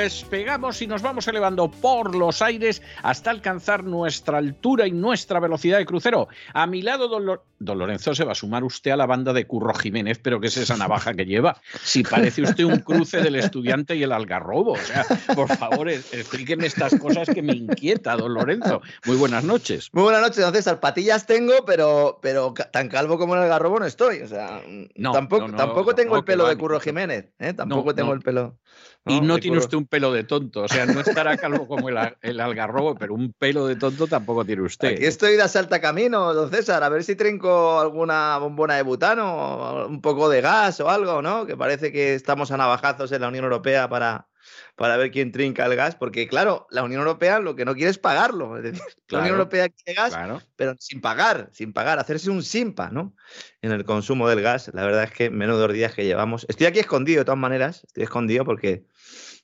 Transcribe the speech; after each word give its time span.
despegamos 0.00 0.80
y 0.82 0.86
nos 0.86 1.02
vamos 1.02 1.28
elevando 1.28 1.70
por 1.70 2.14
los 2.14 2.42
aires 2.42 2.82
hasta 3.02 3.30
alcanzar 3.30 3.84
nuestra 3.84 4.38
altura 4.38 4.86
y 4.86 4.92
nuestra 4.92 5.40
velocidad 5.40 5.78
de 5.78 5.86
crucero. 5.86 6.28
A 6.54 6.66
mi 6.66 6.82
lado, 6.82 7.08
don, 7.08 7.26
Lo- 7.26 7.44
don 7.58 7.78
Lorenzo, 7.78 8.14
se 8.14 8.24
va 8.24 8.32
a 8.32 8.34
sumar 8.34 8.64
usted 8.64 8.90
a 8.90 8.96
la 8.96 9.06
banda 9.06 9.32
de 9.32 9.46
Curro 9.46 9.74
Jiménez, 9.74 10.18
pero 10.22 10.40
¿qué 10.40 10.46
es 10.48 10.56
esa 10.56 10.76
navaja 10.76 11.14
que 11.14 11.26
lleva? 11.26 11.60
Si 11.82 12.02
parece 12.02 12.42
usted 12.42 12.64
un 12.64 12.78
cruce 12.80 13.20
del 13.20 13.36
estudiante 13.36 13.94
y 13.96 14.02
el 14.02 14.12
algarrobo. 14.12 14.72
O 14.72 14.76
sea, 14.78 15.04
por 15.34 15.48
favor, 15.56 15.88
es- 15.88 16.12
explíqueme 16.14 16.66
estas 16.66 16.98
cosas 16.98 17.28
que 17.28 17.42
me 17.42 17.52
inquieta, 17.54 18.16
don 18.16 18.34
Lorenzo. 18.34 18.80
Muy 19.04 19.16
buenas 19.16 19.44
noches. 19.44 19.88
Muy 19.92 20.04
buenas 20.04 20.22
noches, 20.22 20.38
don 20.38 20.54
César. 20.54 20.80
Patillas 20.80 21.26
tengo, 21.26 21.64
pero, 21.66 22.18
pero 22.22 22.54
tan 22.72 22.88
calvo 22.88 23.18
como 23.18 23.36
el 23.36 23.46
garrobo 23.48 23.78
no 23.78 23.86
estoy. 23.86 24.22
O 24.22 24.28
sea, 24.28 24.62
No, 24.96 25.12
tampoco, 25.12 25.42
no, 25.46 25.48
no, 25.52 25.56
tampoco 25.58 25.94
tengo 25.94 26.16
el 26.16 26.24
pelo 26.24 26.48
de 26.48 26.56
Curro. 26.56 26.80
Jiménez. 26.80 27.26
¿eh? 27.38 27.52
Tampoco 27.52 27.94
tengo 27.94 28.12
el 28.14 28.20
pelo. 28.20 28.56
Y 29.06 29.20
no 29.20 29.38
tiene 29.38 29.58
usted 29.58 29.78
un 29.78 29.86
pelo 29.86 30.12
de 30.12 30.24
tonto, 30.24 30.62
o 30.62 30.68
sea, 30.68 30.84
no 30.84 31.00
estará 31.00 31.36
calvo 31.38 31.66
como 31.66 31.88
el, 31.88 31.96
el 32.20 32.38
algarrobo, 32.38 32.94
pero 32.94 33.14
un 33.14 33.32
pelo 33.32 33.66
de 33.66 33.76
tonto 33.76 34.06
tampoco 34.06 34.44
tiene 34.44 34.62
usted. 34.62 34.92
Aquí 34.92 35.04
estoy 35.06 35.36
de 35.36 35.42
asalta 35.42 35.80
camino, 35.80 36.34
don 36.34 36.50
César, 36.50 36.82
a 36.82 36.88
ver 36.90 37.02
si 37.02 37.16
trinco 37.16 37.80
alguna 37.80 38.36
bombona 38.38 38.76
de 38.76 38.82
butano, 38.82 39.86
un 39.86 40.02
poco 40.02 40.28
de 40.28 40.42
gas 40.42 40.80
o 40.80 40.90
algo, 40.90 41.22
¿no? 41.22 41.46
Que 41.46 41.56
parece 41.56 41.92
que 41.92 42.14
estamos 42.14 42.50
a 42.50 42.58
navajazos 42.58 43.10
en 43.12 43.22
la 43.22 43.28
Unión 43.28 43.44
Europea 43.44 43.88
para, 43.88 44.28
para 44.76 44.96
ver 44.96 45.10
quién 45.10 45.32
trinca 45.32 45.66
el 45.66 45.76
gas, 45.76 45.96
porque 45.96 46.26
claro, 46.28 46.66
la 46.70 46.82
Unión 46.82 47.00
Europea 47.00 47.38
lo 47.38 47.54
que 47.56 47.64
no 47.64 47.74
quiere 47.74 47.90
es 47.90 47.98
pagarlo. 47.98 48.56
Es 48.56 48.62
decir, 48.64 48.82
la 49.08 49.18
Unión 49.20 49.34
Europea 49.34 49.68
quiere 49.68 49.94
gas, 50.00 50.10
Claro. 50.14 50.42
pero 50.56 50.74
sin 50.78 51.00
pagar, 51.00 51.50
sin 51.52 51.72
pagar, 51.72 51.98
hacerse 51.98 52.30
un 52.30 52.42
simpa, 52.42 52.90
¿no? 52.90 53.14
En 53.62 53.72
el 53.72 53.84
consumo 53.84 54.28
del 54.28 54.40
gas. 54.42 54.70
La 54.74 54.84
verdad 54.84 55.04
es 55.04 55.12
que 55.12 55.30
menudos 55.30 55.72
días 55.72 55.94
que 55.94 56.04
llevamos. 56.04 56.46
Estoy 56.48 56.66
aquí 56.66 56.78
escondido 56.78 57.20
de 57.20 57.24
todas 57.24 57.38
maneras, 57.38 57.82
estoy 57.86 58.04
escondido 58.04 58.44
porque 58.44 58.84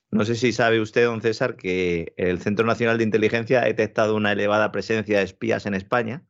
no 0.09 0.23
sé 0.25 0.35
si 0.35 0.53
sabe 0.53 0.79
usted, 0.79 1.05
don 1.05 1.21
César, 1.21 1.55
que 1.57 2.13
el 2.17 2.39
Centro 2.41 2.65
Nacional 2.65 2.97
de 2.97 3.03
Inteligencia 3.03 3.61
ha 3.61 3.65
detectado 3.65 4.15
una 4.15 4.31
elevada 4.31 4.71
presencia 4.71 5.17
de 5.19 5.25
espías 5.25 5.65
en 5.65 5.73
España. 5.73 6.23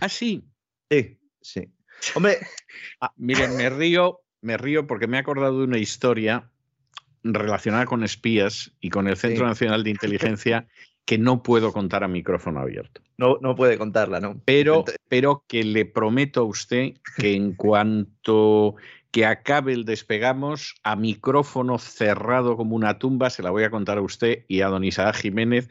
Ah, 0.00 0.08
sí. 0.08 0.44
Sí, 0.90 1.18
sí. 1.40 1.72
Hombre, 2.14 2.38
Miren, 3.16 3.56
me 3.56 3.70
río, 3.70 4.20
me 4.40 4.56
río 4.56 4.86
porque 4.86 5.06
me 5.06 5.16
he 5.16 5.20
acordado 5.20 5.58
de 5.58 5.64
una 5.64 5.78
historia 5.78 6.50
relacionada 7.22 7.84
con 7.86 8.04
espías 8.04 8.72
y 8.80 8.90
con 8.90 9.08
el 9.08 9.16
Centro 9.16 9.44
Sí. 9.44 9.48
Nacional 9.48 9.84
de 9.84 9.90
Inteligencia 9.90 10.66
que 11.04 11.16
no 11.18 11.42
puedo 11.42 11.72
contar 11.72 12.04
a 12.04 12.08
micrófono 12.08 12.60
abierto. 12.60 13.00
no, 13.16 13.38
no 13.40 13.54
puede 13.56 13.78
contarla, 13.78 14.20
¿no? 14.20 14.40
Pero, 14.44 14.84
pero 15.08 15.42
que 15.48 15.64
le 15.64 15.86
prometo 15.86 16.40
a 16.40 16.44
usted 16.44 16.92
que 17.16 17.34
en 17.34 17.54
cuanto 17.54 18.76
que 19.10 19.24
acabe 19.24 19.72
el 19.72 19.84
despegamos, 19.84 20.74
a 20.82 20.94
micrófono 20.96 21.78
cerrado 21.78 22.56
como 22.56 22.76
una 22.76 22.98
tumba, 22.98 23.30
se 23.30 23.42
la 23.42 23.50
voy 23.50 23.64
a 23.64 23.70
contar 23.70 23.98
a 23.98 24.02
usted 24.02 24.44
y 24.48 24.60
a 24.60 24.68
don 24.68 24.84
Isaac 24.84 25.16
Jiménez, 25.16 25.68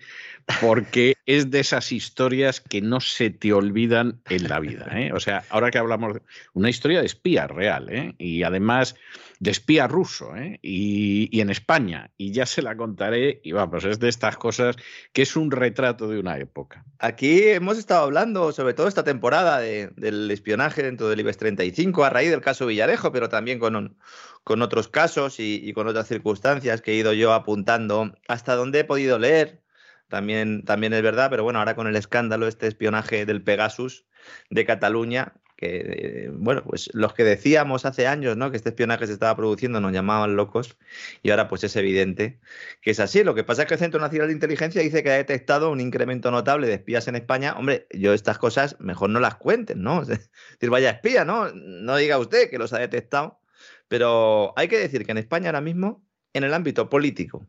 porque 0.62 1.16
es 1.26 1.52
de 1.52 1.60
esas 1.60 1.92
historias 1.92 2.62
que 2.62 2.82
no 2.82 3.00
se 3.00 3.30
te 3.30 3.54
olvidan 3.54 4.20
en 4.30 4.48
la 4.48 4.60
vida. 4.60 4.88
¿eh? 4.94 5.12
O 5.14 5.20
sea, 5.20 5.44
ahora 5.50 5.70
que 5.72 5.78
hablamos 5.78 6.16
de 6.16 6.22
una 6.54 6.70
historia 6.70 7.00
de 7.02 7.06
espía 7.06 7.48
real, 7.48 7.90
¿eh? 7.90 8.16
y 8.18 8.44
además 8.44 8.96
de 9.40 9.52
espía 9.52 9.88
ruso, 9.88 10.36
¿eh? 10.36 10.58
y, 10.64 11.30
y 11.32 11.42
en 11.42 11.52
España, 11.52 12.10
y 12.18 12.32
ya 12.32 12.48
se 12.48 12.64
la 12.64 12.76
contaré, 12.76 13.40
y 13.44 13.52
vamos, 13.52 13.86
es 13.86 14.00
de 14.00 14.10
estas 14.10 14.36
cosas 14.36 14.78
que 15.14 15.22
es 15.22 15.36
un 15.36 15.52
retrato 15.52 16.08
de 16.08 16.20
una 16.20 16.40
época. 16.40 16.84
Aquí 16.98 17.44
hemos 17.44 17.78
estado 17.78 18.04
hablando, 18.04 18.52
sobre 18.52 18.74
todo 18.74 18.88
esta 18.88 19.04
temporada, 19.04 19.60
de- 19.60 19.92
del 19.96 20.32
espionaje 20.32 20.82
dentro 20.82 21.08
del 21.08 21.20
IBEX 21.20 21.38
35 21.38 22.04
a 22.04 22.10
raíz 22.10 22.32
del 22.32 22.42
caso 22.42 22.66
Villarejo, 22.66 23.12
pero 23.12 23.27
también 23.30 23.60
con, 23.60 23.98
con 24.44 24.62
otros 24.62 24.88
casos 24.88 25.40
y, 25.40 25.62
y 25.64 25.74
con 25.74 25.88
otras 25.88 26.08
circunstancias 26.08 26.82
que 26.82 26.92
he 26.92 26.96
ido 26.96 27.14
yo 27.14 27.34
apuntando 27.34 28.14
hasta 28.28 28.56
donde 28.56 28.80
he 28.80 28.84
podido 28.84 29.20
leer. 29.20 29.62
También, 30.10 30.64
también 30.64 30.94
es 30.94 31.02
verdad, 31.02 31.30
pero 31.30 31.44
bueno, 31.44 31.60
ahora 31.60 31.76
con 31.76 31.88
el 31.88 31.96
escándalo, 31.98 32.48
este 32.48 32.68
espionaje 32.68 33.26
del 33.26 33.44
Pegasus 33.44 34.06
de 34.50 34.66
Cataluña, 34.66 35.34
que, 35.58 36.26
eh, 36.26 36.30
bueno, 36.32 36.64
pues 36.64 36.90
los 36.94 37.14
que 37.14 37.24
decíamos 37.24 37.86
hace 37.86 38.08
años, 38.08 38.38
¿no? 38.38 38.52
Que 38.52 38.58
este 38.58 38.70
espionaje 38.70 39.08
se 39.08 39.14
estaba 39.14 39.36
produciendo 39.36 39.82
nos 39.82 39.92
llamaban 39.92 40.36
locos 40.36 40.78
y 41.24 41.32
ahora 41.32 41.48
pues 41.48 41.64
es 41.64 41.76
evidente 41.76 42.40
que 42.82 42.92
es 42.92 43.00
así. 43.00 43.24
Lo 43.24 43.34
que 43.34 43.44
pasa 43.44 43.64
es 43.64 43.68
que 43.68 43.74
el 43.74 43.80
Centro 43.80 44.00
Nacional 44.00 44.28
de 44.28 44.34
Inteligencia 44.34 44.82
dice 44.84 45.04
que 45.04 45.10
ha 45.10 45.16
detectado 45.16 45.72
un 45.72 45.82
incremento 45.82 46.30
notable 46.30 46.68
de 46.68 46.76
espías 46.76 47.08
en 47.08 47.16
España. 47.16 47.56
Hombre, 47.58 47.88
yo 47.92 48.14
estas 48.14 48.38
cosas 48.38 48.80
mejor 48.80 49.10
no 49.10 49.20
las 49.20 49.36
cuenten, 49.36 49.82
¿no? 49.82 50.04
Es 50.60 50.70
vaya 50.70 50.92
espía, 50.92 51.26
¿no? 51.26 51.52
No 51.54 51.96
diga 51.98 52.20
usted 52.20 52.50
que 52.50 52.60
los 52.60 52.72
ha 52.74 52.80
detectado. 52.80 53.40
Pero 53.88 54.54
hay 54.58 54.68
que 54.68 54.78
decir 54.78 55.06
que 55.06 55.12
en 55.12 55.18
España 55.18 55.50
ahora 55.50 55.62
mismo, 55.62 56.06
en 56.34 56.44
el 56.44 56.54
ámbito 56.54 56.90
político, 56.90 57.48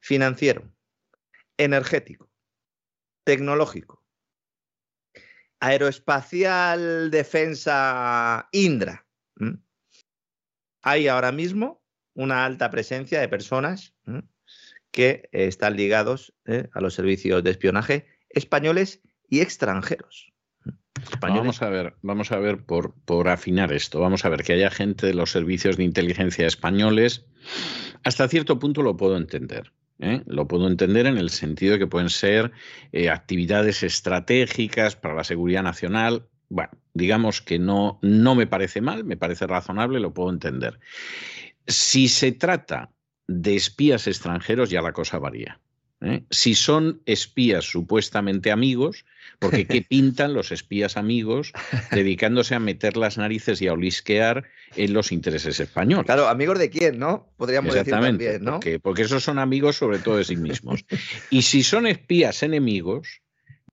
financiero, 0.00 0.70
energético, 1.56 2.30
tecnológico, 3.24 3.97
aeroespacial, 5.60 7.10
defensa, 7.10 8.48
Indra, 8.52 9.06
hay 10.82 11.08
ahora 11.08 11.32
mismo 11.32 11.82
una 12.14 12.44
alta 12.44 12.70
presencia 12.70 13.20
de 13.20 13.28
personas 13.28 13.94
que 14.90 15.28
eh, 15.32 15.46
están 15.46 15.76
ligados 15.76 16.34
eh, 16.46 16.68
a 16.72 16.80
los 16.80 16.94
servicios 16.94 17.44
de 17.44 17.50
espionaje 17.50 18.06
españoles 18.30 19.02
y 19.28 19.40
extranjeros. 19.40 20.32
Vamos 21.20 21.62
a 21.62 21.68
ver, 21.68 21.94
vamos 22.02 22.32
a 22.32 22.38
ver 22.38 22.64
por, 22.64 22.94
por 23.04 23.28
afinar 23.28 23.72
esto. 23.72 24.00
Vamos 24.00 24.24
a 24.24 24.28
ver 24.28 24.42
que 24.42 24.54
haya 24.54 24.70
gente 24.70 25.06
de 25.06 25.14
los 25.14 25.30
servicios 25.30 25.76
de 25.76 25.84
inteligencia 25.84 26.46
españoles. 26.46 27.24
Hasta 28.02 28.28
cierto 28.28 28.58
punto 28.58 28.82
lo 28.82 28.96
puedo 28.96 29.16
entender. 29.16 29.72
¿Eh? 29.98 30.22
Lo 30.26 30.48
puedo 30.48 30.68
entender 30.68 31.06
en 31.06 31.18
el 31.18 31.30
sentido 31.30 31.74
de 31.74 31.78
que 31.78 31.86
pueden 31.86 32.10
ser 32.10 32.52
eh, 32.92 33.10
actividades 33.10 33.82
estratégicas 33.82 34.96
para 34.96 35.14
la 35.14 35.24
seguridad 35.24 35.62
nacional. 35.62 36.28
Bueno, 36.48 36.70
digamos 36.94 37.42
que 37.42 37.58
no, 37.58 37.98
no 38.02 38.34
me 38.34 38.46
parece 38.46 38.80
mal, 38.80 39.04
me 39.04 39.16
parece 39.16 39.46
razonable, 39.46 40.00
lo 40.00 40.14
puedo 40.14 40.30
entender. 40.30 40.80
Si 41.66 42.08
se 42.08 42.32
trata 42.32 42.90
de 43.26 43.56
espías 43.56 44.06
extranjeros, 44.06 44.70
ya 44.70 44.80
la 44.80 44.92
cosa 44.92 45.18
varía. 45.18 45.60
¿Eh? 46.00 46.24
Si 46.30 46.54
son 46.54 47.00
espías 47.06 47.64
supuestamente 47.64 48.50
amigos, 48.50 49.04
porque 49.38 49.66
¿qué 49.66 49.82
pintan 49.88 50.34
los 50.34 50.52
espías 50.52 50.96
amigos 50.96 51.52
dedicándose 51.90 52.54
a 52.54 52.60
meter 52.60 52.96
las 52.96 53.18
narices 53.18 53.60
y 53.62 53.68
a 53.68 53.72
olisquear 53.72 54.44
en 54.76 54.92
los 54.92 55.12
intereses 55.12 55.60
españoles? 55.60 56.06
Claro, 56.06 56.28
amigos 56.28 56.58
de 56.58 56.70
quién, 56.70 56.98
¿no? 56.98 57.28
Podríamos 57.36 57.74
decir 57.74 57.92
también, 57.92 58.42
¿no? 58.42 58.52
porque, 58.52 58.80
porque 58.80 59.02
esos 59.02 59.22
son 59.24 59.38
amigos 59.38 59.76
sobre 59.76 59.98
todo 59.98 60.16
de 60.16 60.24
sí 60.24 60.36
mismos. 60.36 60.84
Y 61.30 61.42
si 61.42 61.62
son 61.62 61.86
espías 61.86 62.42
enemigos, 62.42 63.22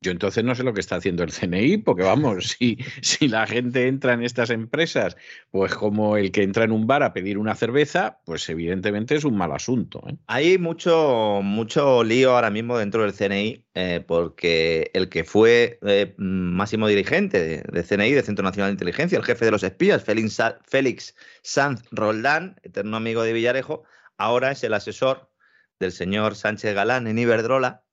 Yo 0.05 0.11
entonces 0.11 0.43
no 0.43 0.53
sé 0.53 0.61
lo 0.61 0.75
que 0.75 0.81
está 0.81 0.97
haciendo 0.97 1.23
el 1.23 1.31
CNI, 1.31 1.77
porque 1.77 2.03
vamos, 2.03 2.49
si, 2.59 2.77
si 3.01 3.27
la 3.27 3.47
gente 3.47 3.87
entra 3.87 4.13
en 4.13 4.21
estas 4.21 4.51
empresas, 4.51 5.17
pues 5.49 5.73
como 5.73 6.15
el 6.15 6.31
que 6.31 6.43
entra 6.43 6.63
en 6.63 6.71
un 6.71 6.85
bar 6.85 7.01
a 7.01 7.11
pedir 7.11 7.39
una 7.39 7.55
cerveza, 7.55 8.19
pues 8.23 8.47
evidentemente 8.47 9.15
es 9.15 9.23
un 9.23 9.35
mal 9.35 9.51
asunto. 9.51 10.03
¿eh? 10.07 10.15
Hay 10.27 10.59
mucho, 10.59 11.39
mucho 11.41 12.03
lío 12.03 12.35
ahora 12.35 12.51
mismo 12.51 12.77
dentro 12.77 13.01
del 13.01 13.13
CNI, 13.13 13.65
eh, 13.73 14.03
porque 14.05 14.91
el 14.93 15.09
que 15.09 15.23
fue 15.23 15.79
eh, 15.81 16.13
máximo 16.17 16.87
dirigente 16.87 17.63
de, 17.63 17.83
CNI, 17.83 18.11
de 18.11 18.21
Centro 18.21 18.43
Nacional 18.43 18.69
de 18.69 18.73
Inteligencia, 18.73 19.17
el 19.17 19.25
jefe 19.25 19.45
de 19.45 19.51
los 19.51 19.63
espías, 19.63 20.03
Félix, 20.03 20.39
Félix 20.67 21.15
Sanz 21.41 21.81
Roldán, 21.89 22.59
eterno 22.61 22.95
amigo 22.95 23.23
de 23.23 23.33
Villarejo, 23.33 23.85
ahora 24.19 24.51
es 24.51 24.63
el 24.63 24.75
asesor 24.75 25.31
del 25.79 25.91
señor 25.91 26.35
Sánchez 26.35 26.75
Galán 26.75 27.07
en 27.07 27.17
Iberdrola, 27.17 27.85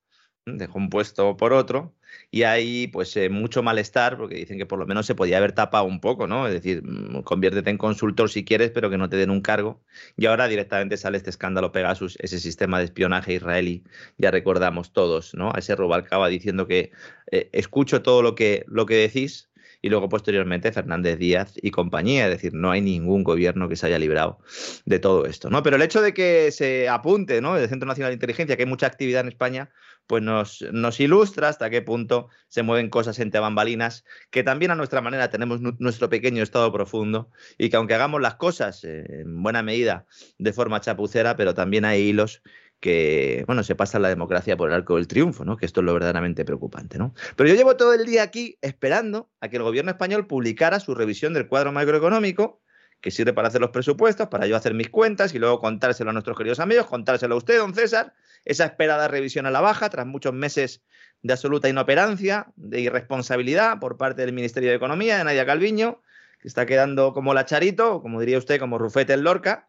dejó 0.45 0.77
un 0.77 0.89
puesto 0.89 1.37
por 1.37 1.53
otro, 1.53 1.95
y 2.31 2.43
hay 2.43 2.87
pues 2.87 3.15
eh, 3.17 3.29
mucho 3.29 3.61
malestar 3.61 4.17
porque 4.17 4.35
dicen 4.35 4.57
que 4.57 4.65
por 4.65 4.79
lo 4.79 4.85
menos 4.87 5.05
se 5.05 5.15
podía 5.15 5.37
haber 5.37 5.51
tapado 5.51 5.85
un 5.85 5.99
poco, 5.99 6.27
¿no? 6.27 6.47
Es 6.47 6.53
decir, 6.53 6.83
mm, 6.83 7.21
conviértete 7.21 7.69
en 7.69 7.77
consultor 7.77 8.29
si 8.29 8.43
quieres, 8.43 8.71
pero 8.71 8.89
que 8.89 8.97
no 8.97 9.09
te 9.09 9.17
den 9.17 9.29
un 9.29 9.41
cargo. 9.41 9.81
Y 10.17 10.25
ahora 10.25 10.47
directamente 10.47 10.97
sale 10.97 11.17
este 11.17 11.29
escándalo 11.29 11.71
Pegasus, 11.71 12.17
ese 12.21 12.39
sistema 12.39 12.79
de 12.79 12.85
espionaje 12.85 13.33
israelí, 13.33 13.83
ya 14.17 14.31
recordamos 14.31 14.93
todos, 14.93 15.33
¿no? 15.35 15.51
A 15.53 15.59
ese 15.59 15.75
Rubalcaba 15.75 16.27
diciendo 16.27 16.67
que 16.67 16.91
eh, 17.31 17.49
escucho 17.53 18.01
todo 18.01 18.21
lo 18.21 18.35
que, 18.35 18.65
lo 18.67 18.85
que 18.85 18.95
decís, 18.95 19.49
y 19.83 19.89
luego 19.89 20.09
posteriormente 20.09 20.71
Fernández 20.71 21.19
Díaz 21.19 21.53
y 21.61 21.69
compañía, 21.69 22.25
es 22.25 22.31
decir, 22.31 22.53
no 22.53 22.71
hay 22.71 22.81
ningún 22.81 23.23
gobierno 23.23 23.67
que 23.67 23.75
se 23.75 23.85
haya 23.85 23.99
librado 23.99 24.39
de 24.85 24.97
todo 24.97 25.25
esto, 25.25 25.49
¿no? 25.49 25.61
Pero 25.61 25.75
el 25.75 25.81
hecho 25.81 26.01
de 26.01 26.13
que 26.13 26.51
se 26.51 26.87
apunte, 26.87 27.41
¿no? 27.41 27.57
El 27.57 27.67
Centro 27.67 27.85
Nacional 27.85 28.11
de 28.11 28.15
Inteligencia, 28.15 28.55
que 28.55 28.63
hay 28.63 28.69
mucha 28.69 28.87
actividad 28.87 29.21
en 29.21 29.27
España, 29.27 29.69
pues 30.07 30.21
nos, 30.21 30.63
nos 30.71 30.99
ilustra 30.99 31.49
hasta 31.49 31.69
qué 31.69 31.81
punto 31.81 32.29
se 32.47 32.63
mueven 32.63 32.89
cosas 32.89 33.19
entre 33.19 33.39
bambalinas, 33.39 34.03
que 34.31 34.43
también 34.43 34.71
a 34.71 34.75
nuestra 34.75 35.01
manera 35.01 35.29
tenemos 35.29 35.61
nuestro 35.61 36.09
pequeño 36.09 36.43
estado 36.43 36.71
profundo 36.71 37.29
y 37.57 37.69
que 37.69 37.77
aunque 37.77 37.93
hagamos 37.93 38.21
las 38.21 38.35
cosas 38.35 38.83
en 38.83 39.41
buena 39.41 39.63
medida 39.63 40.05
de 40.37 40.53
forma 40.53 40.81
chapucera, 40.81 41.35
pero 41.35 41.53
también 41.53 41.85
hay 41.85 42.01
hilos 42.01 42.41
que, 42.83 43.45
bueno, 43.47 43.63
se 43.63 43.75
pasa 43.75 43.97
la 43.97 44.09
democracia 44.09 44.57
por 44.57 44.67
el 44.67 44.75
arco 44.75 44.97
del 44.97 45.07
triunfo, 45.07 45.45
¿no? 45.45 45.55
Que 45.55 45.65
esto 45.65 45.79
es 45.79 45.85
lo 45.85 45.93
verdaderamente 45.93 46.43
preocupante, 46.43 46.97
¿no? 46.97 47.13
Pero 47.37 47.47
yo 47.47 47.55
llevo 47.55 47.77
todo 47.77 47.93
el 47.93 48.05
día 48.05 48.23
aquí 48.23 48.57
esperando 48.61 49.31
a 49.39 49.47
que 49.47 49.55
el 49.55 49.63
gobierno 49.63 49.89
español 49.89 50.27
publicara 50.27 50.81
su 50.81 50.93
revisión 50.93 51.33
del 51.33 51.47
cuadro 51.47 51.71
macroeconómico, 51.71 52.61
que 53.03 53.11
sirve 53.11 53.33
para 53.33 53.49
hacer 53.49 53.59
los 53.59 53.71
presupuestos, 53.71 54.29
para 54.29 54.47
yo 54.47 54.55
hacer 54.55 54.73
mis 54.73 54.89
cuentas 54.89 55.35
y 55.35 55.39
luego 55.39 55.59
contárselo 55.59 56.11
a 56.11 56.13
nuestros 56.13 56.37
queridos 56.37 56.61
amigos, 56.61 56.87
contárselo 56.87 57.35
a 57.35 57.37
usted, 57.37 57.57
don 57.57 57.75
César, 57.75 58.13
esa 58.45 58.63
esperada 58.63 59.09
revisión 59.09 59.45
a 59.45 59.51
la 59.51 59.59
baja 59.59 59.89
tras 59.89 60.07
muchos 60.07 60.33
meses 60.33 60.81
de 61.21 61.33
absoluta 61.33 61.67
inoperancia, 61.67 62.47
de 62.55 62.79
irresponsabilidad 62.79 63.77
por 63.81 63.97
parte 63.97 64.21
del 64.21 64.31
Ministerio 64.31 64.69
de 64.69 64.77
Economía, 64.77 65.17
de 65.17 65.25
Nadia 65.25 65.45
Calviño, 65.45 66.01
que 66.39 66.47
está 66.47 66.65
quedando 66.65 67.11
como 67.11 67.33
la 67.33 67.45
Charito, 67.45 68.01
como 68.01 68.21
diría 68.21 68.37
usted, 68.37 68.57
como 68.57 68.77
Rufete 68.77 69.13
el 69.13 69.21
Lorca, 69.21 69.67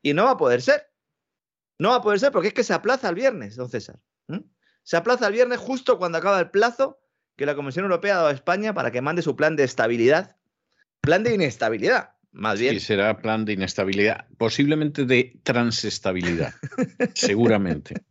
y 0.00 0.14
no 0.14 0.26
va 0.26 0.30
a 0.30 0.36
poder 0.36 0.62
ser. 0.62 0.88
No 1.80 1.90
va 1.90 1.96
a 1.96 2.02
poder 2.02 2.20
ser 2.20 2.30
porque 2.30 2.48
es 2.48 2.54
que 2.54 2.62
se 2.62 2.72
aplaza 2.72 3.08
el 3.08 3.16
viernes, 3.16 3.56
don 3.56 3.68
César. 3.68 3.98
Se 4.84 4.96
aplaza 4.96 5.26
el 5.26 5.32
viernes 5.32 5.58
justo 5.58 5.98
cuando 5.98 6.18
acaba 6.18 6.38
el 6.38 6.50
plazo 6.50 7.00
que 7.34 7.46
la 7.46 7.56
Comisión 7.56 7.84
Europea 7.84 8.14
ha 8.14 8.16
dado 8.18 8.28
a 8.28 8.32
España 8.32 8.74
para 8.74 8.92
que 8.92 9.02
mande 9.02 9.22
su 9.22 9.34
plan 9.34 9.56
de 9.56 9.64
estabilidad. 9.64 10.36
Plan 11.00 11.24
de 11.24 11.34
inestabilidad, 11.34 12.15
más 12.36 12.60
bien. 12.60 12.74
Sí, 12.74 12.80
será 12.80 13.18
plan 13.18 13.44
de 13.44 13.54
inestabilidad, 13.54 14.26
posiblemente 14.38 15.04
de 15.04 15.40
transestabilidad, 15.42 16.54
seguramente. 17.14 18.02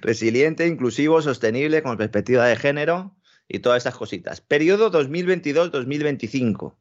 Resiliente, 0.00 0.66
inclusivo, 0.66 1.20
sostenible, 1.22 1.82
con 1.82 1.96
perspectiva 1.96 2.46
de 2.46 2.56
género 2.56 3.16
y 3.48 3.58
todas 3.60 3.82
esas 3.82 3.96
cositas. 3.96 4.40
Periodo 4.40 4.90
2022-2025. 4.92 6.74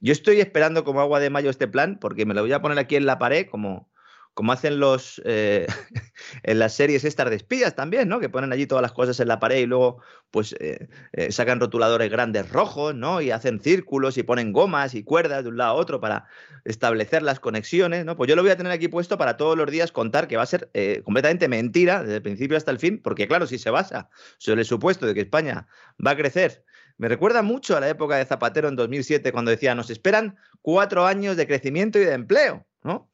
Yo 0.00 0.12
estoy 0.12 0.40
esperando 0.40 0.84
como 0.84 1.00
agua 1.00 1.20
de 1.20 1.30
mayo 1.30 1.50
este 1.50 1.68
plan 1.68 1.98
porque 2.00 2.24
me 2.24 2.34
lo 2.34 2.42
voy 2.42 2.52
a 2.52 2.62
poner 2.62 2.78
aquí 2.78 2.96
en 2.96 3.06
la 3.06 3.18
pared 3.18 3.46
como, 3.46 3.90
como 4.38 4.52
hacen 4.52 4.78
los 4.78 5.20
eh, 5.24 5.66
en 6.44 6.60
las 6.60 6.72
series 6.72 7.02
estas 7.02 7.28
de 7.28 7.34
espías 7.34 7.74
también, 7.74 8.08
¿no? 8.08 8.20
Que 8.20 8.28
ponen 8.28 8.52
allí 8.52 8.68
todas 8.68 8.82
las 8.82 8.92
cosas 8.92 9.18
en 9.18 9.26
la 9.26 9.40
pared 9.40 9.56
y 9.56 9.66
luego 9.66 10.00
pues 10.30 10.54
eh, 10.60 10.86
eh, 11.12 11.32
sacan 11.32 11.58
rotuladores 11.58 12.08
grandes 12.08 12.48
rojos, 12.48 12.94
¿no? 12.94 13.20
Y 13.20 13.32
hacen 13.32 13.58
círculos 13.58 14.16
y 14.16 14.22
ponen 14.22 14.52
gomas 14.52 14.94
y 14.94 15.02
cuerdas 15.02 15.42
de 15.42 15.48
un 15.48 15.56
lado 15.56 15.72
a 15.72 15.74
otro 15.74 16.00
para 16.00 16.26
establecer 16.64 17.24
las 17.24 17.40
conexiones, 17.40 18.04
¿no? 18.04 18.16
Pues 18.16 18.28
yo 18.28 18.36
lo 18.36 18.42
voy 18.42 18.52
a 18.52 18.56
tener 18.56 18.70
aquí 18.70 18.86
puesto 18.86 19.18
para 19.18 19.36
todos 19.36 19.58
los 19.58 19.68
días 19.72 19.90
contar 19.90 20.28
que 20.28 20.36
va 20.36 20.44
a 20.44 20.46
ser 20.46 20.70
completamente 21.02 21.48
mentira 21.48 22.02
desde 22.02 22.14
el 22.14 22.22
principio 22.22 22.56
hasta 22.56 22.70
el 22.70 22.78
fin, 22.78 23.02
porque 23.02 23.26
claro, 23.26 23.48
si 23.48 23.58
se 23.58 23.70
basa 23.70 24.08
sobre 24.38 24.60
el 24.60 24.66
supuesto 24.66 25.04
de 25.04 25.14
que 25.14 25.22
España 25.22 25.66
va 25.98 26.12
a 26.12 26.16
crecer 26.16 26.62
me 26.96 27.08
recuerda 27.08 27.42
mucho 27.42 27.76
a 27.76 27.80
la 27.80 27.88
época 27.88 28.16
de 28.16 28.24
Zapatero 28.24 28.68
en 28.68 28.74
2007, 28.74 29.30
cuando 29.30 29.52
decía, 29.52 29.76
nos 29.76 29.88
esperan 29.88 30.36
cuatro 30.62 31.06
años 31.06 31.36
de 31.36 31.46
crecimiento 31.46 31.98
y 32.00 32.04
de 32.04 32.12
empleo, 32.12 32.66
¿no? 32.82 33.08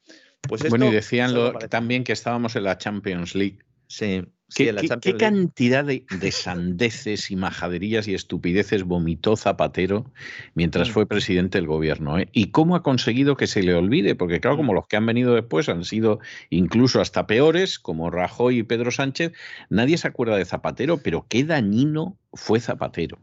Pues 0.49 0.69
bueno, 0.69 0.87
y 0.87 0.91
decían 0.91 1.35
también 1.69 2.05
que 2.05 2.13
estábamos 2.13 2.57
en 2.57 2.65
la 2.65 2.79
Champions 2.79 3.35
League. 3.35 3.59
Sí. 3.89 4.23
¿Qué, 4.55 4.73
qué, 5.01 5.17
cantidad 5.17 5.85
de, 5.85 6.31
sandeces 6.31 7.31
y 7.31 7.37
majaderías 7.37 8.07
y 8.07 8.15
estupideces 8.15 8.85
vomitó 8.85 9.37
Zapatero 9.37 10.13
mientras 10.55 10.91
mm. 10.91 10.93
fue 10.93 11.07
presidente 11.07 11.59
del 11.59 11.67
gobierno? 11.67 12.19
Eh? 12.19 12.29
¿Y 12.33 12.51
cómo 12.51 12.77
ha 12.77 12.83
conseguido 12.83 13.37
que 13.37 13.49
se 13.49 13.63
le 13.63 13.75
olvide? 13.75 14.15
Porque 14.15 14.41
claro, 14.41 14.57
como 14.57 14.73
mm. 14.73 14.77
los 14.77 14.87
que 14.87 14.97
han 14.97 15.07
venido 15.07 15.35
después 15.35 15.69
han 15.69 15.85
sido 15.85 16.21
incluso 16.51 17.01
hasta 17.01 17.27
peores, 17.27 17.79
como 17.81 18.11
Rajoy 18.11 18.59
y 18.59 18.63
Pedro 18.63 18.91
Sánchez, 18.91 19.33
nadie 19.71 19.99
se 19.99 20.09
acuerda 20.09 20.37
de 20.37 20.45
Zapatero, 20.45 20.99
pero 20.99 21.27
qué 21.29 21.43
dañino 21.43 22.17
fue 22.33 22.61
Zapatero. 22.61 23.19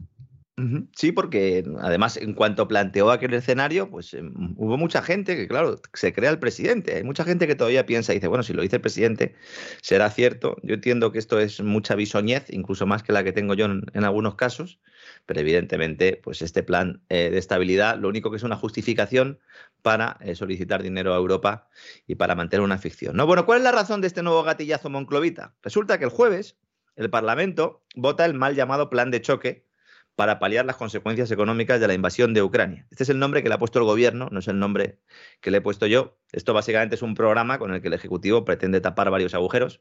Sí, 0.94 1.12
porque 1.12 1.64
además 1.80 2.18
en 2.18 2.34
cuanto 2.34 2.68
planteó 2.68 3.10
aquel 3.10 3.32
escenario, 3.32 3.88
pues 3.88 4.12
em, 4.12 4.54
hubo 4.58 4.76
mucha 4.76 5.00
gente 5.00 5.34
que, 5.34 5.48
claro, 5.48 5.80
se 5.94 6.12
crea 6.12 6.28
el 6.30 6.38
presidente. 6.38 6.94
Hay 6.96 7.04
mucha 7.04 7.24
gente 7.24 7.46
que 7.46 7.54
todavía 7.54 7.86
piensa 7.86 8.12
y 8.12 8.16
dice, 8.16 8.28
bueno, 8.28 8.42
si 8.42 8.52
lo 8.52 8.60
dice 8.60 8.76
el 8.76 8.82
presidente, 8.82 9.34
será 9.80 10.10
cierto. 10.10 10.56
Yo 10.62 10.74
entiendo 10.74 11.10
que 11.10 11.18
esto 11.18 11.40
es 11.40 11.62
mucha 11.62 11.94
bisoñez, 11.94 12.50
incluso 12.50 12.86
más 12.86 13.02
que 13.02 13.14
la 13.14 13.24
que 13.24 13.32
tengo 13.32 13.54
yo 13.54 13.64
en, 13.64 14.04
algunos 14.04 14.34
casos, 14.34 14.78
pero 15.24 15.40
evidentemente, 15.40 16.20
pues 16.22 16.42
este 16.42 16.62
plan 16.62 17.02
eh, 17.08 17.30
de 17.30 17.38
estabilidad 17.38 17.98
lo 17.98 18.08
único 18.08 18.30
que 18.30 18.36
es 18.36 18.42
una 18.42 18.56
justificación 18.56 19.38
para 19.80 20.18
eh, 20.20 20.34
solicitar 20.34 20.82
dinero 20.82 21.14
a 21.14 21.16
Europa 21.16 21.70
y 22.06 22.16
para 22.16 22.34
mantener 22.34 22.62
una 22.62 22.76
ficción. 22.76 23.16
¿no? 23.16 23.26
Bueno, 23.26 23.46
¿cuál 23.46 23.58
es 23.58 23.64
la 23.64 23.72
razón 23.72 24.02
de 24.02 24.06
este 24.06 24.22
nuevo 24.22 24.42
gatillazo 24.42 24.90
monclovita? 24.90 25.54
Resulta 25.62 25.98
que 25.98 26.04
el 26.04 26.10
jueves 26.10 26.58
el 26.96 27.08
Parlamento 27.08 27.82
vota 27.96 28.26
el 28.26 28.34
mal 28.34 28.54
llamado 28.54 28.90
plan 28.90 29.10
de 29.10 29.22
choque 29.22 29.71
para 30.14 30.38
paliar 30.38 30.66
las 30.66 30.76
consecuencias 30.76 31.30
económicas 31.30 31.80
de 31.80 31.88
la 31.88 31.94
invasión 31.94 32.34
de 32.34 32.42
Ucrania. 32.42 32.86
Este 32.90 33.04
es 33.04 33.08
el 33.08 33.18
nombre 33.18 33.42
que 33.42 33.48
le 33.48 33.54
ha 33.54 33.58
puesto 33.58 33.78
el 33.78 33.84
gobierno, 33.84 34.28
no 34.30 34.40
es 34.40 34.48
el 34.48 34.58
nombre 34.58 34.98
que 35.40 35.50
le 35.50 35.58
he 35.58 35.60
puesto 35.60 35.86
yo. 35.86 36.18
Esto 36.32 36.52
básicamente 36.52 36.96
es 36.96 37.02
un 37.02 37.14
programa 37.14 37.58
con 37.58 37.72
el 37.72 37.80
que 37.80 37.88
el 37.88 37.94
Ejecutivo 37.94 38.44
pretende 38.44 38.80
tapar 38.80 39.10
varios 39.10 39.34
agujeros, 39.34 39.80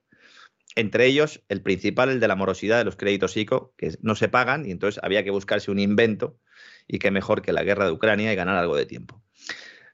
entre 0.76 1.06
ellos 1.06 1.44
el 1.50 1.62
principal, 1.62 2.10
el 2.10 2.20
de 2.20 2.28
la 2.28 2.36
morosidad 2.36 2.78
de 2.78 2.86
los 2.86 2.96
créditos 2.96 3.36
ICO, 3.36 3.74
que 3.78 3.98
no 4.02 4.16
se 4.16 4.30
pagan 4.30 4.66
y 4.66 4.72
entonces 4.72 5.02
había 5.04 5.24
que 5.24 5.32
buscarse 5.32 5.70
un 5.70 5.80
invento 5.80 6.40
y 6.88 7.00
qué 7.00 7.12
mejor 7.12 7.42
que 7.42 7.52
la 7.52 7.64
guerra 7.64 7.86
de 7.86 7.92
Ucrania 7.92 8.32
y 8.32 8.36
ganar 8.36 8.58
algo 8.58 8.76
de 8.76 8.86
tiempo. 8.86 9.22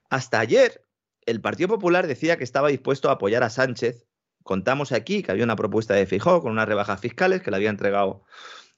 Hasta 0.10 0.40
ayer, 0.40 0.86
el 1.26 1.42
Partido 1.42 1.70
Popular 1.70 2.08
decía 2.08 2.38
que 2.38 2.44
estaba 2.44 2.70
dispuesto 2.70 3.10
a 3.10 3.14
apoyar 3.14 3.44
a 3.44 3.50
Sánchez. 3.50 4.06
Contamos 4.44 4.92
aquí 4.92 5.24
que 5.24 5.32
había 5.32 5.44
una 5.44 5.56
propuesta 5.56 5.94
de 5.94 6.06
Fijó 6.06 6.42
con 6.42 6.52
unas 6.52 6.68
rebajas 6.68 7.02
fiscales 7.02 7.42
que 7.42 7.52
le 7.52 7.58
había 7.58 7.70
entregado 7.70 8.24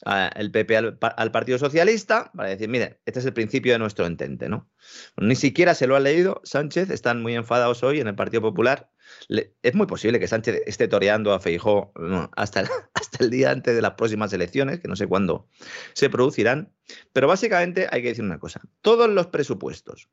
el 0.05 0.51
PP 0.51 0.77
al, 0.77 1.31
Partido 1.31 1.57
Socialista 1.57 2.31
para 2.33 2.49
decir, 2.49 2.69
mire, 2.69 2.99
este 3.05 3.19
es 3.19 3.25
el 3.25 3.33
principio 3.33 3.73
de 3.73 3.79
nuestro 3.79 4.05
entente, 4.05 4.47
¿no? 4.47 4.69
Ni 5.17 5.35
siquiera 5.35 5.75
se 5.75 5.87
lo 5.87 5.95
ha 5.95 5.99
leído 5.99 6.41
Sánchez, 6.43 6.89
están 6.89 7.21
muy 7.21 7.35
enfadados 7.35 7.83
hoy 7.83 7.99
en 7.99 8.07
el 8.07 8.15
Partido 8.15 8.41
Popular. 8.41 8.89
es 9.27 9.75
muy 9.75 9.87
posible 9.87 10.19
que 10.19 10.27
Sánchez 10.27 10.63
esté 10.65 10.87
toreando 10.87 11.33
a 11.33 11.39
Feijó 11.39 11.91
hasta, 12.35 12.61
hasta 12.93 13.23
el 13.23 13.29
día 13.29 13.51
antes 13.51 13.75
de 13.75 13.81
las 13.81 13.93
próximas 13.93 14.31
elecciones, 14.31 14.79
que 14.79 14.87
no 14.87 14.95
sé 14.95 15.07
cuándo 15.07 15.47
se 15.93 16.09
producirán. 16.09 16.71
Pero 17.11 17.27
básicamente 17.27 17.87
hay 17.91 18.01
que 18.01 18.09
decir 18.09 18.23
una 18.23 18.39
cosa, 18.39 18.61
todos 18.81 19.09
los 19.09 19.27
presupuestos, 19.27 20.09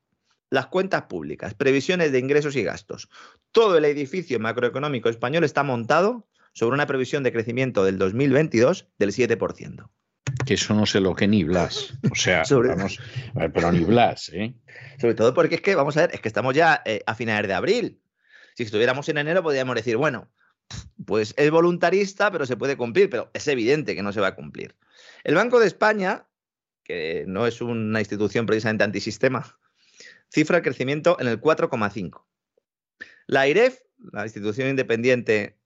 las 0.51 0.67
cuentas 0.67 1.03
públicas, 1.03 1.55
previsiones 1.55 2.13
de 2.13 2.19
ingresos 2.19 2.57
y 2.57 2.63
gastos, 2.63 3.09
todo 3.53 3.79
el 3.79 3.85
edificio 3.85 4.39
macroeconómico 4.41 5.09
español 5.09 5.45
está 5.45 5.63
montado 5.63 6.29
sobre 6.57 6.75
una 6.75 6.87
previsión 6.87 7.23
de 7.23 7.33
crecimiento 7.33 7.85
del 7.85 7.99
2022 7.99 8.89
del 8.99 9.13
7%. 9.13 9.91
Que 10.47 10.55
eso 10.55 10.75
no 10.75 10.87
sé 10.87 11.01
lo 11.01 11.15
que 11.15 11.29
ni 11.29 11.45
Blas. 11.45 11.93
O 12.11 12.15
sea, 12.15 12.45
vamos, 12.51 12.99
pero 13.53 13.71
ni 13.73 13.85
Blas, 13.85 14.31
¿eh? 14.33 14.55
Sobre 14.99 15.13
todo 15.13 15.35
porque 15.35 15.57
es 15.57 15.61
que, 15.61 15.75
vamos 15.75 15.99
a 15.99 16.07
ver, 16.07 16.15
es 16.15 16.23
que 16.23 16.29
estamos 16.29 16.55
ya 16.55 16.81
eh, 16.87 17.03
a 17.05 17.15
finales 17.15 17.47
de 17.47 17.53
abril. 17.53 18.01
Si 18.55 18.63
estuviéramos 18.63 19.07
en 19.11 19.19
enero, 19.19 19.43
podríamos 19.43 19.77
decir, 19.77 19.99
bueno, 19.99 20.31
pues 21.05 21.35
es 21.37 21.51
voluntarista, 21.51 22.31
pero 22.33 22.47
se 22.47 22.57
puede 22.57 22.79
cumplir, 22.79 23.11
pero 23.11 23.31
es 23.35 23.47
evidente 23.49 23.95
que 23.95 24.03
no 24.03 24.15
se 24.15 24.23
va 24.23 24.29
a 24.29 24.35
cumplir. 24.35 24.77
El 25.25 25.35
Banco 25.35 25.61
de 25.61 25.67
España, 25.67 26.27
que 26.85 27.25
no 27.29 27.47
es 27.47 27.61
una 27.61 27.99
institución 27.99 28.47
precisamente 28.47 28.83
antisistema, 28.83 29.59
cifra 30.31 30.57
el 30.57 30.63
crecimiento 30.63 31.19
en 31.21 31.29
el 31.29 31.39
4,5. 31.39 32.25
La 33.27 33.47
IREF, 33.47 33.79
la 34.11 34.23
institución 34.23 34.71
independiente 34.71 35.59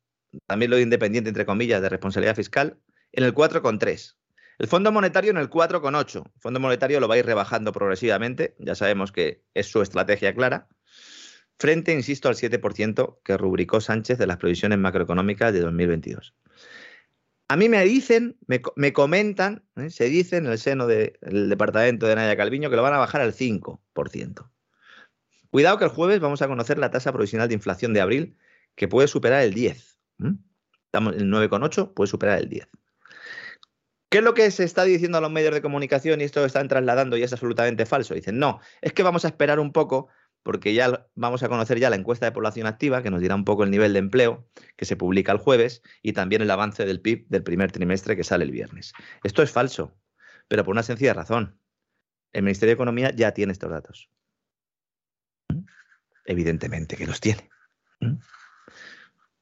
también 0.46 0.70
lo 0.70 0.78
independiente, 0.78 1.28
entre 1.28 1.46
comillas, 1.46 1.82
de 1.82 1.88
responsabilidad 1.88 2.36
fiscal, 2.36 2.78
en 3.12 3.24
el 3.24 3.34
4,3. 3.34 4.16
El 4.58 4.68
Fondo 4.68 4.92
Monetario 4.92 5.30
en 5.30 5.38
el 5.38 5.48
4,8. 5.48 6.24
El 6.24 6.40
Fondo 6.40 6.60
Monetario 6.60 7.00
lo 7.00 7.08
va 7.08 7.14
a 7.14 7.18
ir 7.18 7.26
rebajando 7.26 7.72
progresivamente, 7.72 8.54
ya 8.58 8.74
sabemos 8.74 9.10
que 9.10 9.42
es 9.54 9.66
su 9.66 9.80
estrategia 9.80 10.34
clara, 10.34 10.68
frente, 11.58 11.92
insisto, 11.92 12.28
al 12.28 12.34
7% 12.34 13.18
que 13.22 13.36
rubricó 13.36 13.80
Sánchez 13.80 14.18
de 14.18 14.26
las 14.26 14.38
previsiones 14.38 14.78
macroeconómicas 14.78 15.52
de 15.52 15.60
2022. 15.60 16.34
A 17.48 17.56
mí 17.56 17.68
me 17.68 17.84
dicen, 17.84 18.36
me, 18.46 18.92
comentan, 18.92 19.64
¿eh? 19.76 19.90
se 19.90 20.04
dice 20.04 20.36
en 20.36 20.46
el 20.46 20.58
seno 20.58 20.86
del 20.86 21.48
departamento 21.48 22.06
de 22.06 22.14
Nadia 22.14 22.36
Calviño 22.36 22.70
que 22.70 22.76
lo 22.76 22.82
van 22.82 22.94
a 22.94 22.98
bajar 22.98 23.22
al 23.22 23.34
5%. 23.34 24.50
Cuidado 25.50 25.78
que 25.78 25.84
el 25.84 25.90
jueves 25.90 26.20
vamos 26.20 26.42
a 26.42 26.46
conocer 26.46 26.78
la 26.78 26.90
tasa 26.90 27.12
provisional 27.12 27.48
de 27.48 27.54
inflación 27.54 27.92
de 27.92 28.00
abril, 28.00 28.36
que 28.76 28.86
puede 28.86 29.08
superar 29.08 29.42
el 29.42 29.52
10. 29.52 29.89
Estamos 30.86 31.14
en 31.14 31.20
el 31.20 31.30
9,8, 31.30 31.94
puede 31.94 32.08
superar 32.08 32.38
el 32.38 32.48
10. 32.48 32.68
¿Qué 34.10 34.18
es 34.18 34.24
lo 34.24 34.34
que 34.34 34.50
se 34.50 34.64
está 34.64 34.82
diciendo 34.82 35.18
a 35.18 35.20
los 35.20 35.30
medios 35.30 35.54
de 35.54 35.62
comunicación 35.62 36.20
y 36.20 36.24
esto 36.24 36.40
lo 36.40 36.46
están 36.46 36.66
trasladando 36.66 37.16
y 37.16 37.22
es 37.22 37.32
absolutamente 37.32 37.86
falso? 37.86 38.14
Dicen, 38.14 38.40
no, 38.40 38.60
es 38.80 38.92
que 38.92 39.04
vamos 39.04 39.24
a 39.24 39.28
esperar 39.28 39.60
un 39.60 39.72
poco 39.72 40.08
porque 40.42 40.74
ya 40.74 41.06
vamos 41.14 41.42
a 41.42 41.48
conocer 41.48 41.78
ya 41.78 41.90
la 41.90 41.96
encuesta 41.96 42.26
de 42.26 42.32
población 42.32 42.66
activa, 42.66 43.02
que 43.02 43.10
nos 43.10 43.20
dirá 43.20 43.34
un 43.34 43.44
poco 43.44 43.64
el 43.64 43.70
nivel 43.70 43.92
de 43.92 43.98
empleo, 43.98 44.48
que 44.76 44.84
se 44.84 44.96
publica 44.96 45.32
el 45.32 45.38
jueves, 45.38 45.82
y 46.02 46.12
también 46.12 46.42
el 46.42 46.50
avance 46.50 46.84
del 46.86 47.00
PIB 47.00 47.28
del 47.28 47.42
primer 47.42 47.72
trimestre 47.72 48.16
que 48.16 48.24
sale 48.24 48.44
el 48.44 48.50
viernes. 48.50 48.92
Esto 49.22 49.42
es 49.42 49.50
falso, 49.50 49.96
pero 50.48 50.64
por 50.64 50.72
una 50.72 50.82
sencilla 50.82 51.14
razón. 51.14 51.58
El 52.32 52.42
Ministerio 52.42 52.70
de 52.70 52.74
Economía 52.74 53.10
ya 53.14 53.32
tiene 53.32 53.52
estos 53.52 53.70
datos. 53.70 54.10
Evidentemente 56.24 56.96
que 56.96 57.06
los 57.06 57.20
tiene. 57.20 57.50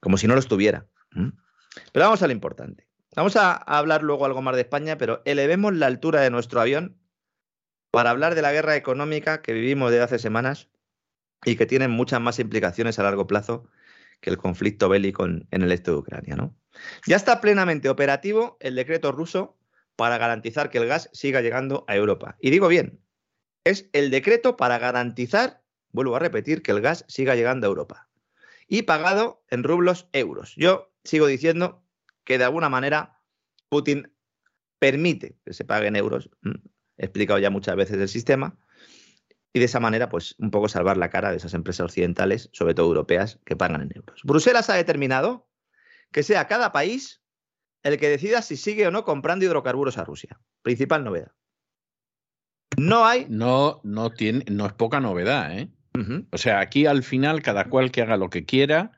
Como 0.01 0.17
si 0.17 0.27
no 0.27 0.35
los 0.35 0.49
tuviera. 0.49 0.87
Pero 1.13 2.05
vamos 2.05 2.23
a 2.23 2.27
lo 2.27 2.33
importante. 2.33 2.87
Vamos 3.17 3.37
a 3.37 3.53
hablar 3.53 4.03
luego 4.03 4.27
algo 4.27 4.43
más 4.43 4.55
de 4.55 4.63
España, 4.63 4.99
pero 4.99 5.23
elevemos 5.25 5.75
la 5.75 5.87
altura 5.87 6.21
de 6.21 6.31
nuestro 6.31 6.61
avión 6.61 6.99
para 7.91 8.11
hablar 8.11 8.35
de 8.35 8.43
la 8.43 8.53
guerra 8.53 8.77
económica 8.77 9.43
que 9.43 9.53
vivimos 9.53 9.91
desde 9.91 10.05
hace 10.05 10.19
semanas 10.19 10.69
y 11.45 11.57
que 11.57 11.67
tienen 11.67 11.91
muchas 11.91 12.21
más 12.21 12.39
implicaciones 12.39 12.99
a 12.99 13.03
largo 13.03 13.27
plazo 13.27 13.69
que 14.21 14.31
el 14.31 14.37
conflicto 14.37 14.89
bélico 14.89 15.25
en, 15.25 15.47
el 15.51 15.73
este 15.73 15.91
de 15.91 15.97
Ucrania. 15.97 16.37
Ya 17.07 17.17
está 17.17 17.41
plenamente 17.41 17.89
operativo 17.89 18.57
el 18.61 18.75
decreto 18.75 19.13
ruso 19.13 19.57
para 19.97 20.19
garantizar 20.19 20.71
que 20.71 20.79
el 20.79 20.87
gas 20.87 21.09
siga 21.13 21.41
llegando 21.41 21.85
a 21.89 21.97
Europa. 21.97 22.37
Y 22.41 22.51
digo 22.51 22.69
bien, 22.69 23.01
es 23.65 23.89
el 23.93 24.11
decreto 24.11 24.57
para 24.57 24.79
garantizar, 24.79 25.63
vuelvo 25.91 26.17
a 26.17 26.21
repetir, 26.21 26.63
que 26.63 26.73
el 26.73 26.81
gas 26.81 27.05
siga 27.09 27.35
llegando 27.35 27.67
a 27.67 27.71
Europa. 27.71 28.08
Y 28.69 28.83
pagado 28.83 29.45
en 29.51 29.65
rublos 29.65 30.09
euros. 30.13 30.55
Yo 30.57 30.93
sigo 31.03 31.27
diciendo 31.27 31.83
que 32.25 32.39
de 32.39 32.45
alguna 32.45 32.69
manera 32.69 33.21
Putin 33.69 34.13
permite 34.79 35.39
que 35.45 35.55
se 35.55 35.65
pague 35.65 35.89
en 35.89 35.97
euros. 35.97 36.31
He 36.97 37.05
explicado 37.05 37.39
ya 37.39 37.51
muchas 37.51 37.77
veces 37.77 37.99
el 37.99 38.09
sistema 38.09 38.59
y 39.53 39.59
de 39.59 39.65
esa 39.65 39.81
manera, 39.81 40.09
pues 40.09 40.35
un 40.39 40.51
poco 40.51 40.69
salvar 40.69 40.97
la 40.97 41.11
cara 41.11 41.31
de 41.31 41.39
esas 41.39 41.55
empresas 41.55 41.87
occidentales, 41.87 42.51
sobre 42.53 42.75
todo 42.75 42.87
europeas, 42.87 43.41
que 43.45 43.57
pagan 43.57 43.83
en 43.83 43.91
euros. 43.95 44.21
Bruselas 44.23 44.69
ha 44.69 44.75
determinado 44.75 45.49
que 46.13 46.23
sea 46.23 46.47
cada 46.47 46.71
país 46.71 47.23
el 47.83 47.99
que 47.99 48.09
decida 48.09 48.43
si 48.43 48.57
sigue 48.57 48.87
o 48.87 48.91
no 48.91 49.05
comprando 49.05 49.45
hidrocarburos 49.45 49.99
a 49.99 50.05
Rusia. 50.05 50.39
Principal 50.63 51.05
novedad. 51.05 51.33
No 52.77 53.07
hay. 53.07 53.27
No, 53.29 53.81
no 53.85 54.11
tiene, 54.11 54.45
no 54.51 54.67
es 54.67 54.73
poca 54.75 55.01
novedad, 55.01 55.59
¿eh? 55.59 55.71
O 56.31 56.39
sea, 56.39 56.61
aquí 56.61 56.87
al 56.87 57.03
final 57.03 57.43
cada 57.43 57.65
cual 57.65 57.91
que 57.91 58.03
haga 58.03 58.17
lo 58.17 58.31
que 58.31 58.45
quiera, 58.45 58.93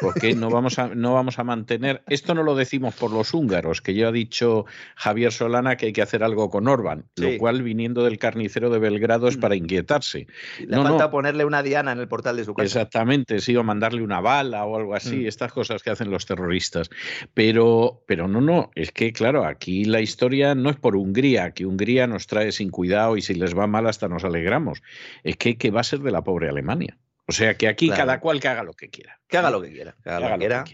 porque 0.00 0.34
no 0.34 0.50
vamos, 0.50 0.78
a, 0.78 0.88
no 0.88 1.14
vamos 1.14 1.38
a 1.38 1.44
mantener. 1.44 2.02
Esto 2.08 2.34
no 2.34 2.42
lo 2.42 2.54
decimos 2.54 2.94
por 2.94 3.10
los 3.10 3.34
húngaros, 3.34 3.80
que 3.80 3.94
ya 3.94 4.08
ha 4.08 4.12
dicho 4.12 4.64
Javier 4.96 5.32
Solana 5.32 5.76
que 5.76 5.86
hay 5.86 5.92
que 5.92 6.02
hacer 6.02 6.22
algo 6.22 6.50
con 6.50 6.68
Orban, 6.68 7.04
lo 7.16 7.36
cual 7.38 7.62
viniendo 7.62 8.04
del 8.04 8.18
carnicero 8.18 8.70
de 8.70 8.78
Belgrado 8.78 9.28
es 9.28 9.36
mm. 9.36 9.40
para 9.40 9.56
inquietarse. 9.56 10.26
Le 10.66 10.76
falta 10.76 11.10
ponerle 11.10 11.44
una 11.44 11.62
diana 11.62 11.92
en 11.92 11.98
el 11.98 12.08
portal 12.08 12.36
de 12.36 12.44
su 12.44 12.54
casa. 12.54 12.64
Exactamente, 12.64 13.40
sí, 13.40 13.56
o 13.56 13.64
mandarle 13.64 14.02
una 14.02 14.20
bala 14.20 14.64
o 14.64 14.76
algo 14.76 14.94
así, 14.94 15.16
mm. 15.16 15.26
estas 15.26 15.52
cosas 15.52 15.82
que 15.82 15.90
hacen 15.90 16.10
los 16.10 16.26
terroristas. 16.26 16.90
Pero, 17.34 18.02
pero 18.06 18.28
no, 18.28 18.40
no, 18.40 18.70
es 18.74 18.92
que 18.92 19.12
claro, 19.12 19.44
aquí 19.44 19.84
la 19.84 20.00
historia 20.00 20.54
no 20.54 20.70
es 20.70 20.76
por 20.76 20.96
Hungría, 20.96 21.52
que 21.52 21.66
Hungría 21.66 22.06
nos 22.06 22.26
trae 22.26 22.52
sin 22.52 22.70
cuidado 22.70 23.16
y 23.16 23.22
si 23.22 23.34
les 23.34 23.56
va 23.56 23.66
mal 23.66 23.86
hasta 23.86 24.08
nos 24.08 24.24
alegramos. 24.24 24.82
Es 25.24 25.36
que, 25.36 25.56
que 25.56 25.70
va 25.70 25.80
a 25.80 25.84
ser 25.84 26.00
de 26.00 26.10
la 26.10 26.22
Alemania. 26.48 26.98
O 27.26 27.32
sea 27.32 27.56
que 27.56 27.68
aquí 27.68 27.90
cada 27.90 28.20
cual 28.20 28.40
que 28.40 28.48
haga 28.48 28.62
lo 28.62 28.72
que 28.74 28.88
quiera. 28.88 29.18
Que 29.26 29.38
haga 29.38 29.50
lo 29.50 29.60
que 29.60 29.72
quiera. 29.72 29.96
Que 30.02 30.10
haga, 30.10 30.20
lo, 30.20 30.34
que 30.34 30.38
quiera. 30.38 30.64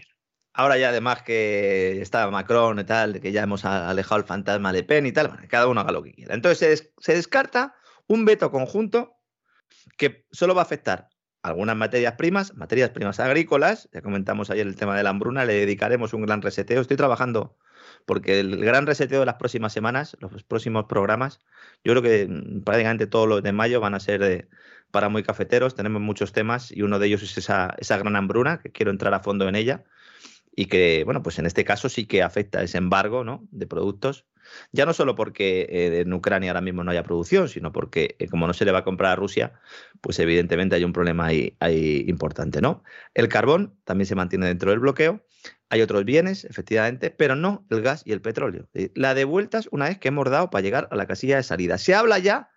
Ahora 0.53 0.77
ya 0.77 0.89
además 0.89 1.23
que 1.23 1.99
está 2.01 2.29
Macron 2.29 2.79
y 2.79 2.83
tal, 2.83 3.19
que 3.19 3.31
ya 3.31 3.41
hemos 3.41 3.65
alejado 3.65 4.21
el 4.21 4.27
fantasma 4.27 4.71
de 4.71 4.83
Pen 4.83 5.07
y 5.07 5.11
tal, 5.11 5.29
bueno, 5.29 5.43
cada 5.49 5.67
uno 5.67 5.81
haga 5.81 5.91
lo 5.91 6.03
que 6.03 6.13
quiera. 6.13 6.35
Entonces 6.35 6.91
se, 6.99 7.15
descarta 7.15 7.75
un 8.07 8.25
veto 8.25 8.51
conjunto 8.51 9.15
que 9.97 10.27
solo 10.31 10.53
va 10.53 10.61
a 10.61 10.65
afectar 10.65 11.09
algunas 11.41 11.75
materias 11.75 12.13
primas, 12.13 12.53
materias 12.53 12.91
primas 12.91 13.19
agrícolas, 13.19 13.89
ya 13.91 14.01
comentamos 14.01 14.49
ayer 14.51 14.67
el 14.67 14.75
tema 14.75 14.95
de 14.95 15.03
la 15.03 15.09
hambruna, 15.09 15.43
le 15.43 15.55
dedicaremos 15.55 16.13
un 16.13 16.21
gran 16.21 16.41
reseteo. 16.41 16.81
Estoy 16.81 16.97
trabajando 16.97 17.57
porque 18.05 18.39
el 18.39 18.57
gran 18.57 18.85
reseteo 18.85 19.19
de 19.21 19.25
las 19.25 19.35
próximas 19.35 19.73
semanas, 19.73 20.17
los 20.19 20.43
próximos 20.43 20.85
programas, 20.85 21.39
yo 21.83 21.93
creo 21.93 22.01
que 22.01 22.27
mm, 22.27 22.63
prácticamente 22.63 23.07
todos 23.07 23.27
los 23.27 23.43
de 23.43 23.51
mayo 23.51 23.79
van 23.79 23.95
a 23.95 23.99
ser 23.99 24.21
de, 24.21 24.47
para 24.93 25.09
muy 25.09 25.23
cafeteros. 25.23 25.73
Tenemos 25.73 26.01
muchos 26.03 26.33
temas 26.33 26.71
y 26.71 26.83
uno 26.83 26.99
de 26.99 27.07
ellos 27.07 27.23
es 27.23 27.35
esa, 27.37 27.75
gran 27.97 28.15
hambruna, 28.15 28.59
que 28.61 28.71
quiero 28.71 28.91
entrar 28.91 29.13
a 29.15 29.21
fondo 29.21 29.49
en 29.49 29.55
ella 29.55 29.83
y 30.55 30.67
que, 30.67 31.03
bueno, 31.03 31.23
pues 31.23 31.39
en 31.39 31.47
este 31.47 31.65
caso 31.65 31.89
sí 31.89 32.05
que 32.05 32.21
afecta 32.21 32.61
ese 32.61 32.77
embargo 32.77 33.23
¿no? 33.23 33.47
de 33.49 33.65
productos, 33.65 34.27
ya 34.71 34.85
no 34.85 34.93
solo 34.93 35.15
porque 35.15 35.61
eh, 35.67 36.01
en 36.01 36.13
Ucrania 36.13 36.51
ahora 36.51 36.61
mismo 36.61 36.83
no 36.83 36.91
haya 36.91 37.01
producción, 37.01 37.49
sino 37.49 37.71
porque 37.71 38.15
eh, 38.19 38.27
como 38.27 38.45
no 38.45 38.53
se 38.53 38.65
le 38.65 38.71
va 38.71 38.79
a 38.79 38.83
comprar 38.83 39.13
a 39.13 39.15
Rusia, 39.15 39.53
pues 39.99 40.19
evidentemente 40.19 40.75
hay 40.75 40.83
un 40.83 40.93
problema 40.93 41.25
ahí, 41.25 41.55
ahí, 41.59 42.05
importante, 42.07 42.61
¿no? 42.61 42.83
El 43.15 43.29
carbón 43.29 43.75
también 43.85 44.05
se 44.05 44.13
mantiene 44.13 44.45
dentro 44.45 44.69
del 44.69 44.79
bloqueo, 44.79 45.25
hay 45.73 45.81
otros 45.81 46.05
bienes, 46.05 46.45
efectivamente, 46.45 47.09
pero 47.09 47.35
no 47.35 47.65
el 47.71 47.81
gas 47.81 48.03
y 48.05 48.11
el 48.11 48.21
petróleo. 48.21 48.69
La 48.93 49.15
de 49.15 49.23
vueltas 49.23 49.67
una 49.71 49.85
vez 49.85 49.97
que 49.97 50.09
hemos 50.09 50.29
dado 50.29 50.51
para 50.51 50.61
llegar 50.61 50.87
a 50.91 50.95
la 50.95 51.07
casilla 51.07 51.37
de 51.37 51.41
salida. 51.41 51.79
Se 51.79 51.95
habla 51.95 52.19
ya 52.19 52.51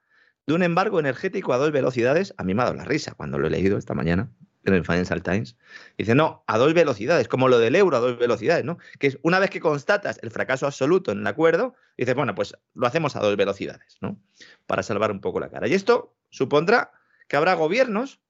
de 0.46 0.52
un 0.52 0.62
embargo 0.62 1.00
energético 1.00 1.54
a 1.54 1.56
dos 1.56 1.73
velocidades, 1.73 2.35
a 2.37 2.44
mí 2.44 2.52
me 2.52 2.61
ha 2.61 2.66
dado 2.66 2.76
la 2.76 2.85
risa 2.85 3.14
cuando 3.14 3.38
lo 3.38 3.46
he 3.46 3.50
leído 3.50 3.78
esta 3.78 3.94
mañana 3.94 4.30
en 4.64 4.75
el 4.75 4.85
Financial 4.85 5.23
Times. 5.23 5.56
Dice, 5.96 6.14
no, 6.14 6.44
a 6.46 6.58
dos 6.58 6.75
velocidades, 6.75 7.26
como 7.26 7.49
lo 7.49 7.58
del 7.58 7.75
euro 7.75 7.96
a 7.96 8.00
dos 8.00 8.18
velocidades, 8.18 8.66
¿no? 8.66 8.76
Que 8.99 9.06
es 9.06 9.18
una 9.23 9.38
vez 9.38 9.49
que 9.49 9.61
constatas 9.61 10.18
el 10.23 10.30
fracaso 10.30 10.66
absoluto 10.66 11.11
en 11.11 11.20
el 11.20 11.26
acuerdo, 11.26 11.75
dices, 11.96 12.14
bueno, 12.14 12.35
pues 12.35 12.54
lo 12.75 12.87
hacemos 12.87 13.16
a 13.16 13.20
dos 13.20 13.35
velocidades, 13.38 13.96
¿no? 14.02 14.20
Para 14.66 14.82
salvar 14.82 15.11
un 15.11 15.23
poco 15.23 15.40
la 15.40 15.49
cara. 15.49 15.68
Y 15.68 15.73
esto 15.73 16.14
supondrá 16.28 16.92
que 17.28 17.37
habrá 17.38 17.54
gobiernos 17.54 18.20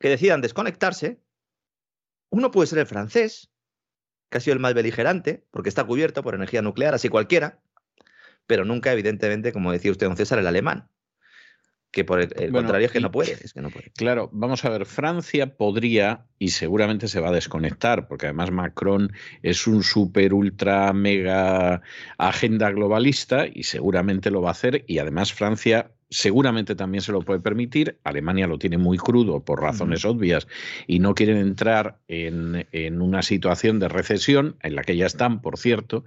que 0.00 0.08
decidan 0.08 0.40
desconectarse. 0.40 1.20
Uno 2.30 2.50
puede 2.50 2.66
ser 2.66 2.80
el 2.80 2.86
francés, 2.86 3.52
que 4.36 4.38
ha 4.38 4.44
sido 4.44 4.54
el 4.54 4.60
más 4.60 4.74
beligerante, 4.74 5.44
porque 5.50 5.70
está 5.70 5.84
cubierto 5.84 6.22
por 6.22 6.34
energía 6.34 6.60
nuclear, 6.60 6.94
así 6.94 7.08
cualquiera, 7.08 7.58
pero 8.46 8.64
nunca, 8.64 8.92
evidentemente, 8.92 9.52
como 9.52 9.72
decía 9.72 9.90
usted, 9.90 10.06
don 10.06 10.16
César, 10.16 10.38
el 10.38 10.46
alemán 10.46 10.90
que 11.96 12.04
por 12.04 12.20
el, 12.20 12.52
contrario 12.52 12.84
es 12.84 12.92
que 12.92 13.00
no 13.00 13.10
puede, 13.10 13.38
es 13.42 13.54
que 13.54 13.62
no 13.62 13.70
puede. 13.70 13.90
Claro, 13.96 14.28
vamos 14.30 14.62
a 14.66 14.68
ver, 14.68 14.84
Francia 14.84 15.56
podría 15.56 16.26
y 16.38 16.48
seguramente 16.48 17.08
se 17.08 17.20
va 17.20 17.28
a 17.30 17.32
desconectar, 17.32 18.06
porque 18.06 18.26
además 18.26 18.50
Macron 18.50 19.12
es 19.42 19.66
un 19.66 19.82
super 19.82 20.34
ultra 20.34 20.92
mega 20.92 21.80
agenda 22.18 22.70
globalista 22.70 23.46
y 23.50 23.62
seguramente 23.62 24.30
lo 24.30 24.42
va 24.42 24.50
a 24.50 24.52
hacer 24.52 24.84
y 24.86 24.98
además 24.98 25.32
Francia 25.32 25.90
seguramente 26.10 26.74
también 26.74 27.02
se 27.02 27.12
lo 27.12 27.22
puede 27.22 27.40
permitir. 27.40 27.98
Alemania 28.04 28.46
lo 28.46 28.58
tiene 28.58 28.78
muy 28.78 28.98
crudo 28.98 29.44
por 29.44 29.60
razones 29.60 30.04
obvias 30.04 30.46
y 30.86 30.98
no 30.98 31.14
quieren 31.14 31.38
entrar 31.38 31.98
en, 32.08 32.66
en, 32.72 33.00
una 33.02 33.22
situación 33.22 33.78
de 33.78 33.88
recesión, 33.88 34.56
en 34.62 34.76
la 34.76 34.82
que 34.82 34.96
ya 34.96 35.06
están, 35.06 35.42
por 35.42 35.58
cierto. 35.58 36.04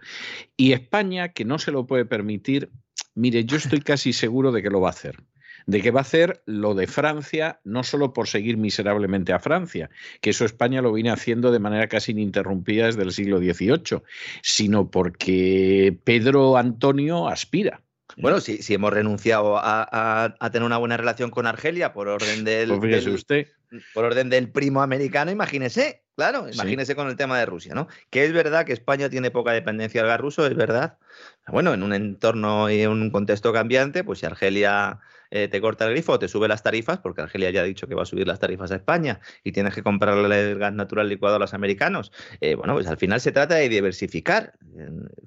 Y 0.55 0.73
España, 0.73 1.29
que 1.29 1.45
no 1.45 1.59
se 1.59 1.71
lo 1.71 1.85
puede 1.85 2.05
permitir, 2.05 2.71
mire, 3.15 3.45
yo 3.45 3.57
estoy 3.57 3.79
casi 3.81 4.13
seguro 4.13 4.51
de 4.51 4.61
que 4.61 4.69
lo 4.69 4.81
va 4.81 4.89
a 4.89 4.91
hacer 4.91 5.17
de 5.65 5.81
que 5.81 5.91
va 5.91 5.99
a 5.99 6.01
hacer 6.01 6.41
lo 6.47 6.73
de 6.73 6.87
Francia, 6.87 7.59
no 7.63 7.83
solo 7.83 8.11
por 8.11 8.27
seguir 8.27 8.57
miserablemente 8.57 9.33
a 9.33 9.39
Francia, 9.39 9.91
que 10.19 10.31
eso 10.31 10.43
España 10.43 10.81
lo 10.81 10.91
viene 10.91 11.11
haciendo 11.11 11.51
de 11.51 11.59
manera 11.59 11.87
casi 11.87 12.11
ininterrumpida 12.11 12.87
desde 12.87 13.03
el 13.03 13.11
siglo 13.11 13.37
XVIII, 13.37 14.01
sino 14.41 14.89
porque 14.89 15.95
Pedro 16.03 16.57
Antonio 16.57 17.27
aspira. 17.27 17.83
Bueno, 18.17 18.39
si, 18.39 18.61
si 18.61 18.73
hemos 18.73 18.91
renunciado 18.91 19.57
a, 19.57 20.35
tener 20.51 20.65
una 20.65 20.77
buena 20.77 20.97
relación 20.97 21.29
con 21.29 21.45
Argelia 21.47 21.93
por 21.93 22.07
orden 22.07 22.43
del, 22.43 22.77
pues 22.79 23.05
usted. 23.07 23.47
por 23.93 24.05
orden 24.05 24.29
del 24.29 24.49
primo 24.49 24.81
americano, 24.81 25.31
imagínese, 25.31 26.03
claro, 26.15 26.49
imagínese 26.49 26.95
con 26.95 27.07
el 27.07 27.15
tema 27.15 27.39
de 27.39 27.45
Rusia, 27.45 27.73
¿no? 27.75 27.87
Que 28.09 28.25
es 28.25 28.33
verdad 28.33 28.65
que 28.65 28.73
España 28.73 29.09
tiene 29.09 29.31
poca 29.31 29.51
dependencia 29.51 30.01
del 30.01 30.09
gas 30.09 30.19
ruso, 30.19 30.45
es 30.45 30.55
verdad. 30.55 30.97
Bueno, 31.47 31.73
en 31.73 31.83
un 31.83 31.93
entorno 31.93 32.69
y 32.69 32.81
en 32.81 32.89
un 32.89 33.11
contexto 33.11 33.53
cambiante, 33.53 34.03
pues 34.03 34.19
si 34.19 34.25
Argelia 34.25 34.99
eh, 35.31 35.47
te 35.47 35.61
corta 35.61 35.85
el 35.85 35.91
grifo 35.91 36.13
o 36.13 36.19
te 36.19 36.27
sube 36.27 36.47
las 36.47 36.63
tarifas, 36.63 36.99
porque 36.99 37.21
Argelia 37.21 37.51
ya 37.51 37.61
ha 37.61 37.65
dicho 37.65 37.87
que 37.87 37.95
va 37.95 38.03
a 38.03 38.05
subir 38.05 38.27
las 38.27 38.39
tarifas 38.39 38.71
a 38.71 38.75
España 38.75 39.19
y 39.43 39.51
tienes 39.51 39.75
que 39.75 39.83
comprarle 39.83 40.51
el 40.51 40.59
gas 40.59 40.73
natural 40.73 41.07
licuado 41.07 41.35
a 41.35 41.39
los 41.39 41.53
americanos, 41.53 42.11
eh, 42.41 42.55
bueno, 42.55 42.73
pues 42.73 42.87
al 42.87 42.97
final 42.97 43.21
se 43.21 43.31
trata 43.31 43.55
de 43.55 43.69
diversificar. 43.69 44.53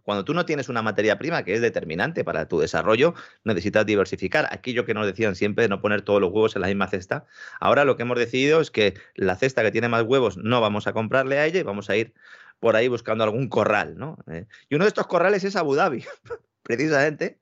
Cuando 0.02 0.24
tú 0.24 0.34
no 0.34 0.44
tienes 0.44 0.68
una 0.68 0.82
materia 0.82 1.18
prima 1.18 1.44
que 1.44 1.54
es 1.54 1.60
determinante 1.60 2.24
para 2.24 2.48
tu 2.48 2.58
desarrollo, 2.58 3.14
necesitas 3.44 3.86
diversificar. 3.86 4.48
Aquello 4.50 4.84
que 4.84 4.94
nos 4.94 5.06
decían 5.06 5.36
siempre 5.36 5.62
de 5.62 5.68
no 5.68 5.80
poner 5.80 6.02
todos 6.02 6.20
los 6.20 6.30
huevos 6.30 6.56
en 6.56 6.62
la 6.62 6.68
misma 6.68 6.88
cesta. 6.88 7.26
Ahora 7.60 7.84
lo 7.84 7.96
que 7.96 8.02
hemos 8.02 8.18
decidido 8.18 8.60
es 8.60 8.70
que 8.70 8.94
la 9.14 9.36
cesta 9.36 9.62
que 9.62 9.70
tiene 9.70 9.88
más 9.88 10.02
huevos 10.02 10.36
no 10.36 10.60
vamos 10.60 10.86
a 10.86 10.92
comprarle 10.92 11.38
a 11.38 11.46
ella 11.46 11.60
y 11.60 11.62
vamos 11.62 11.90
a 11.90 11.96
ir 11.96 12.14
por 12.60 12.76
ahí 12.76 12.88
buscando 12.88 13.24
algún 13.24 13.48
corral, 13.48 13.98
¿no? 13.98 14.18
Eh, 14.30 14.46
y 14.68 14.76
uno 14.76 14.84
de 14.84 14.88
estos 14.88 15.08
corrales 15.08 15.42
es 15.42 15.56
Abu 15.56 15.74
Dhabi, 15.74 16.04
precisamente. 16.62 17.40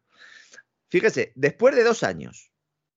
Fíjese, 0.88 1.32
después 1.36 1.76
de 1.76 1.84
dos 1.84 2.02
años, 2.02 2.49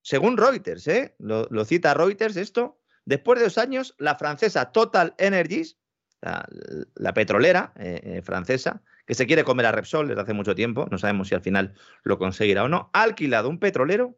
según 0.04 0.38
Reuters, 0.38 0.88
¿eh? 0.88 1.16
lo, 1.18 1.66
cita 1.66 1.96
Reuters 1.96 2.38
esto, 2.38 2.80
después 3.06 3.40
de 3.40 3.46
dos 3.46 3.58
años, 3.58 3.96
la 3.98 4.16
francesa 4.16 4.72
Total 4.72 5.16
Energies, 5.18 5.78
la, 6.22 7.14
petrolera 7.14 7.74
eh, 7.78 8.00
eh, 8.04 8.22
francesa, 8.22 8.84
que 9.08 9.16
se 9.16 9.26
quiere 9.26 9.44
comer 9.44 9.66
a 9.66 9.72
Repsol 9.72 10.08
desde 10.08 10.22
hace 10.22 10.34
mucho 10.34 10.54
tiempo, 10.54 10.88
no 10.92 10.98
sabemos 11.00 11.28
si 11.28 11.36
al 11.36 11.42
final 11.42 11.74
lo 12.04 12.18
conseguirá 12.20 12.64
o 12.64 12.70
no, 12.70 12.92
ha 12.94 13.02
alquilado 13.02 13.50
un 13.50 13.60
petrolero 13.60 14.18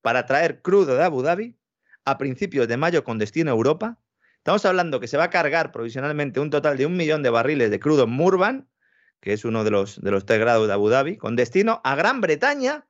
para 0.00 0.24
traer 0.24 0.62
crudo 0.62 0.94
de 0.94 1.02
Abu 1.02 1.22
Dhabi 1.22 1.58
a 2.04 2.16
principios 2.16 2.68
de 2.68 2.76
mayo 2.76 3.04
con 3.04 3.18
destino 3.18 3.50
a 3.50 3.54
Europa 3.54 3.98
Estamos 4.42 4.64
hablando 4.64 4.98
que 4.98 5.06
se 5.06 5.16
va 5.16 5.24
a 5.24 5.30
cargar 5.30 5.70
provisionalmente 5.70 6.40
un 6.40 6.50
total 6.50 6.76
de 6.76 6.84
un 6.84 6.96
millón 6.96 7.22
de 7.22 7.30
barriles 7.30 7.70
de 7.70 7.78
crudo 7.78 8.08
Murban, 8.08 8.68
que 9.20 9.32
es 9.34 9.44
uno 9.44 9.62
de 9.62 9.70
los, 9.70 10.00
de 10.00 10.10
los 10.10 10.26
tres 10.26 10.40
grados 10.40 10.66
de 10.66 10.72
Abu 10.72 10.88
Dhabi, 10.88 11.16
con 11.16 11.36
destino 11.36 11.80
a 11.84 11.94
Gran 11.94 12.20
Bretaña 12.20 12.84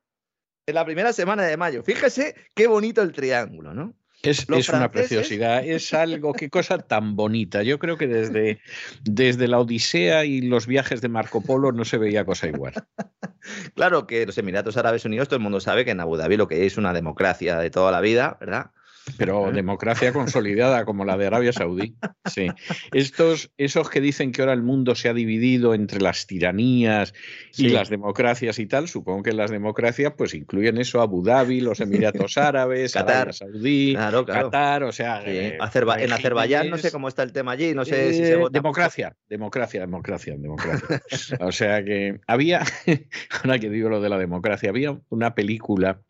en 0.65 0.75
la 0.75 0.85
primera 0.85 1.13
semana 1.13 1.43
de 1.43 1.57
mayo. 1.57 1.83
Fíjese 1.83 2.35
qué 2.55 2.67
bonito 2.67 3.01
el 3.01 3.11
triángulo, 3.11 3.73
¿no? 3.73 3.93
Es, 4.23 4.47
una 4.47 4.89
preciosidad, 4.89 5.65
es 5.65 5.93
algo, 5.93 6.31
qué 6.31 6.49
cosa 6.49 6.77
tan 6.77 7.17
bonita. 7.17 7.61
Yo 7.61 7.77
creo 7.77 7.97
que 7.97 8.07
desde, 8.07 8.61
desde 9.03 9.49
la 9.49 9.59
Odisea 9.59 10.23
y 10.23 10.39
los 10.39 10.65
viajes 10.65 11.01
de 11.01 11.09
Marco 11.09 11.41
Polo 11.41 11.73
no 11.73 11.83
se 11.83 11.97
veía 11.97 12.23
cosa 12.23 12.47
igual. 12.47 12.73
claro 13.75 14.07
que 14.07 14.25
los 14.25 14.37
Emiratos 14.37 14.77
Árabes 14.77 15.03
Unidos, 15.03 15.27
todo 15.27 15.35
el 15.35 15.43
mundo 15.43 15.59
sabe 15.59 15.83
que 15.83 15.91
en 15.91 15.99
Abu 15.99 16.15
Dhabi 16.15 16.37
lo 16.37 16.47
que 16.47 16.65
es 16.65 16.77
una 16.77 16.93
democracia 16.93 17.57
de 17.57 17.69
toda 17.69 17.91
la 17.91 17.99
vida, 17.99 18.37
¿verdad? 18.39 18.71
Pero 19.17 19.51
democracia 19.51 20.13
consolidada 20.13 20.85
como 20.85 21.05
la 21.05 21.17
de 21.17 21.27
Arabia 21.27 21.53
Saudí. 21.53 21.95
Sí. 22.25 22.47
Estos, 22.91 23.51
esos 23.57 23.89
que 23.89 24.01
dicen 24.01 24.31
que 24.31 24.41
ahora 24.41 24.53
el 24.53 24.63
mundo 24.63 24.95
se 24.95 25.09
ha 25.09 25.13
dividido 25.13 25.73
entre 25.73 26.01
las 26.01 26.25
tiranías 26.25 27.13
y 27.57 27.69
las 27.69 27.89
democracias 27.89 28.59
y 28.59 28.65
tal, 28.65 28.87
supongo 28.87 29.23
que 29.23 29.33
las 29.33 29.51
democracias 29.51 30.13
pues 30.17 30.33
incluyen 30.33 30.77
eso, 30.77 31.01
Abu 31.01 31.23
Dhabi, 31.23 31.61
los 31.61 31.79
Emiratos 31.79 32.37
Árabes, 32.37 32.93
Qatar, 32.93 33.33
Saudí, 33.33 33.95
Qatar, 33.95 34.83
o 34.83 34.91
sea... 34.91 35.21
en 35.25 35.61
Azerbaiyán 35.61 36.69
no 36.69 36.77
sé 36.77 36.91
cómo 36.91 37.07
está 37.07 37.23
el 37.23 37.33
tema 37.33 37.51
allí, 37.51 37.73
no 37.73 37.85
sé 37.85 38.13
si 38.13 38.25
se 38.25 38.35
vota. 38.35 38.51
Democracia, 38.53 39.15
democracia, 39.29 39.81
democracia, 39.81 40.35
democracia. 40.37 41.01
o 41.39 41.51
sea 41.51 41.83
que 41.83 42.19
había, 42.27 42.63
ahora 43.43 43.59
que 43.59 43.69
digo 43.69 43.89
lo 43.89 44.01
de 44.01 44.09
la 44.09 44.17
democracia, 44.17 44.69
había 44.69 44.97
una 45.09 45.35
película 45.35 46.01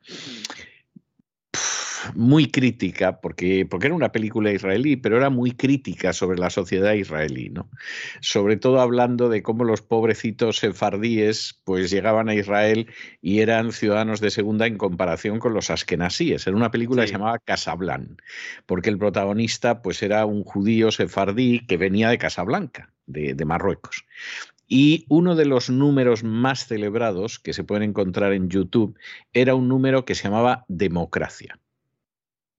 muy 2.16 2.48
crítica, 2.48 3.22
porque, 3.22 3.66
porque 3.70 3.88
era 3.88 3.96
una 3.96 4.12
película 4.12 4.52
israelí, 4.52 4.96
pero 4.96 5.18
era 5.18 5.30
muy 5.30 5.52
crítica 5.52 6.14
sobre 6.14 6.38
la 6.38 6.50
sociedad 6.50 6.94
israelí, 6.94 7.50
¿no? 7.50 7.70
Sobre 8.22 8.58
todo 8.58 8.82
hablando 8.82 9.30
de 9.30 9.44
cómo 9.44 9.64
los 9.64 9.82
pobrecitos 9.82 10.58
sefardíes 10.58 11.60
pues 11.64 11.90
llegaban 11.92 12.30
a 12.30 12.36
Israel 12.36 12.88
y 13.22 13.40
eran 13.40 13.72
ciudadanos 13.72 14.20
de 14.20 14.32
segunda 14.32 14.68
en 14.68 14.78
comparación 14.78 15.40
con 15.40 15.54
los 15.54 15.70
askenasíes. 15.70 16.46
Era 16.48 16.56
una 16.56 16.72
película 16.72 17.04
que 17.04 17.08
se 17.08 17.14
llamaba 17.14 17.40
Casablanca, 17.40 18.24
porque 18.66 18.90
el 18.90 18.98
protagonista 18.98 19.82
pues 19.82 20.04
era 20.04 20.26
un 20.26 20.44
judío 20.44 20.92
sefardí 20.92 21.66
que 21.66 21.78
venía 21.78 22.10
de 22.10 22.18
Casablanca, 22.18 22.92
de, 23.06 23.34
de 23.34 23.46
Marruecos. 23.46 24.06
Y 24.68 25.06
uno 25.10 25.36
de 25.36 25.46
los 25.46 25.70
números 25.70 26.24
más 26.24 26.66
celebrados 26.68 27.38
que 27.38 27.54
se 27.54 27.64
pueden 27.64 27.84
encontrar 27.84 28.34
en 28.34 28.50
YouTube 28.50 28.98
era 29.34 29.56
un 29.56 29.68
número 29.68 30.06
que 30.06 30.16
se 30.16 30.24
llamaba 30.24 30.66
Democracia. 30.68 31.60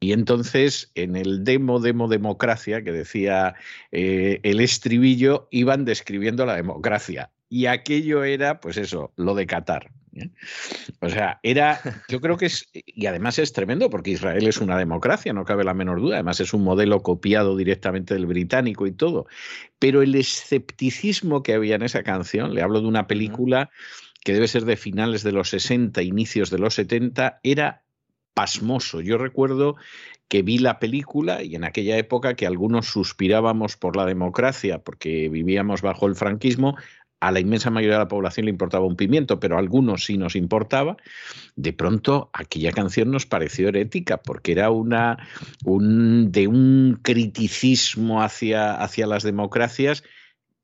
Y 0.05 0.13
entonces, 0.13 0.93
en 0.97 1.17
el 1.17 1.45
demo, 1.45 1.81
demo, 1.81 2.09
democracia, 2.09 2.85
que 2.85 2.93
decía 2.93 3.55
eh, 3.91 4.39
el 4.43 4.61
estribillo, 4.61 5.49
iban 5.51 5.87
describiendo 5.87 6.45
la 6.45 6.57
democracia. 6.57 7.31
Y 7.49 7.65
aquello 7.65 8.23
era, 8.23 8.61
pues 8.61 8.77
eso, 8.77 9.15
lo 9.17 9.35
de 9.35 9.47
Qatar. 9.47 9.93
¿eh? 10.15 10.29
O 11.01 11.09
sea, 11.09 11.41
era, 11.43 11.81
yo 12.11 12.21
creo 12.21 12.37
que 12.37 12.45
es, 12.45 12.69
y 12.75 13.07
además 13.07 13.39
es 13.39 13.55
tremendo 13.55 13.89
porque 13.89 14.11
Israel 14.11 14.47
es 14.47 14.59
una 14.59 14.77
democracia, 14.77 15.33
no 15.33 15.47
cabe 15.47 15.65
la 15.65 15.73
menor 15.73 16.03
duda, 16.03 16.17
además 16.17 16.39
es 16.41 16.53
un 16.53 16.65
modelo 16.65 17.03
copiado 17.03 17.57
directamente 17.57 18.13
del 18.13 18.27
británico 18.27 18.87
y 18.87 18.93
todo, 18.93 19.27
pero 19.79 20.03
el 20.03 20.15
escepticismo 20.17 21.43
que 21.43 21.55
había 21.55 21.77
en 21.77 21.83
esa 21.83 22.03
canción, 22.03 22.55
le 22.55 22.61
hablo 22.61 22.83
de 22.83 22.89
una 22.89 23.07
película 23.07 23.71
que 24.23 24.35
debe 24.35 24.49
ser 24.49 24.67
de 24.67 24.77
finales 24.77 25.23
de 25.23 25.33
los 25.33 25.49
60, 25.49 26.03
inicios 26.03 26.51
de 26.51 26.59
los 26.59 26.75
70, 26.75 27.41
era 27.43 27.84
pasmoso. 28.35 29.01
Yo 29.01 29.17
recuerdo 29.19 29.77
que 30.29 30.43
vi 30.43 30.59
la 30.59 30.79
película 30.79 31.43
y 31.43 31.55
en 31.55 31.65
aquella 31.65 31.97
época 31.97 32.35
que 32.35 32.47
algunos 32.47 32.87
suspirábamos 32.87 33.77
por 33.77 33.97
la 33.97 34.07
democracia 34.07 34.79
porque 34.79 35.29
vivíamos 35.29 35.83
bajo 35.83 36.07
el 36.07 36.17
franquismo, 36.17 36.77
a 37.21 37.31
la 37.31 37.41
inmensa 37.41 37.71
mayoría 37.71 37.95
de 37.95 38.05
la 38.05 38.09
población 38.09 38.45
le 38.45 38.51
importaba 38.51 38.85
un 38.85 38.97
pimiento, 38.97 39.41
pero 39.41 39.57
a 39.57 39.59
algunos 39.59 40.05
sí 40.05 40.19
nos 40.19 40.37
importaba. 40.37 40.97
De 41.57 41.73
pronto 41.73 42.29
aquella 42.35 42.73
canción 42.73 43.11
nos 43.11 43.25
pareció 43.25 43.69
herética 43.69 44.19
porque 44.19 44.53
era 44.53 44.71
una 44.71 45.27
un, 45.65 46.31
de 46.31 46.49
un 46.49 46.99
criticismo 47.03 48.23
hacia, 48.23 48.75
hacia 48.75 49.07
las 49.07 49.23
democracias 49.23 50.05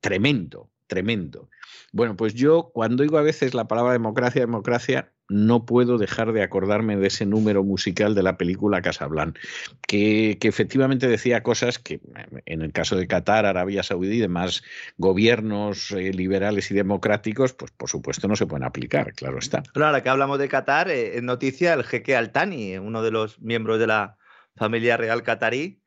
tremendo, 0.00 0.68
tremendo. 0.86 1.48
Bueno, 1.92 2.16
pues 2.16 2.34
yo 2.34 2.70
cuando 2.74 3.02
oigo 3.02 3.16
a 3.16 3.22
veces 3.22 3.54
la 3.54 3.66
palabra 3.66 3.92
democracia, 3.92 4.42
democracia, 4.42 5.12
no 5.30 5.64
puedo 5.64 5.96
dejar 5.96 6.32
de 6.32 6.42
acordarme 6.42 6.96
de 6.96 7.06
ese 7.06 7.24
número 7.24 7.62
musical 7.62 8.14
de 8.14 8.22
la 8.22 8.36
película 8.36 8.82
Casablanca, 8.82 9.40
que, 9.86 10.36
que, 10.40 10.48
efectivamente 10.48 11.08
decía 11.08 11.42
cosas 11.42 11.78
que 11.78 12.00
en 12.46 12.62
el 12.62 12.72
caso 12.72 12.96
de 12.96 13.06
Qatar, 13.06 13.46
Arabia 13.46 13.82
Saudí 13.82 14.16
y 14.16 14.20
demás 14.20 14.62
gobiernos 14.98 15.92
eh, 15.92 16.12
liberales 16.12 16.70
y 16.70 16.74
democráticos, 16.74 17.52
pues 17.52 17.70
por 17.70 17.88
supuesto 17.88 18.26
no 18.28 18.36
se 18.36 18.46
pueden 18.46 18.64
aplicar, 18.64 19.12
claro 19.14 19.38
está. 19.38 19.62
ahora 19.74 20.02
que 20.02 20.08
hablamos 20.08 20.38
de 20.38 20.48
Qatar, 20.48 20.90
eh, 20.90 21.16
en 21.16 21.26
noticia 21.26 21.74
el 21.74 21.84
jeque 21.84 22.16
Altani, 22.16 22.76
uno 22.78 23.02
de 23.02 23.12
los 23.12 23.40
miembros 23.40 23.78
de 23.78 23.86
la 23.86 24.18
familia 24.56 24.96
real 24.96 25.22
qatarí, 25.22 25.80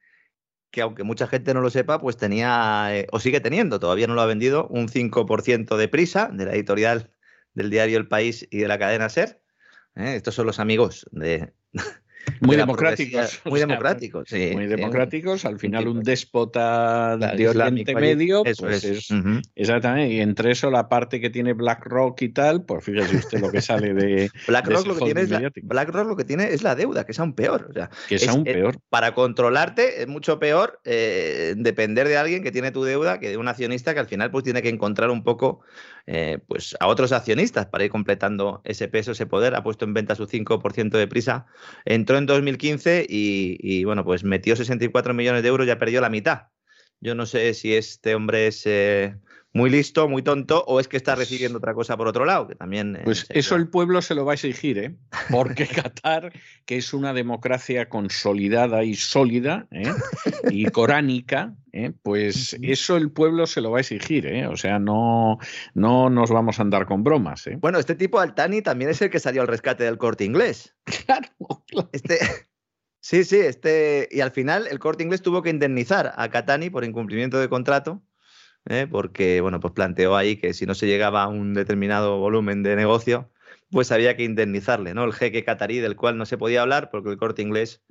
que 0.71 0.81
aunque 0.81 1.03
mucha 1.03 1.27
gente 1.27 1.53
no 1.53 1.61
lo 1.61 1.69
sepa, 1.69 1.99
pues 1.99 2.17
tenía, 2.17 2.87
eh, 2.89 3.07
o 3.11 3.19
sigue 3.19 3.39
teniendo, 3.39 3.79
todavía 3.79 4.07
no 4.07 4.15
lo 4.15 4.21
ha 4.21 4.25
vendido, 4.25 4.67
un 4.69 4.87
5% 4.87 5.77
de 5.77 5.87
prisa 5.87 6.29
de 6.33 6.45
la 6.45 6.53
editorial 6.53 7.12
del 7.53 7.69
diario 7.69 7.97
El 7.97 8.07
País 8.07 8.47
y 8.51 8.59
de 8.59 8.67
la 8.67 8.79
cadena 8.79 9.09
Ser. 9.09 9.41
¿eh? 9.95 10.15
Estos 10.15 10.35
son 10.35 10.45
los 10.45 10.59
amigos 10.59 11.05
de, 11.11 11.53
muy 12.39 12.55
democráticos. 12.55 13.41
Muy 13.45 13.59
democráticos, 13.59 14.29
sí. 14.29 14.51
Muy 14.53 14.67
democráticos. 14.67 15.45
Al 15.45 15.59
final, 15.59 15.87
un 15.87 16.01
déspota 16.01 17.17
de 17.17 17.47
Oriente 17.47 17.95
Medio. 17.95 18.43
Eso 18.45 18.63
pues 18.65 18.83
es. 18.83 19.09
Exactamente. 19.55 20.13
Y 20.13 20.19
entre 20.19 20.51
eso, 20.51 20.69
la 20.69 20.89
parte 20.89 21.19
que 21.19 21.29
tiene 21.29 21.53
BlackRock 21.53 22.21
y 22.21 22.29
tal, 22.29 22.65
pues 22.65 22.83
fíjese 22.85 23.17
usted 23.17 23.39
lo 23.39 23.51
que 23.51 23.61
sale 23.61 23.93
de. 23.93 24.29
BlackRock, 24.47 24.87
lo, 24.87 24.95
que 24.95 25.05
tiene 25.05 25.21
es 25.21 25.29
la, 25.29 25.51
BlackRock 25.63 26.07
lo 26.07 26.15
que 26.15 26.25
tiene 26.25 26.53
es 26.53 26.63
la 26.63 26.75
deuda, 26.75 27.05
que 27.05 27.11
es 27.11 27.19
aún 27.19 27.33
peor. 27.33 27.67
O 27.69 27.73
sea, 27.73 27.89
que 28.07 28.15
es, 28.15 28.27
aún 28.27 28.43
peor. 28.43 28.77
para 28.89 29.13
controlarte 29.13 30.01
es 30.01 30.07
mucho 30.07 30.39
peor 30.39 30.79
eh, 30.85 31.53
depender 31.57 32.07
de 32.07 32.17
alguien 32.17 32.43
que 32.43 32.51
tiene 32.51 32.71
tu 32.71 32.83
deuda 32.83 33.19
que 33.19 33.29
de 33.29 33.37
un 33.37 33.47
accionista 33.47 33.93
que 33.93 33.99
al 33.99 34.07
final 34.07 34.31
pues 34.31 34.43
tiene 34.43 34.61
que 34.61 34.69
encontrar 34.69 35.09
un 35.09 35.23
poco 35.23 35.61
eh, 36.05 36.39
pues 36.47 36.75
a 36.79 36.87
otros 36.87 37.11
accionistas 37.11 37.67
para 37.67 37.85
ir 37.85 37.91
completando 37.91 38.61
ese 38.65 38.87
peso, 38.87 39.11
ese 39.11 39.25
poder. 39.25 39.55
Ha 39.55 39.63
puesto 39.63 39.85
en 39.85 39.93
venta 39.93 40.15
su 40.15 40.27
5% 40.27 40.97
de 40.97 41.07
prisa. 41.07 41.45
Entró 41.85 42.17
en 42.17 42.25
2015 42.25 43.05
y, 43.07 43.83
bueno, 43.85 44.03
pues 44.03 44.23
metió 44.23 44.55
64 44.55 45.13
millones 45.13 45.43
de 45.43 45.49
euros 45.49 45.65
y 45.65 45.69
ya 45.69 45.79
perdió 45.79 46.01
la 46.01 46.09
mitad. 46.09 46.47
Yo 46.99 47.15
no 47.15 47.25
sé 47.25 47.53
si 47.53 47.75
este 47.75 48.15
hombre 48.15 48.47
es 48.47 48.65
muy 49.53 49.69
listo, 49.69 50.09
muy 50.09 50.23
tonto, 50.23 50.63
o 50.65 50.79
es 50.79 50.87
que 50.87 50.97
está 50.97 51.13
recibiendo 51.13 51.59
otra 51.59 51.75
cosa 51.75 51.95
por 51.95 52.07
otro 52.07 52.25
lado, 52.25 52.47
que 52.47 52.55
también... 52.55 52.95
Eh, 52.95 53.01
pues 53.03 53.27
eso 53.29 53.55
el 53.55 53.69
pueblo 53.69 54.01
se 54.01 54.15
lo 54.15 54.25
va 54.25 54.31
a 54.31 54.35
exigir, 54.35 54.79
¿eh? 54.79 54.95
Porque 55.29 55.67
Qatar, 55.93 56.33
que 56.65 56.77
es 56.77 56.91
una 56.93 57.13
democracia 57.13 57.87
consolidada 57.87 58.83
y 58.83 58.95
sólida 58.95 59.67
¿eh? 59.69 59.93
y 60.49 60.65
coránica, 60.71 61.55
¿eh? 61.71 61.93
pues 62.01 62.57
eso 62.63 62.97
el 62.97 63.11
pueblo 63.11 63.45
se 63.45 63.61
lo 63.61 63.69
va 63.69 63.77
a 63.77 63.81
exigir, 63.81 64.25
¿eh? 64.25 64.47
O 64.47 64.57
sea, 64.57 64.79
no, 64.79 65.37
no 65.75 66.09
nos 66.09 66.31
vamos 66.31 66.57
a 66.57 66.63
andar 66.63 66.87
con 66.87 67.03
bromas, 67.03 67.45
¿eh? 67.45 67.57
Bueno, 67.59 67.77
este 67.77 67.93
tipo 67.93 68.19
Altani 68.19 68.63
también 68.63 68.89
es 68.89 69.03
el 69.03 69.11
que 69.11 69.19
salió 69.19 69.43
al 69.43 69.47
rescate 69.47 69.83
del 69.83 69.97
corte 69.97 70.25
inglés. 70.25 70.75
Claro, 71.05 71.27
claro. 71.67 71.89
Este... 71.91 72.17
Sí, 73.01 73.25
sí, 73.25 73.37
este. 73.37 74.07
Y 74.09 74.21
al 74.21 74.31
final 74.31 74.65
el 74.65 74.79
corte 74.79 75.03
inglés 75.03 75.21
tuvo 75.21 75.41
que 75.41 75.49
indemnizar 75.49 76.13
a 76.15 76.29
Catani 76.29 76.69
por 76.69 76.85
incumplimiento 76.85 77.37
de 77.37 77.49
contrato 77.49 78.01
¿eh? 78.67 78.87
porque 78.89 79.41
bueno, 79.41 79.59
pues 79.59 79.73
planteó 79.73 80.15
ahí 80.15 80.37
que 80.37 80.53
si 80.53 80.65
no 80.65 80.75
se 80.75 80.87
llegaba 80.87 81.23
a 81.23 81.27
un 81.27 81.53
determinado 81.53 82.17
volumen 82.19 82.63
de 82.63 82.75
negocio, 82.75 83.31
pues 83.71 83.91
había 83.91 84.15
que 84.15 84.23
indemnizarle, 84.23 84.93
¿no? 84.93 85.03
El 85.03 85.13
jeque 85.13 85.43
catarí 85.43 85.79
del 85.79 85.95
cual 85.95 86.17
no 86.17 86.25
se 86.25 86.37
podía 86.37 86.61
hablar 86.61 86.89
porque 86.91 87.09
el 87.09 87.17
corte 87.17 87.41
inglés 87.41 87.81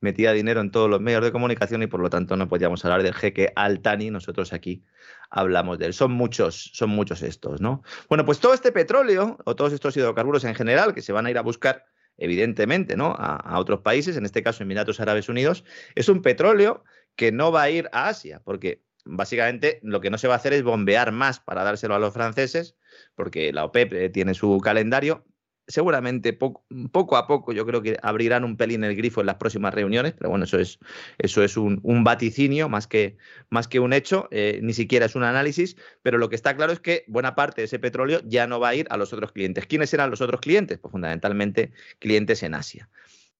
metía 0.00 0.32
dinero 0.32 0.60
en 0.60 0.70
todos 0.70 0.90
los 0.90 1.00
medios 1.00 1.22
de 1.22 1.32
comunicación 1.32 1.82
y 1.82 1.86
por 1.86 2.00
lo 2.00 2.10
tanto 2.10 2.36
no 2.36 2.48
podíamos 2.48 2.84
hablar 2.84 3.02
del 3.02 3.14
jeque 3.14 3.52
Altani, 3.56 4.10
nosotros 4.10 4.52
aquí 4.52 4.84
hablamos 5.30 5.78
de 5.78 5.86
él. 5.86 5.94
Son 5.94 6.12
muchos, 6.12 6.70
son 6.74 6.90
muchos 6.90 7.22
estos, 7.22 7.60
¿no? 7.60 7.82
Bueno, 8.08 8.24
pues 8.24 8.40
todo 8.40 8.54
este 8.54 8.72
petróleo 8.72 9.38
o 9.44 9.56
todos 9.56 9.72
estos 9.72 9.96
hidrocarburos 9.96 10.44
en 10.44 10.54
general 10.54 10.94
que 10.94 11.02
se 11.02 11.12
van 11.12 11.26
a 11.26 11.30
ir 11.30 11.38
a 11.38 11.42
buscar 11.42 11.86
evidentemente, 12.18 12.96
¿no? 12.96 13.14
A, 13.18 13.36
a, 13.36 13.58
otros 13.58 13.80
países, 13.80 14.16
en 14.18 14.26
este 14.26 14.42
caso 14.42 14.62
Emiratos 14.62 15.00
Árabes 15.00 15.30
Unidos, 15.30 15.64
es 15.94 16.10
un 16.10 16.20
petróleo 16.20 16.84
que 17.16 17.32
no 17.32 17.50
va 17.50 17.62
a 17.62 17.70
ir 17.70 17.88
a 17.92 18.08
Asia, 18.08 18.42
porque 18.44 18.82
básicamente 19.04 19.80
lo 19.82 20.00
que 20.00 20.10
no 20.10 20.18
se 20.18 20.28
va 20.28 20.34
a 20.34 20.36
hacer 20.36 20.52
es 20.52 20.62
bombear 20.62 21.12
más 21.12 21.40
para 21.40 21.64
dárselo 21.64 21.94
a 21.94 21.98
los 21.98 22.14
franceses, 22.14 22.76
porque 23.14 23.52
la 23.52 23.64
OPEP 23.64 23.92
eh, 23.92 24.10
tiene 24.10 24.34
su 24.34 24.58
calendario. 24.58 25.24
Seguramente 25.66 26.32
poco, 26.32 27.16
a 27.16 27.28
poco 27.28 27.52
yo 27.52 27.64
creo 27.64 27.80
que 27.80 27.96
abrirán 28.02 28.42
un 28.42 28.56
pelín 28.56 28.82
el 28.82 28.96
grifo 28.96 29.20
en 29.20 29.26
las 29.26 29.36
próximas 29.36 29.72
reuniones, 29.72 30.14
pero 30.14 30.28
bueno, 30.28 30.44
eso 30.44 30.58
es, 30.58 30.80
eso 31.18 31.44
es 31.44 31.56
un, 31.56 31.80
vaticinio 32.02 32.68
más 32.68 32.88
que, 32.88 33.18
más 33.50 33.68
que 33.68 33.78
un 33.78 33.92
hecho, 33.92 34.26
eh, 34.32 34.58
ni 34.64 34.72
siquiera 34.72 35.06
es 35.06 35.14
un 35.14 35.22
análisis, 35.22 35.76
pero 36.02 36.18
lo 36.18 36.28
que 36.28 36.34
está 36.34 36.56
claro 36.56 36.72
es 36.72 36.80
que 36.80 37.04
buena 37.06 37.36
parte 37.36 37.60
de 37.60 37.66
ese 37.66 37.78
petróleo 37.78 38.20
ya 38.24 38.48
no 38.48 38.58
va 38.58 38.70
a 38.70 38.74
ir 38.74 38.88
a 38.90 38.96
los 38.96 39.12
otros 39.12 39.30
clientes. 39.30 39.66
¿Quiénes 39.66 39.94
eran 39.94 40.10
los 40.10 40.20
otros 40.20 40.40
clientes? 40.40 40.78
Pues 40.78 40.90
fundamentalmente 40.90 41.70
clientes 42.00 42.42
en 42.42 42.54
Asia, 42.54 42.90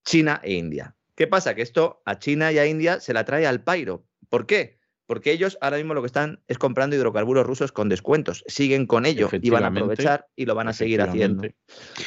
China 0.05 0.41
e 0.45 0.53
India. 0.53 0.95
¿Qué 1.21 1.27
pasa? 1.27 1.55
Que 1.55 1.61
esto 1.61 2.01
a 2.07 2.19
China 2.19 2.51
y 2.51 2.59
a 2.59 2.67
India 2.67 3.01
se 3.01 3.13
la 3.13 3.25
trae 3.27 3.47
al 3.47 3.63
pairo. 3.63 4.07
¿Por 4.31 4.47
qué? 4.47 4.80
Porque 5.11 5.33
ellos 5.33 5.59
ahora 5.61 5.77
mismo 5.77 5.93
lo 5.93 6.03
que 6.03 6.07
están 6.07 6.39
es 6.47 6.57
comprando 6.57 6.95
hidrocarburos 6.95 7.45
rusos 7.45 7.73
con 7.73 7.89
descuentos. 7.89 8.45
Siguen 8.47 8.87
con 8.87 9.07
ello 9.07 9.29
y 9.33 9.51
van 9.51 9.65
a 9.65 9.67
aprovechar 9.67 10.29
y 10.37 10.47
lo 10.47 10.55
van 10.55 10.69
a 10.69 10.73
seguir 10.73 11.03
haciendo. 11.03 11.49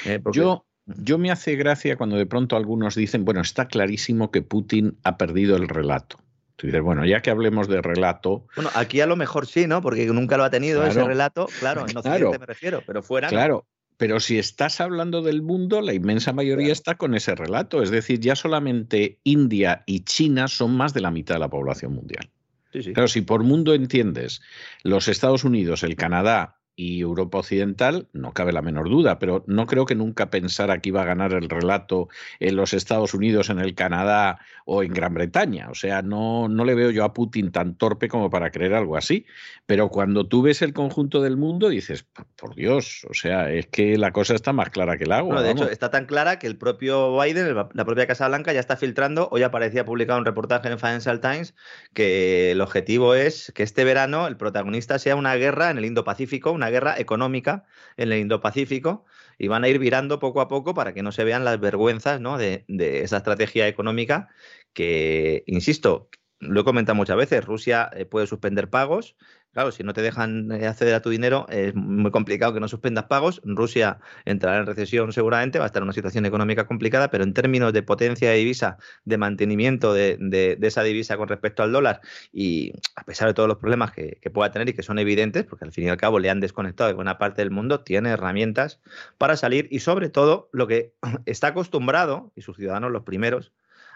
Eh, 0.05 0.21
porque... 0.23 0.39
Yo, 0.39 0.65
yo 0.85 1.17
me 1.17 1.29
hace 1.29 1.57
gracia 1.57 1.97
cuando 1.97 2.15
de 2.15 2.25
pronto 2.25 2.55
algunos 2.55 2.95
dicen, 2.95 3.25
bueno, 3.25 3.41
está 3.41 3.67
clarísimo 3.67 4.31
que 4.31 4.41
Putin 4.41 4.97
ha 5.03 5.17
perdido 5.17 5.57
el 5.57 5.67
relato. 5.67 6.17
Tú 6.55 6.67
dices, 6.67 6.81
bueno, 6.81 7.05
ya 7.05 7.21
que 7.21 7.29
hablemos 7.29 7.67
de 7.67 7.81
relato. 7.81 8.47
Bueno, 8.55 8.69
aquí 8.73 9.01
a 9.01 9.05
lo 9.05 9.17
mejor 9.17 9.47
sí, 9.47 9.67
¿no? 9.67 9.81
Porque 9.81 10.05
nunca 10.05 10.37
lo 10.37 10.45
ha 10.45 10.49
tenido 10.49 10.79
claro, 10.79 10.91
ese 10.91 11.03
relato, 11.03 11.49
claro, 11.59 11.81
en 11.81 11.97
Occidente 11.97 12.19
claro, 12.21 12.39
me 12.39 12.45
refiero, 12.45 12.83
pero 12.87 13.03
fuera. 13.03 13.27
Claro, 13.27 13.67
pero 13.97 14.21
si 14.21 14.39
estás 14.39 14.79
hablando 14.79 15.21
del 15.21 15.41
mundo, 15.41 15.81
la 15.81 15.93
inmensa 15.93 16.31
mayoría 16.31 16.71
está 16.71 16.95
con 16.95 17.15
ese 17.15 17.35
relato. 17.35 17.83
Es 17.83 17.89
decir, 17.89 18.21
ya 18.21 18.37
solamente 18.37 19.19
India 19.25 19.83
y 19.85 20.05
China 20.05 20.47
son 20.47 20.77
más 20.77 20.93
de 20.93 21.01
la 21.01 21.11
mitad 21.11 21.35
de 21.35 21.39
la 21.39 21.49
población 21.49 21.93
mundial. 21.93 22.29
Sí, 22.73 22.81
sí. 22.81 22.93
Claro, 22.93 23.07
si 23.07 23.21
por 23.21 23.43
mundo 23.43 23.75
entiendes 23.75 24.41
los 24.81 25.07
Estados 25.07 25.43
Unidos, 25.43 25.83
el 25.83 25.95
Canadá 25.95 26.62
y 26.75 27.01
Europa 27.01 27.39
Occidental, 27.39 28.07
no 28.13 28.33
cabe 28.33 28.51
la 28.51 28.61
menor 28.61 28.89
duda, 28.89 29.19
pero 29.19 29.43
no 29.47 29.67
creo 29.67 29.85
que 29.85 29.95
nunca 29.95 30.29
pensara 30.29 30.79
que 30.79 30.89
iba 30.89 31.03
a 31.03 31.05
ganar 31.05 31.33
el 31.33 31.49
relato 31.49 32.09
en 32.39 32.55
los 32.55 32.73
Estados 32.73 33.13
Unidos, 33.13 33.49
en 33.49 33.59
el 33.59 33.75
Canadá 33.75 34.39
o 34.65 34.81
en 34.81 34.93
Gran 34.93 35.13
Bretaña. 35.13 35.69
O 35.69 35.75
sea, 35.75 36.01
no, 36.01 36.47
no 36.47 36.65
le 36.65 36.73
veo 36.73 36.89
yo 36.89 37.03
a 37.03 37.13
Putin 37.13 37.51
tan 37.51 37.75
torpe 37.75 38.07
como 38.07 38.29
para 38.29 38.51
creer 38.51 38.73
algo 38.73 38.97
así. 38.97 39.25
Pero 39.65 39.89
cuando 39.89 40.27
tú 40.27 40.41
ves 40.41 40.61
el 40.61 40.73
conjunto 40.73 41.21
del 41.21 41.37
mundo, 41.37 41.69
dices, 41.69 42.05
por 42.35 42.55
Dios, 42.55 43.05
o 43.09 43.13
sea, 43.13 43.51
es 43.51 43.67
que 43.67 43.97
la 43.97 44.11
cosa 44.11 44.33
está 44.33 44.51
más 44.51 44.69
clara 44.69 44.97
que 44.97 45.03
el 45.03 45.11
agua. 45.11 45.35
No, 45.35 45.41
de 45.41 45.51
hecho, 45.51 45.69
está 45.69 45.91
tan 45.91 46.05
clara 46.05 46.39
que 46.39 46.47
el 46.47 46.57
propio 46.57 47.19
Biden, 47.19 47.53
la 47.55 47.85
propia 47.85 48.07
Casa 48.07 48.27
Blanca, 48.27 48.51
ya 48.51 48.59
está 48.59 48.77
filtrando. 48.77 49.29
Hoy 49.31 49.43
aparecía 49.43 49.85
publicado 49.85 50.19
un 50.19 50.25
reportaje 50.25 50.69
en 50.69 50.79
Financial 50.79 51.19
Times 51.19 51.55
que 51.93 52.51
el 52.51 52.61
objetivo 52.61 53.13
es 53.13 53.51
que 53.53 53.63
este 53.63 53.83
verano 53.83 54.27
el 54.27 54.37
protagonista 54.37 54.97
sea 54.99 55.15
una 55.15 55.35
guerra 55.35 55.69
en 55.69 55.77
el 55.77 55.85
Indo-Pacífico, 55.85 56.51
una 56.63 56.71
guerra 56.71 56.99
económica 56.99 57.65
en 57.97 58.11
el 58.11 58.19
Indo-Pacífico 58.19 59.05
y 59.37 59.47
van 59.47 59.63
a 59.63 59.69
ir 59.69 59.79
virando 59.79 60.19
poco 60.19 60.41
a 60.41 60.47
poco 60.47 60.73
para 60.73 60.93
que 60.93 61.03
no 61.03 61.11
se 61.11 61.23
vean 61.23 61.43
las 61.43 61.59
vergüenzas 61.59 62.21
de, 62.39 62.65
de, 62.67 63.01
esa 63.03 63.17
estrategia 63.17 63.67
económica 63.67 64.29
que, 64.73 65.43
insisto, 65.47 66.09
lo 66.39 66.61
he 66.61 66.63
comentado 66.63 66.95
muchas 66.95 67.17
veces, 67.17 67.43
Rusia 67.45 67.89
eh, 67.93 68.05
puede 68.05 68.27
suspender 68.27 68.69
pagos, 68.69 69.15
Claro, 69.53 69.71
si 69.71 69.83
no 69.83 69.93
te 69.93 70.01
dejan 70.01 70.51
eh, 70.51 70.65
acceder 70.65 70.95
a 70.95 71.01
tu 71.01 71.11
dinero, 71.11 71.45
es 71.47 71.75
muy 71.75 72.09
complicado 72.09 72.55
que 72.55 72.59
no 72.59 72.67
suspendas 72.67 73.05
pagos. 73.05 73.39
Rusia 73.45 73.99
entrará 74.25 74.57
en 74.59 74.65
recesión 74.65 75.13
seguramente, 75.13 75.59
va 75.59 75.65
a 75.65 75.67
estar 75.67 75.81
en 75.81 75.83
una 75.83 75.93
situación 75.93 76.25
económica 76.25 76.65
complicada, 76.65 77.11
pero 77.11 77.23
en 77.23 77.35
términos 77.35 77.71
de 77.71 77.83
potencia 77.83 78.31
de 78.31 78.37
divisa, 78.37 78.79
de 79.05 79.17
mantenimiento 79.19 79.93
de, 79.93 80.17
de, 80.19 80.55
de 80.55 80.67
esa 80.67 80.81
divisa 80.81 81.17
con 81.17 81.27
respecto 81.27 81.61
al 81.61 81.71
dólar, 81.71 82.01
y 82.31 82.73
a 82.95 83.03
pesar 83.03 83.27
de 83.27 83.35
todos 83.35 83.47
los 83.47 83.59
problemas 83.59 83.91
que, 83.91 84.17
que, 84.19 84.31
pueda 84.31 84.49
tener 84.49 84.69
y 84.69 84.73
que 84.73 84.81
son 84.81 84.97
evidentes, 84.97 85.43
porque 85.43 85.65
al 85.65 85.71
fin 85.71 85.85
y 85.85 85.89
al 85.89 85.97
cabo 85.97 86.17
le 86.17 86.31
han 86.31 86.39
desconectado 86.39 86.87
de 86.87 86.95
buena 86.95 87.19
parte 87.19 87.43
del 87.43 87.51
mundo, 87.51 87.81
tiene 87.81 88.09
herramientas 88.09 88.81
para 89.19 89.37
salir 89.37 89.67
y 89.69 89.81
sobre 89.81 90.09
todo 90.09 90.49
lo 90.51 90.65
que 90.65 90.93
está 91.27 91.49
acostumbrado, 91.49 92.31
y 92.35 92.41
sus 92.41 92.57
ciudadanos 92.57 92.91
los 92.91 93.03
primeros, 93.03 93.53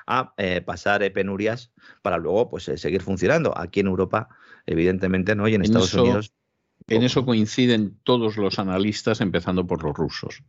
a 0.07 0.33
eh, 0.37 0.61
pasar 0.61 1.03
eh, 1.03 1.11
penurias 1.11 1.71
para 2.01 2.17
luego 2.17 2.49
pues 2.49 2.67
eh, 2.69 2.77
seguir 2.77 3.01
funcionando. 3.01 3.55
Aquí 3.57 3.81
en 3.81 3.87
Europa, 3.87 4.29
evidentemente, 4.67 5.35
no, 5.35 5.47
y 5.47 5.55
en, 5.55 5.61
en 5.61 5.65
Estados 5.65 5.89
eso, 5.89 6.03
Unidos. 6.03 6.31
En 6.89 7.03
eso 7.03 7.25
coinciden 7.25 7.97
todos 8.03 8.37
los 8.37 8.59
analistas, 8.59 9.19
empezando 9.19 9.67
por 9.67 9.83
los 9.83 9.93
rusos. 9.93 10.43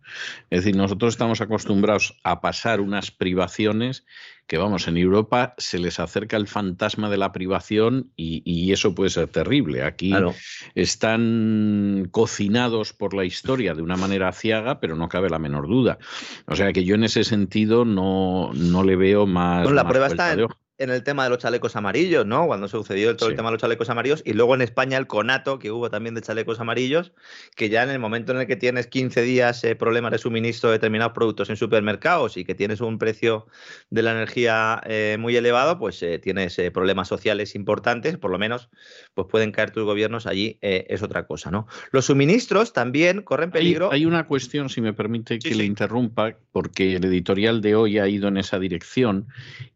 Es 0.51 0.61
decir, 0.61 0.77
nosotros 0.77 1.15
estamos 1.15 1.41
acostumbrados 1.41 2.17
a 2.23 2.41
pasar 2.41 2.81
unas 2.81 3.11
privaciones 3.11 4.05
que, 4.47 4.57
vamos, 4.57 4.87
en 4.87 4.99
Europa 4.99 5.55
se 5.59 5.81
les 5.81 5.99
acerca 5.99 6.37
el 6.37 6.47
fantasma 6.47 7.11
de 7.11 7.17
la 7.17 7.33
privación 7.33 8.13
y, 8.15 8.43
y 8.45 8.73
eso 8.73 8.95
puede 8.95 9.11
ser 9.11 9.27
terrible. 9.29 9.83
Aquí 9.83 10.11
claro. 10.11 10.33
están 10.77 12.07
cocinados 12.13 12.93
por 12.93 13.15
la 13.15 13.25
historia 13.25 13.75
de 13.75 13.83
una 13.83 13.97
manera 13.97 14.31
ciaga, 14.31 14.79
pero 14.79 14.95
no 14.95 15.09
cabe 15.09 15.31
la 15.31 15.41
menor 15.41 15.67
duda. 15.67 15.99
O 16.47 16.55
sea 16.55 16.73
que 16.73 16.85
yo 16.85 16.95
en 16.95 17.03
ese 17.03 17.25
sentido 17.25 17.85
no, 17.85 18.53
no 18.55 18.85
le 18.85 18.95
veo 18.95 19.27
más. 19.27 19.65
Bueno, 19.65 19.75
la 19.75 19.85
más 19.85 19.91
prueba 19.91 20.07
está 20.07 20.33
en, 20.35 20.47
en 20.79 20.91
el 20.91 21.03
tema 21.03 21.25
de 21.25 21.31
los 21.31 21.39
chalecos 21.39 21.75
amarillos, 21.75 22.25
¿no? 22.25 22.47
Cuando 22.47 22.69
sucedió 22.69 23.17
todo 23.17 23.29
sí. 23.29 23.33
el 23.33 23.37
tema 23.37 23.49
de 23.49 23.55
los 23.55 23.61
chalecos 23.61 23.91
amarillos 23.91 24.23
y 24.25 24.33
luego 24.33 24.55
en 24.55 24.63
España 24.63 24.97
el 24.97 25.09
conato 25.09 25.59
que 25.59 25.73
hubo 25.73 25.91
también 25.91 26.15
de 26.15 26.23
chalecos 26.23 26.61
amarillos, 26.61 27.13
que 27.57 27.69
ya 27.69 27.83
en 27.83 27.91
el 27.91 27.99
momento 27.99 28.33
en 28.33 28.39
el 28.39 28.47
que 28.47 28.55
tienes 28.55 28.87
15 28.87 29.23
días 29.23 29.63
eh, 29.65 29.75
problemas 29.75 30.13
de 30.13 30.19
suministro 30.19 30.71
de 30.71 30.75
determinados 30.75 31.13
productos 31.15 31.51
en 31.51 31.57
supermercados 31.57 32.37
y 32.37 32.45
que 32.45 32.55
tienes 32.55 32.81
un 32.81 32.99
precio 32.99 33.49
de 33.91 34.03
la 34.03 34.13
energía 34.13 34.81
eh, 34.87 35.17
muy 35.19 35.37
elevado, 35.37 35.79
pues 35.79 36.01
eh, 36.03 36.21
tienes 36.21 36.57
problemas 36.73 37.09
sociales 37.09 37.57
importantes, 37.57 38.17
por 38.17 38.31
lo 38.31 38.39
menos 38.39 38.69
pues 39.19 39.27
pueden 39.33 39.51
caer 39.51 39.73
tus 39.73 39.83
gobiernos 39.83 40.29
allí, 40.29 40.59
eh, 40.63 40.87
es 40.91 41.03
otra 41.03 41.27
cosa, 41.27 41.51
¿no? 41.51 41.67
Los 41.91 42.05
suministros 42.05 42.73
también 42.73 43.23
corren 43.23 43.51
peligro. 43.51 43.91
Hay, 43.91 44.03
hay 44.03 44.07
una 44.07 44.29
cuestión, 44.29 44.69
si 44.69 44.81
me 44.81 44.93
permite 44.93 45.41
que 45.41 45.49
sí, 45.49 45.55
le 45.57 45.65
interrumpa, 45.65 46.37
porque 46.53 46.95
el 46.95 47.05
editorial 47.05 47.61
de 47.61 47.75
hoy 47.75 47.99
ha 47.99 48.07
ido 48.07 48.29
en 48.29 48.37
esa 48.37 48.61
dirección 48.61 49.27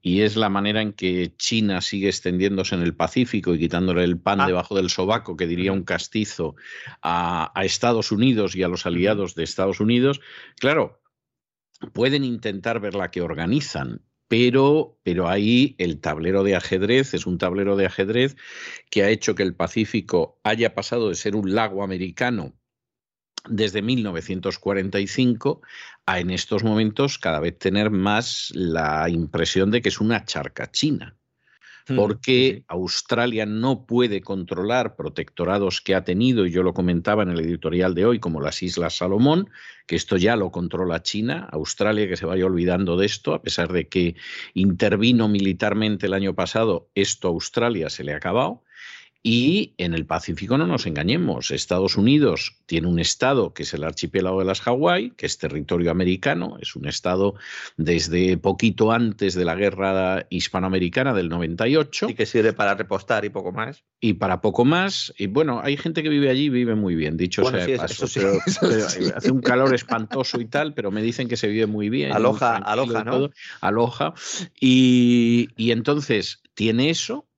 y 0.00 0.20
es 0.20 0.37
la 0.37 0.48
manera 0.48 0.81
en 0.81 0.92
que 0.92 1.33
China 1.38 1.81
sigue 1.81 2.07
extendiéndose 2.07 2.76
en 2.76 2.83
el 2.83 2.94
Pacífico 2.94 3.52
y 3.52 3.59
quitándole 3.59 4.05
el 4.05 4.16
pan 4.16 4.40
ah. 4.40 4.46
debajo 4.46 4.76
del 4.76 4.90
sobaco, 4.90 5.37
que 5.37 5.48
diría 5.48 5.72
un 5.72 5.83
castizo, 5.83 6.55
a, 7.02 7.50
a 7.52 7.64
Estados 7.64 8.12
Unidos 8.12 8.55
y 8.55 8.62
a 8.62 8.68
los 8.68 8.87
aliados 8.87 9.35
de 9.35 9.42
Estados 9.42 9.81
Unidos, 9.81 10.20
claro, 10.61 11.02
pueden 11.92 12.22
intentar 12.22 12.78
ver 12.78 12.94
la 12.94 13.11
que 13.11 13.22
organizan, 13.22 14.02
pero, 14.33 14.99
pero, 15.03 15.29
ahí 15.29 15.75
el 15.77 16.01
tablero 16.01 16.42
de 16.42 16.57
ajedrez 16.57 17.12
es 17.12 17.27
un 17.27 17.37
tablero 17.37 17.77
de 17.77 17.85
ajedrez 17.85 18.35
que 18.90 19.03
ha 19.03 19.11
hecho 19.11 19.35
que 19.35 19.42
el 19.42 19.55
Pacífico 19.55 20.40
haya 20.42 20.75
pasado 20.75 21.11
de 21.11 21.16
ser 21.16 21.37
un 21.37 21.55
lago 21.55 21.83
americano 21.85 22.55
desde 23.47 23.83
1945 23.83 25.61
a 26.07 26.18
en 26.18 26.31
estos 26.31 26.64
momentos 26.64 27.18
cada 27.18 27.40
vez 27.40 27.59
tener 27.59 27.90
más 27.90 28.51
la 28.55 29.07
impresión 29.11 29.71
de 29.71 29.83
que 29.83 29.90
es 29.90 30.01
una 30.01 30.25
charca 30.25 30.71
china 30.71 31.14
porque 31.97 32.64
Australia 32.68 33.47
no 33.47 33.87
puede 33.87 34.21
controlar 34.21 34.97
protectorados 34.97 35.81
que 35.81 35.95
ha 35.95 36.05
tenido, 36.05 36.47
y 36.47 36.51
yo 36.51 36.62
lo 36.62 36.75
comentaba 36.75 37.23
en 37.23 37.31
el 37.31 37.40
editorial 37.40 37.95
de 37.95 38.07
hoy, 38.07 38.18
como 38.18 38.40
las 38.40 38.62
Islas 38.62 38.97
Salomón, 38.97 39.51
que 39.87 39.97
esto 39.97 40.16
ya 40.16 40.37
lo 40.37 40.51
controla 40.51 41.03
China, 41.03 41.49
Australia 41.53 42.09
que 42.09 42.16
se 42.16 42.27
vaya 42.27 42.47
olvidando 42.47 42.97
de 42.97 43.07
esto, 43.07 43.35
a 43.35 43.42
pesar 43.42 43.73
de 43.73 43.88
que 43.88 44.16
intervino 44.55 45.29
militarmente 45.29 46.07
el 46.07 46.14
año 46.14 46.35
pasado, 46.35 46.88
esto 46.95 47.29
a 47.29 47.31
Australia 47.33 47.90
se 47.90 48.05
le 48.05 48.12
ha 48.12 48.16
acabado. 48.16 48.62
Y 49.25 49.75
en 49.79 49.95
el 49.95 50.05
Pacífico 50.05 50.59
no 50.59 50.67
nos 50.67 50.87
engañemos, 50.87 51.53
Estados 51.53 51.97
Unidos 51.97 52.57
tiene 52.67 52.89
un 52.89 52.99
estado 52.99 53.55
que 53.55 53.63
es 53.63 53.73
el 53.73 53.85
archipiélago 53.85 54.41
de 54.41 54.47
las 54.47 54.61
Hawái, 54.61 55.13
que 55.13 55.27
es 55.27 55.39
territorio 55.39 55.93
americano, 55.93 56.57
es 56.61 56.75
un 56.75 56.89
estado 56.89 57.35
desde 57.77 58.37
poquito 58.37 58.91
antes 58.91 59.35
de 59.35 59.45
la 59.45 59.55
guerra 59.55 60.27
hispanoamericana 60.29 61.15
del 61.15 61.29
98. 61.29 62.09
Y 62.11 62.15
que 62.15 62.27
sirve 62.27 62.53
para 62.53 62.75
repostar 62.75 63.25
y 63.25 63.29
poco 63.31 63.53
más. 63.53 63.85
Y 64.01 64.15
para 64.15 64.41
poco 64.41 64.65
más. 64.65 65.15
Y 65.17 65.29
bueno, 65.29 65.61
hay 65.63 65.77
gente 65.77 66.03
que 66.03 66.09
vive 66.09 66.29
allí 66.29 66.47
y 66.47 66.51
vive 66.51 66.75
muy 66.75 66.97
bien, 66.97 67.17
dicho 67.17 67.43
bueno, 67.43 67.59
sea 67.59 67.67
sí, 67.67 67.77
paso, 67.77 68.09
sí, 68.09 68.19
pero, 68.19 68.39
pero 68.61 69.17
hace 69.17 69.31
un 69.31 69.41
calor 69.41 69.73
espantoso 69.73 70.41
y 70.41 70.47
tal, 70.47 70.75
pero 70.75 70.91
me 70.91 71.01
dicen 71.01 71.29
que 71.29 71.37
se 71.37 71.47
vive 71.47 71.67
muy 71.67 71.91
bien. 71.91 72.11
Aloja, 72.11 72.57
aloja, 72.57 73.05
¿no? 73.05 73.11
Todo, 73.13 73.31
aloja. 73.61 74.15
Y, 74.61 75.49
y 75.57 75.71
entonces 75.71 76.43
tiene 76.55 76.91
eso, 76.91 77.29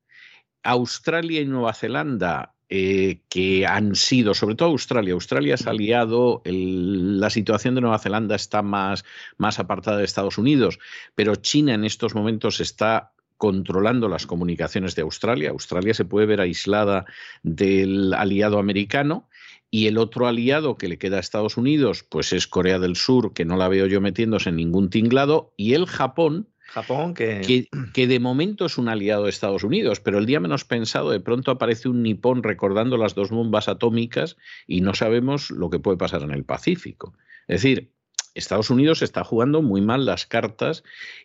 Australia 0.64 1.40
y 1.40 1.46
Nueva 1.46 1.74
Zelanda 1.74 2.54
eh, 2.70 3.20
que 3.28 3.66
han 3.66 3.94
sido, 3.94 4.34
sobre 4.34 4.54
todo 4.54 4.70
Australia. 4.70 5.12
Australia 5.12 5.54
ha 5.64 5.70
aliado, 5.70 6.42
la 6.44 7.30
situación 7.30 7.74
de 7.74 7.82
Nueva 7.82 7.98
Zelanda 7.98 8.34
está 8.34 8.62
más, 8.62 9.04
más 9.36 9.58
apartada 9.58 9.98
de 9.98 10.04
Estados 10.04 10.38
Unidos, 10.38 10.78
pero 11.14 11.36
China 11.36 11.74
en 11.74 11.84
estos 11.84 12.14
momentos 12.14 12.60
está 12.60 13.12
controlando 13.36 14.08
las 14.08 14.26
comunicaciones 14.26 14.94
de 14.94 15.02
Australia. 15.02 15.50
Australia 15.50 15.92
se 15.92 16.06
puede 16.06 16.26
ver 16.26 16.40
aislada 16.40 17.04
del 17.42 18.14
aliado 18.14 18.58
americano 18.58 19.28
y 19.70 19.86
el 19.86 19.98
otro 19.98 20.26
aliado 20.26 20.76
que 20.76 20.88
le 20.88 20.98
queda 20.98 21.18
a 21.18 21.20
Estados 21.20 21.56
Unidos, 21.56 22.04
pues 22.08 22.32
es 22.32 22.46
Corea 22.46 22.78
del 22.78 22.96
Sur, 22.96 23.34
que 23.34 23.44
no 23.44 23.56
la 23.56 23.68
veo 23.68 23.86
yo 23.86 24.00
metiéndose 24.00 24.48
en 24.48 24.56
ningún 24.56 24.88
tinglado, 24.88 25.52
y 25.56 25.74
el 25.74 25.86
Japón, 25.86 26.48
Japón 26.74 27.14
que... 27.14 27.68
que... 27.92 28.06
de 28.08 28.18
momento 28.18 28.66
es 28.66 28.78
un 28.78 28.88
aliado 28.88 29.24
de 29.24 29.30
Estados 29.30 29.62
Unidos, 29.62 30.00
pero 30.00 30.18
el 30.18 30.26
día 30.26 30.40
menos 30.40 30.64
pensado 30.64 31.10
de 31.10 31.20
pronto 31.20 31.52
aparece 31.52 31.88
un 31.88 32.02
nipón 32.02 32.42
recordando 32.42 32.96
las 32.96 33.14
dos 33.14 33.30
bombas 33.30 33.68
atómicas 33.68 34.36
y 34.66 34.80
no 34.80 34.92
sabemos 34.92 35.52
lo 35.52 35.70
que 35.70 35.78
puede 35.78 35.96
pasar 35.96 36.22
en 36.22 36.32
el 36.32 36.44
Pacífico. 36.44 37.14
Es 37.46 37.62
decir, 37.62 37.93
Estados 38.34 38.68
Unidos 38.70 39.00
está 39.02 39.22
jugando 39.22 39.62
muy 39.62 39.80
mal 39.80 40.04
las 40.04 40.26
cartas 40.26 40.82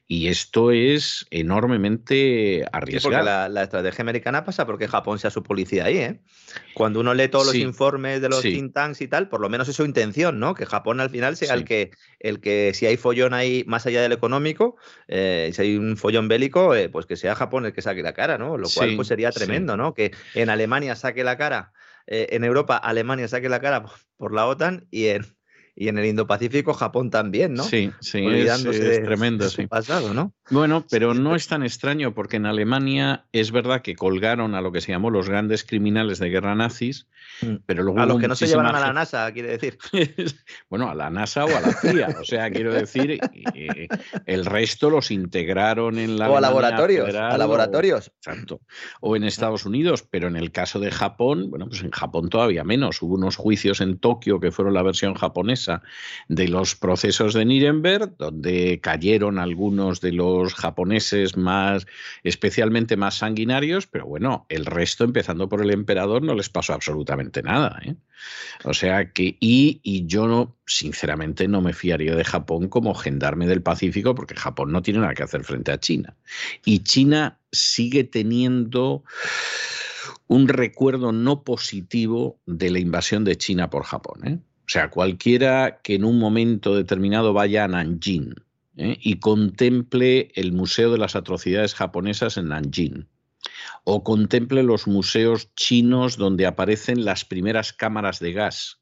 y 0.07 0.27
esto 0.27 0.71
es 0.71 1.25
enormemente 1.31 2.65
arriesgado. 2.71 3.15
porque 3.17 3.49
la, 3.51 3.63
estrategia 3.63 4.03
americana 4.03 4.45
pasa 4.45 4.65
porque 4.65 4.87
Japón 4.87 5.17
sea 5.17 5.31
su 5.31 5.41
policía 5.41 5.85
ahí. 5.85 5.97
¿eh? 5.97 6.19
Cuando 6.75 6.99
uno 6.99 7.13
lee 7.13 7.27
todos 7.27 7.47
los 7.47 7.55
informes 7.55 8.21
de 8.21 8.29
los 8.29 8.41
think 8.41 8.73
tanks 8.73 9.01
y 9.01 9.07
tal, 9.07 9.27
por 9.27 9.41
lo 9.41 9.49
menos 9.49 9.67
es 9.67 9.75
su 9.75 9.85
intención, 9.85 10.39
¿no? 10.39 10.53
Que 10.53 10.65
Japón 10.65 10.99
al 10.99 11.09
final 11.09 11.35
sea 11.35 11.55
el, 11.55 11.65
que, 11.65 11.91
el 12.19 12.39
que, 12.39 12.73
si 12.73 12.85
hay 12.85 12.97
follón 12.97 13.33
ahí 13.33 13.63
más 13.67 13.85
allá 13.87 14.01
del 14.01 14.11
económico, 14.11 14.77
eh, 15.07 15.49
si 15.53 15.61
hay 15.63 15.77
un 15.77 15.97
follón 15.97 16.27
bélico, 16.27 16.75
eh, 16.75 16.89
pues 16.89 17.05
que 17.07 17.15
sea 17.15 17.35
Japón 17.35 17.65
el 17.65 17.73
que 17.73 17.81
saque 17.81 18.03
la 18.03 18.13
cara, 18.13 18.37
¿no? 18.37 18.57
Lo 18.57 18.69
cual 18.69 18.95
pues 18.95 19.07
sería 19.07 19.31
tremendo, 19.31 19.77
¿no? 19.77 19.93
Que 19.93 20.11
en 20.35 20.49
Alemania 20.49 20.95
saque 20.95 21.23
la 21.23 21.37
cara, 21.37 21.73
eh, 22.05 22.27
en 22.31 22.43
Europa 22.43 22.77
Alemania 22.77 23.27
saque 23.27 23.49
la 23.49 23.61
cara 23.61 23.83
por 24.17 24.33
la 24.33 24.47
OTAN 24.47 24.87
y 24.89 25.07
en 25.07 25.38
y 25.79 25.87
en 25.87 25.97
el 25.97 26.05
Indo-Pacífico 26.07 26.73
Japón 26.73 27.09
también, 27.09 27.53
¿no? 27.53 27.63
Sí, 27.63 27.89
sí, 28.01 28.27
es, 28.27 28.63
tremendo, 29.05 29.49
sí. 29.49 29.65
pasado, 29.65 30.13
¿no? 30.13 30.33
Bueno, 30.49 30.85
pero 30.89 31.13
no 31.13 31.35
es 31.35 31.47
tan 31.47 31.63
extraño 31.63 32.13
porque 32.13 32.37
en 32.37 32.45
Alemania 32.45 33.25
es 33.31 33.51
verdad 33.51 33.81
que 33.81 33.95
colgaron 33.95 34.55
a 34.55 34.61
lo 34.61 34.71
que 34.71 34.81
se 34.81 34.91
llamó 34.91 35.09
los 35.11 35.29
grandes 35.29 35.63
criminales 35.63 36.19
de 36.19 36.29
guerra 36.29 36.55
nazis, 36.55 37.07
mm. 37.41 37.55
pero 37.65 37.83
luego 37.83 37.99
a 37.99 38.05
los 38.05 38.19
que 38.19 38.27
no 38.27 38.35
se 38.35 38.47
llevaron 38.47 38.75
a 38.75 38.79
la 38.79 38.93
NASA, 38.93 39.31
quiere 39.31 39.57
decir. 39.57 39.77
bueno, 40.69 40.89
a 40.89 40.95
la 40.95 41.09
NASA 41.09 41.45
o 41.45 41.55
a 41.55 41.61
la 41.61 41.73
CIA, 41.73 42.17
o 42.19 42.25
sea, 42.25 42.49
quiero 42.49 42.73
decir, 42.73 43.19
el 44.25 44.45
resto 44.45 44.89
los 44.89 45.11
integraron 45.11 45.99
en 45.99 46.17
la 46.17 46.29
o 46.29 46.37
a 46.37 46.41
laboratorios, 46.41 47.13
a 47.13 47.37
laboratorios, 47.37 48.07
o, 48.07 48.11
exacto, 48.17 48.61
o 49.01 49.15
en 49.15 49.23
Estados 49.23 49.65
Unidos, 49.65 50.03
pero 50.09 50.27
en 50.27 50.35
el 50.35 50.51
caso 50.51 50.79
de 50.79 50.91
Japón, 50.91 51.49
bueno, 51.49 51.67
pues 51.67 51.83
en 51.83 51.91
Japón 51.91 52.29
todavía 52.29 52.63
menos. 52.63 53.01
Hubo 53.01 53.15
unos 53.15 53.35
juicios 53.35 53.81
en 53.81 53.99
Tokio 53.99 54.39
que 54.39 54.51
fueron 54.51 54.73
la 54.73 54.83
versión 54.83 55.13
japonesa 55.13 55.81
de 56.27 56.47
los 56.47 56.75
procesos 56.75 57.33
de 57.33 57.45
Nuremberg, 57.45 58.17
donde 58.17 58.79
cayeron 58.81 59.39
algunos 59.39 60.01
de 60.01 60.11
los 60.13 60.38
japoneses 60.47 61.37
más, 61.37 61.85
especialmente 62.23 62.97
más 62.97 63.17
sanguinarios, 63.17 63.87
pero 63.87 64.05
bueno, 64.05 64.45
el 64.49 64.65
resto, 64.65 65.03
empezando 65.03 65.49
por 65.49 65.61
el 65.61 65.71
emperador, 65.71 66.23
no 66.23 66.35
les 66.35 66.49
pasó 66.49 66.73
absolutamente 66.73 67.43
nada. 67.43 67.79
¿eh? 67.83 67.95
O 68.63 68.73
sea 68.73 69.11
que, 69.11 69.37
y, 69.39 69.79
y 69.83 70.05
yo 70.05 70.27
no, 70.27 70.55
sinceramente 70.65 71.47
no 71.47 71.61
me 71.61 71.73
fiaría 71.73 72.15
de 72.15 72.23
Japón 72.23 72.69
como 72.69 72.93
gendarme 72.93 73.47
del 73.47 73.61
Pacífico, 73.61 74.15
porque 74.15 74.35
Japón 74.35 74.71
no 74.71 74.81
tiene 74.81 74.99
nada 74.99 75.13
que 75.13 75.23
hacer 75.23 75.43
frente 75.43 75.71
a 75.71 75.79
China. 75.79 76.15
Y 76.65 76.79
China 76.79 77.39
sigue 77.51 78.03
teniendo 78.03 79.03
un 80.27 80.47
recuerdo 80.47 81.11
no 81.11 81.43
positivo 81.43 82.39
de 82.45 82.69
la 82.69 82.79
invasión 82.79 83.23
de 83.23 83.37
China 83.37 83.69
por 83.69 83.83
Japón. 83.83 84.27
¿eh? 84.27 84.39
O 84.69 84.71
sea, 84.71 84.91
cualquiera 84.91 85.79
que 85.81 85.95
en 85.95 86.03
un 86.03 86.19
momento 86.19 86.75
determinado 86.75 87.33
vaya 87.33 87.63
a 87.63 87.67
Nanjing 87.67 88.35
¿eh? 88.79 88.97
y 88.99 89.19
contemple 89.19 90.31
el 90.35 90.51
Museo 90.51 90.91
de 90.91 90.97
las 90.97 91.15
Atrocidades 91.15 91.75
Japonesas 91.75 92.37
en 92.37 92.49
Nanjing, 92.49 93.07
o 93.83 94.03
contemple 94.03 94.63
los 94.63 94.87
museos 94.87 95.53
chinos 95.55 96.17
donde 96.17 96.45
aparecen 96.45 97.05
las 97.05 97.25
primeras 97.25 97.73
cámaras 97.73 98.19
de 98.19 98.33
gas, 98.33 98.79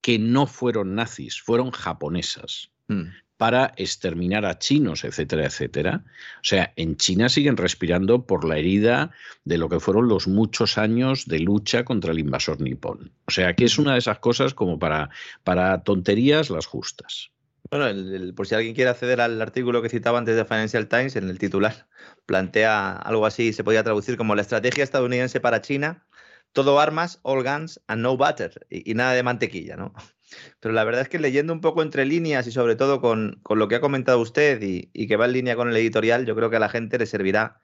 que 0.00 0.18
no 0.18 0.46
fueron 0.46 0.94
nazis, 0.94 1.42
fueron 1.42 1.70
japonesas. 1.70 2.70
Mm 2.88 3.08
para 3.40 3.72
exterminar 3.78 4.44
a 4.44 4.58
chinos, 4.58 5.02
etcétera, 5.02 5.46
etcétera. 5.46 6.04
O 6.04 6.42
sea, 6.42 6.74
en 6.76 6.98
China 6.98 7.30
siguen 7.30 7.56
respirando 7.56 8.26
por 8.26 8.46
la 8.46 8.58
herida 8.58 9.12
de 9.46 9.56
lo 9.56 9.70
que 9.70 9.80
fueron 9.80 10.08
los 10.08 10.28
muchos 10.28 10.76
años 10.76 11.24
de 11.24 11.38
lucha 11.38 11.86
contra 11.86 12.12
el 12.12 12.18
invasor 12.18 12.60
nipón. 12.60 13.12
O 13.26 13.30
sea, 13.30 13.56
que 13.56 13.64
es 13.64 13.78
una 13.78 13.94
de 13.94 14.00
esas 14.00 14.18
cosas 14.18 14.52
como 14.52 14.78
para, 14.78 15.08
para 15.42 15.82
tonterías 15.84 16.50
las 16.50 16.66
justas. 16.66 17.30
Bueno, 17.70 18.34
por 18.34 18.46
si 18.46 18.54
alguien 18.54 18.74
quiere 18.74 18.90
acceder 18.90 19.20
al 19.20 19.40
artículo 19.40 19.80
que 19.80 19.88
citaba 19.88 20.18
antes 20.18 20.36
de 20.36 20.44
Financial 20.44 20.88
Times, 20.88 21.16
en 21.16 21.28
el 21.28 21.38
titular 21.38 21.88
plantea 22.26 22.96
algo 22.96 23.26
así, 23.26 23.52
se 23.52 23.62
podría 23.64 23.84
traducir 23.84 24.16
como 24.16 24.34
la 24.34 24.42
estrategia 24.42 24.82
estadounidense 24.84 25.40
para 25.40 25.60
China, 25.60 26.06
todo 26.52 26.80
armas, 26.80 27.20
all 27.22 27.44
guns 27.44 27.80
and 27.86 28.02
no 28.02 28.16
butter, 28.16 28.66
y, 28.70 28.90
y 28.90 28.94
nada 28.94 29.12
de 29.12 29.22
mantequilla, 29.22 29.76
¿no? 29.76 29.94
Pero 30.60 30.74
la 30.74 30.84
verdad 30.84 31.02
es 31.02 31.08
que 31.08 31.18
leyendo 31.18 31.52
un 31.52 31.60
poco 31.60 31.82
entre 31.82 32.04
líneas 32.04 32.46
y 32.46 32.52
sobre 32.52 32.76
todo 32.76 33.00
con, 33.00 33.40
lo 33.48 33.68
que 33.68 33.76
ha 33.76 33.80
comentado 33.80 34.20
usted 34.20 34.60
y, 34.62 35.06
que 35.06 35.16
va 35.16 35.26
en 35.26 35.32
línea 35.32 35.56
con 35.56 35.68
el 35.68 35.76
editorial, 35.76 36.26
yo 36.26 36.36
creo 36.36 36.50
que 36.50 36.56
a 36.56 36.60
la 36.60 36.68
gente 36.68 36.98
le 36.98 37.06
servirá 37.06 37.60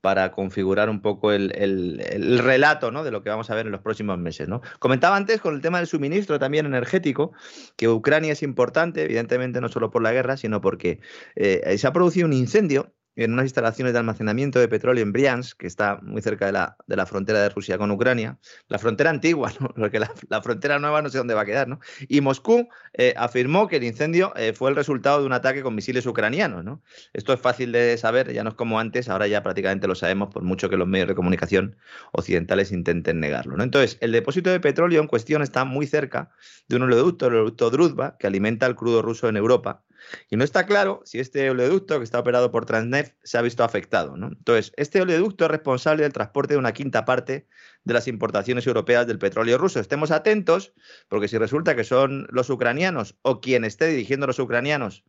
para 0.00 0.32
configurar 0.32 0.90
un 0.90 1.00
poco 1.00 1.32
el, 1.32 2.38
relato 2.42 2.90
¿no? 2.90 3.04
de 3.04 3.10
lo 3.10 3.22
que 3.22 3.30
vamos 3.30 3.50
a 3.50 3.54
ver 3.54 3.66
en 3.66 3.72
los 3.72 3.80
próximos 3.80 4.18
meses. 4.18 4.48
¿no? 4.48 4.60
Comentaba 4.78 5.16
antes 5.16 5.40
con 5.40 5.54
el 5.54 5.60
tema 5.60 5.78
del 5.78 5.86
suministro 5.86 6.38
también 6.38 6.66
energético, 6.66 7.32
que 7.76 7.88
Ucrania 7.88 8.32
es 8.32 8.42
importante, 8.42 9.02
evidentemente 9.02 9.60
no 9.60 9.68
solo 9.68 9.90
por 9.90 10.02
la 10.02 10.12
guerra, 10.12 10.36
sino 10.36 10.60
porque 10.60 11.00
eh, 11.36 11.76
se 11.78 11.86
ha 11.86 11.92
producido 11.92 12.26
un 12.26 12.32
incendio 12.32 12.92
en 13.16 13.32
unas 13.32 13.44
instalaciones 13.44 13.92
de 13.92 13.98
almacenamiento 13.98 14.58
de 14.58 14.68
petróleo 14.68 15.02
en 15.02 15.12
Briansk, 15.12 15.58
que 15.58 15.66
está 15.66 15.98
muy 16.02 16.22
cerca 16.22 16.46
de 16.46 16.52
la, 16.52 16.76
de 16.86 16.96
la 16.96 17.06
frontera 17.06 17.40
de 17.40 17.48
Rusia 17.48 17.78
con 17.78 17.90
Ucrania, 17.90 18.38
la 18.68 18.78
frontera 18.78 19.10
antigua, 19.10 19.52
porque 19.76 20.00
la, 20.00 20.42
frontera 20.42 20.78
nueva 20.78 21.02
no 21.02 21.08
sé 21.08 21.18
dónde 21.18 21.34
va 21.34 21.42
a 21.42 21.46
quedar, 21.46 21.68
¿no? 21.68 21.80
Y 22.08 22.20
Moscú 22.20 22.68
eh, 22.92 23.14
afirmó 23.16 23.68
que 23.68 23.76
el 23.76 23.84
incendio 23.84 24.32
eh, 24.36 24.52
fue 24.52 24.70
el 24.70 24.76
resultado 24.76 25.20
de 25.20 25.26
un 25.26 25.32
ataque 25.32 25.62
con 25.62 25.74
misiles 25.74 26.06
ucranianos, 26.06 26.64
¿no? 26.64 26.82
Esto 27.12 27.32
es 27.32 27.40
fácil 27.40 27.72
de 27.72 27.96
saber, 27.98 28.32
ya 28.32 28.42
no 28.42 28.50
es 28.50 28.56
como 28.56 28.80
antes, 28.80 29.08
ahora 29.08 29.26
ya 29.26 29.42
prácticamente 29.42 29.86
lo 29.86 29.94
sabemos, 29.94 30.32
por 30.32 30.42
mucho 30.42 30.68
que 30.68 30.76
los 30.76 30.88
medios 30.88 31.08
de 31.08 31.14
comunicación 31.14 31.76
occidentales 32.12 32.72
intenten 32.72 33.20
negarlo, 33.20 33.56
¿no? 33.56 33.62
Entonces, 33.62 33.96
el 34.00 34.12
depósito 34.12 34.50
de 34.50 34.60
petróleo 34.60 35.00
en 35.00 35.06
cuestión 35.06 35.42
está 35.42 35.64
muy 35.64 35.86
cerca 35.86 36.30
de 36.68 36.76
un 36.76 36.82
oleoducto, 36.82 37.26
el 37.26 37.34
oleoducto 37.34 37.70
Druzhba, 37.70 38.16
que 38.18 38.26
alimenta 38.26 38.66
el 38.66 38.74
crudo 38.74 39.02
ruso 39.02 39.28
en 39.28 39.36
Europa, 39.36 39.82
y 40.30 40.36
no 40.36 40.44
está 40.44 40.66
claro 40.66 41.02
si 41.04 41.18
este 41.18 41.50
oleoducto 41.50 41.98
que 41.98 42.04
está 42.04 42.18
operado 42.18 42.50
por 42.50 42.66
Transneft 42.66 43.14
se 43.22 43.38
ha 43.38 43.42
visto 43.42 43.64
afectado. 43.64 44.16
¿no? 44.16 44.28
Entonces, 44.28 44.72
este 44.76 45.00
oleoducto 45.00 45.44
es 45.44 45.50
responsable 45.50 46.02
del 46.02 46.12
transporte 46.12 46.54
de 46.54 46.58
una 46.58 46.72
quinta 46.72 47.04
parte 47.04 47.46
de 47.84 47.94
las 47.94 48.08
importaciones 48.08 48.66
europeas 48.66 49.06
del 49.06 49.18
petróleo 49.18 49.58
ruso. 49.58 49.80
Estemos 49.80 50.10
atentos, 50.10 50.72
porque 51.08 51.28
si 51.28 51.38
resulta 51.38 51.76
que 51.76 51.84
son 51.84 52.26
los 52.30 52.50
ucranianos 52.50 53.16
o 53.22 53.40
quien 53.40 53.64
esté 53.64 53.86
dirigiendo 53.88 54.24
a 54.24 54.28
los 54.28 54.38
ucranianos 54.38 55.04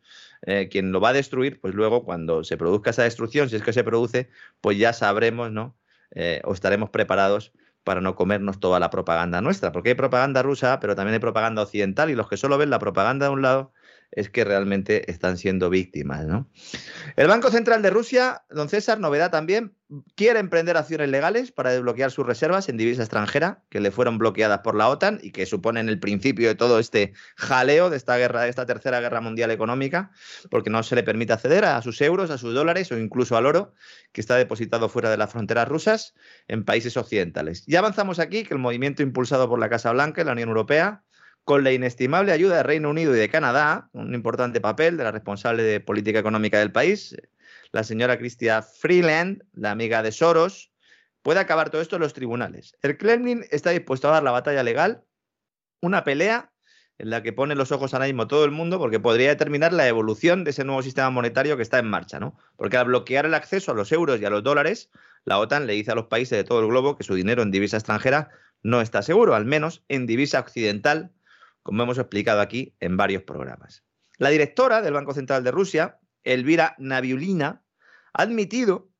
eh, 0.45 0.67
quien 0.69 0.91
lo 0.91 0.99
va 0.99 1.09
a 1.09 1.13
destruir, 1.13 1.59
pues 1.59 1.73
luego 1.73 2.03
cuando 2.03 2.43
se 2.43 2.57
produzca 2.57 2.89
esa 2.89 3.03
destrucción, 3.03 3.49
si 3.49 3.55
es 3.55 3.63
que 3.63 3.73
se 3.73 3.83
produce, 3.83 4.29
pues 4.61 4.77
ya 4.77 4.93
sabremos, 4.93 5.51
¿no? 5.51 5.77
Eh, 6.11 6.41
o 6.43 6.53
estaremos 6.53 6.89
preparados 6.89 7.51
para 7.83 8.01
no 8.01 8.15
comernos 8.15 8.59
toda 8.59 8.79
la 8.79 8.89
propaganda 8.89 9.41
nuestra, 9.41 9.71
porque 9.71 9.89
hay 9.89 9.95
propaganda 9.95 10.41
rusa, 10.41 10.79
pero 10.79 10.95
también 10.95 11.13
hay 11.13 11.19
propaganda 11.19 11.61
occidental, 11.61 12.09
y 12.09 12.15
los 12.15 12.27
que 12.27 12.35
solo 12.35 12.57
ven 12.57 12.69
la 12.69 12.79
propaganda 12.79 13.27
de 13.27 13.31
un 13.31 13.41
lado 13.41 13.73
es 14.11 14.29
que 14.29 14.43
realmente 14.43 15.09
están 15.11 15.37
siendo 15.37 15.69
víctimas. 15.69 16.25
¿no? 16.25 16.49
El 17.15 17.27
Banco 17.27 17.51
Central 17.51 17.81
de 17.81 17.89
Rusia, 17.89 18.43
don 18.49 18.69
César, 18.69 18.99
novedad 18.99 19.31
también, 19.31 19.73
quiere 20.15 20.39
emprender 20.39 20.77
acciones 20.77 21.09
legales 21.09 21.51
para 21.51 21.71
desbloquear 21.71 22.09
sus 22.09 22.25
reservas 22.25 22.69
en 22.69 22.77
divisa 22.77 23.03
extranjera 23.03 23.63
que 23.69 23.79
le 23.79 23.91
fueron 23.91 24.17
bloqueadas 24.17 24.59
por 24.59 24.75
la 24.75 24.89
OTAN 24.89 25.19
y 25.21 25.31
que 25.31 25.45
suponen 25.45 25.89
el 25.89 25.99
principio 25.99 26.47
de 26.47 26.55
todo 26.55 26.79
este 26.79 27.13
jaleo 27.35 27.89
de 27.89 27.97
esta 27.97 28.17
guerra, 28.17 28.41
de 28.41 28.49
esta 28.49 28.65
tercera 28.65 28.99
guerra 28.99 29.21
mundial 29.21 29.51
económica, 29.51 30.11
porque 30.49 30.69
no 30.69 30.81
se 30.81 30.95
le 30.95 31.03
permite 31.03 31.33
acceder 31.33 31.65
a 31.65 31.81
sus 31.81 32.01
euros, 32.01 32.31
a 32.31 32.37
sus 32.37 32.53
dólares 32.53 32.91
o 32.91 32.97
incluso 32.97 33.37
al 33.37 33.45
oro 33.45 33.73
que 34.11 34.21
está 34.21 34.35
depositado 34.35 34.89
fuera 34.89 35.11
de 35.11 35.17
las 35.17 35.31
fronteras 35.31 35.67
rusas 35.67 36.15
en 36.47 36.65
países 36.65 36.97
occidentales. 36.97 37.63
Ya 37.67 37.79
avanzamos 37.79 38.19
aquí 38.19 38.43
que 38.43 38.53
el 38.55 38.59
movimiento 38.59 39.03
impulsado 39.03 39.47
por 39.47 39.59
la 39.59 39.69
Casa 39.69 39.91
Blanca 39.91 40.21
y 40.21 40.25
la 40.25 40.31
Unión 40.31 40.49
Europea 40.49 41.03
con 41.45 41.63
la 41.63 41.71
inestimable 41.71 42.31
ayuda 42.31 42.57
de 42.57 42.63
Reino 42.63 42.89
Unido 42.89 43.15
y 43.15 43.19
de 43.19 43.29
Canadá, 43.29 43.89
un 43.93 44.15
importante 44.15 44.59
papel 44.59 44.97
de 44.97 45.03
la 45.03 45.11
responsable 45.11 45.61
de 45.61 45.79
política 45.79 46.19
económica 46.19 46.57
del 46.59 46.71
país, 46.71 47.15
la 47.71 47.83
señora 47.83 48.17
Cristia 48.17 48.63
Freeland, 48.63 49.43
la 49.53 49.69
amiga 49.71 50.01
de 50.01 50.11
Soros, 50.11 50.71
puede 51.21 51.39
acabar 51.39 51.69
todo 51.69 51.83
esto 51.83 51.97
en 51.97 52.01
los 52.01 52.13
tribunales. 52.13 52.75
El 52.81 52.97
Kremlin 52.97 53.45
está 53.51 53.69
dispuesto 53.69 54.09
a 54.09 54.13
dar 54.13 54.23
la 54.23 54.31
batalla 54.31 54.63
legal, 54.63 55.03
una 55.81 56.03
pelea 56.03 56.51
en 56.97 57.11
la 57.11 57.21
que 57.21 57.33
pone 57.33 57.53
los 57.53 57.71
ojos 57.71 57.93
ahora 57.93 58.07
mismo 58.07 58.27
todo 58.27 58.43
el 58.45 58.51
mundo, 58.51 58.79
porque 58.79 58.99
podría 58.99 59.29
determinar 59.29 59.71
la 59.71 59.87
evolución 59.87 60.45
de 60.45 60.51
ese 60.51 60.63
nuevo 60.63 60.81
sistema 60.81 61.11
monetario 61.11 61.57
que 61.57 61.63
está 61.63 61.77
en 61.77 61.89
marcha, 61.89 62.19
¿no? 62.19 62.37
Porque 62.55 62.77
al 62.77 62.85
bloquear 62.85 63.25
el 63.25 63.33
acceso 63.33 63.71
a 63.71 63.75
los 63.75 63.91
euros 63.91 64.19
y 64.19 64.25
a 64.25 64.29
los 64.31 64.43
dólares, 64.43 64.89
la 65.25 65.37
OTAN 65.37 65.67
le 65.67 65.73
dice 65.73 65.91
a 65.91 65.95
los 65.95 66.05
países 66.05 66.37
de 66.37 66.43
todo 66.43 66.61
el 66.61 66.67
globo 66.67 66.95
que 66.95 67.03
su 67.03 67.13
dinero 67.13 67.43
en 67.43 67.51
divisa 67.51 67.77
extranjera 67.77 68.29
no 68.63 68.81
está 68.81 69.01
seguro, 69.01 69.35
al 69.35 69.45
menos 69.45 69.83
en 69.89 70.07
divisa 70.07 70.39
occidental, 70.39 71.11
como 71.65 71.81
hemos 71.81 71.97
explicado 71.97 72.41
aquí 72.41 72.75
en 72.79 72.95
varios 72.95 73.23
programas. 73.23 73.83
La 74.19 74.29
directora 74.29 74.83
del 74.83 74.93
Banco 74.93 75.15
Central 75.15 75.43
de 75.43 75.49
Rusia, 75.49 75.97
Elvira 76.23 76.75
Naviulina, 76.77 77.63
ha 78.13 78.21
admitido 78.21 78.91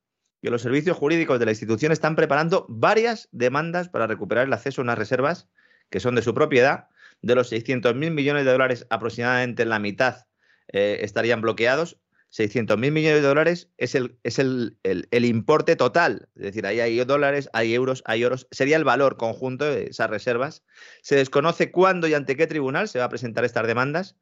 que 0.41 0.49
los 0.49 0.63
servicios 0.63 0.97
jurídicos 0.97 1.37
de 1.37 1.45
la 1.45 1.51
institución 1.51 1.91
están 1.91 2.15
preparando 2.15 2.65
varias 2.67 3.29
demandas 3.31 3.87
para 3.87 4.07
recuperar 4.07 4.47
el 4.47 4.53
acceso 4.53 4.81
a 4.81 4.83
unas 4.83 4.97
reservas 4.97 5.47
que 5.91 5.99
son 5.99 6.15
de 6.15 6.23
su 6.23 6.33
propiedad. 6.33 6.87
De 7.21 7.35
los 7.35 7.51
600.000 7.51 7.93
millones 8.09 8.45
de 8.45 8.51
dólares, 8.51 8.87
aproximadamente 8.89 9.63
la 9.65 9.77
mitad 9.77 10.25
eh, 10.67 10.97
estarían 11.01 11.41
bloqueados. 11.41 11.99
600.000 12.35 12.91
millones 12.91 13.21
de 13.21 13.27
dólares 13.27 13.69
es, 13.77 13.95
el, 13.95 14.17
es 14.23 14.39
el, 14.39 14.77
el, 14.83 15.25
importe 15.25 15.77
total. 15.77 16.27
Es 16.35 16.43
decir, 16.43 16.65
ahí 16.65 16.81
hay 16.81 16.97
dólares, 17.05 17.49
hay 17.53 17.73
euros, 17.73 18.03
hay 18.05 18.23
euros. 18.23 18.47
Sería 18.51 18.75
el 18.75 18.83
valor 18.83 19.15
conjunto 19.15 19.63
de 19.63 19.85
esas 19.85 20.09
reservas. 20.09 20.65
Se 21.01 21.15
desconoce 21.15 21.71
cuándo 21.71 22.07
y 22.07 22.13
ante 22.13 22.35
qué 22.35 22.45
tribunal 22.45 22.89
se 22.89 22.99
va 22.99 23.05
a 23.05 23.09
presentar 23.09 23.45
estas 23.45 23.67
demandas. 23.67 24.17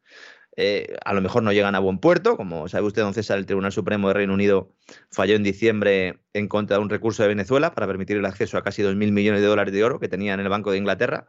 Eh, 0.55 0.95
a 1.03 1.13
lo 1.13 1.21
mejor 1.21 1.41
no 1.41 1.51
llegan 1.51 1.73
a 1.73 1.79
buen 1.79 1.97
puerto. 1.97 2.37
Como 2.37 2.67
sabe 2.67 2.85
usted, 2.85 3.01
don 3.01 3.15
César, 3.15 3.39
el 3.39 3.47
Tribunal 3.47 3.71
Supremo 3.71 4.09
de 4.09 4.13
Reino 4.13 4.35
Unido 4.35 4.75
falló 5.09 5.35
en 5.35 5.41
diciembre 5.41 6.19
en 6.33 6.47
contra 6.47 6.77
de 6.77 6.83
un 6.83 6.91
recurso 6.91 7.23
de 7.23 7.29
Venezuela 7.29 7.73
para 7.73 7.87
permitir 7.87 8.17
el 8.17 8.25
acceso 8.25 8.59
a 8.59 8.63
casi 8.63 8.83
2.000 8.83 9.11
millones 9.11 9.41
de 9.41 9.47
dólares 9.47 9.73
de 9.73 9.83
oro 9.83 9.99
que 9.99 10.07
tenía 10.07 10.35
en 10.35 10.39
el 10.39 10.49
Banco 10.49 10.71
de 10.71 10.77
Inglaterra. 10.77 11.25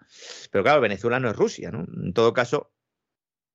Pero 0.50 0.62
claro, 0.62 0.82
Venezuela 0.82 1.18
no 1.18 1.30
es 1.30 1.36
Rusia. 1.36 1.70
¿no? 1.70 1.86
En 2.02 2.12
todo 2.12 2.34
caso, 2.34 2.72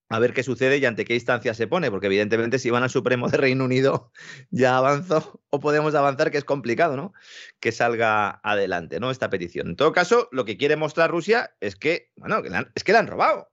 a 0.10 0.20
ver 0.20 0.34
qué 0.34 0.42
sucede 0.42 0.78
y 0.80 0.86
ante 0.86 1.06
qué 1.06 1.14
instancia 1.14 1.54
se 1.54 1.68
pone, 1.68 1.92
porque 1.92 2.08
evidentemente 2.08 2.58
si 2.58 2.72
van 2.72 2.84
al 2.84 2.90
Supremo 2.90 3.30
de 3.30 3.38
Reino 3.38 3.64
Unido 3.64 4.12
ya 4.50 4.78
avanzó 4.78 5.42
o 5.50 5.60
podemos 5.60 5.94
avanzar, 5.96 6.32
que 6.32 6.40
es 6.40 6.44
complicado, 6.44 6.98
¿no? 6.98 7.14
Que 7.60 7.72
salga 7.72 8.42
adelante, 8.44 9.00
¿no? 9.00 9.12
Esta 9.12 9.30
petición. 9.30 9.70
En 9.70 9.76
todo 9.76 9.92
caso, 9.92 10.28
lo 10.32 10.46
que 10.46 10.58
quiere 10.58 10.76
mostrar 10.76 11.12
Rusia 11.12 11.56
es 11.60 11.76
que, 11.76 12.12
bueno, 12.18 12.42
es 12.76 12.84
que 12.84 12.92
la 12.92 13.00
han 13.00 13.08
robado. 13.08 13.50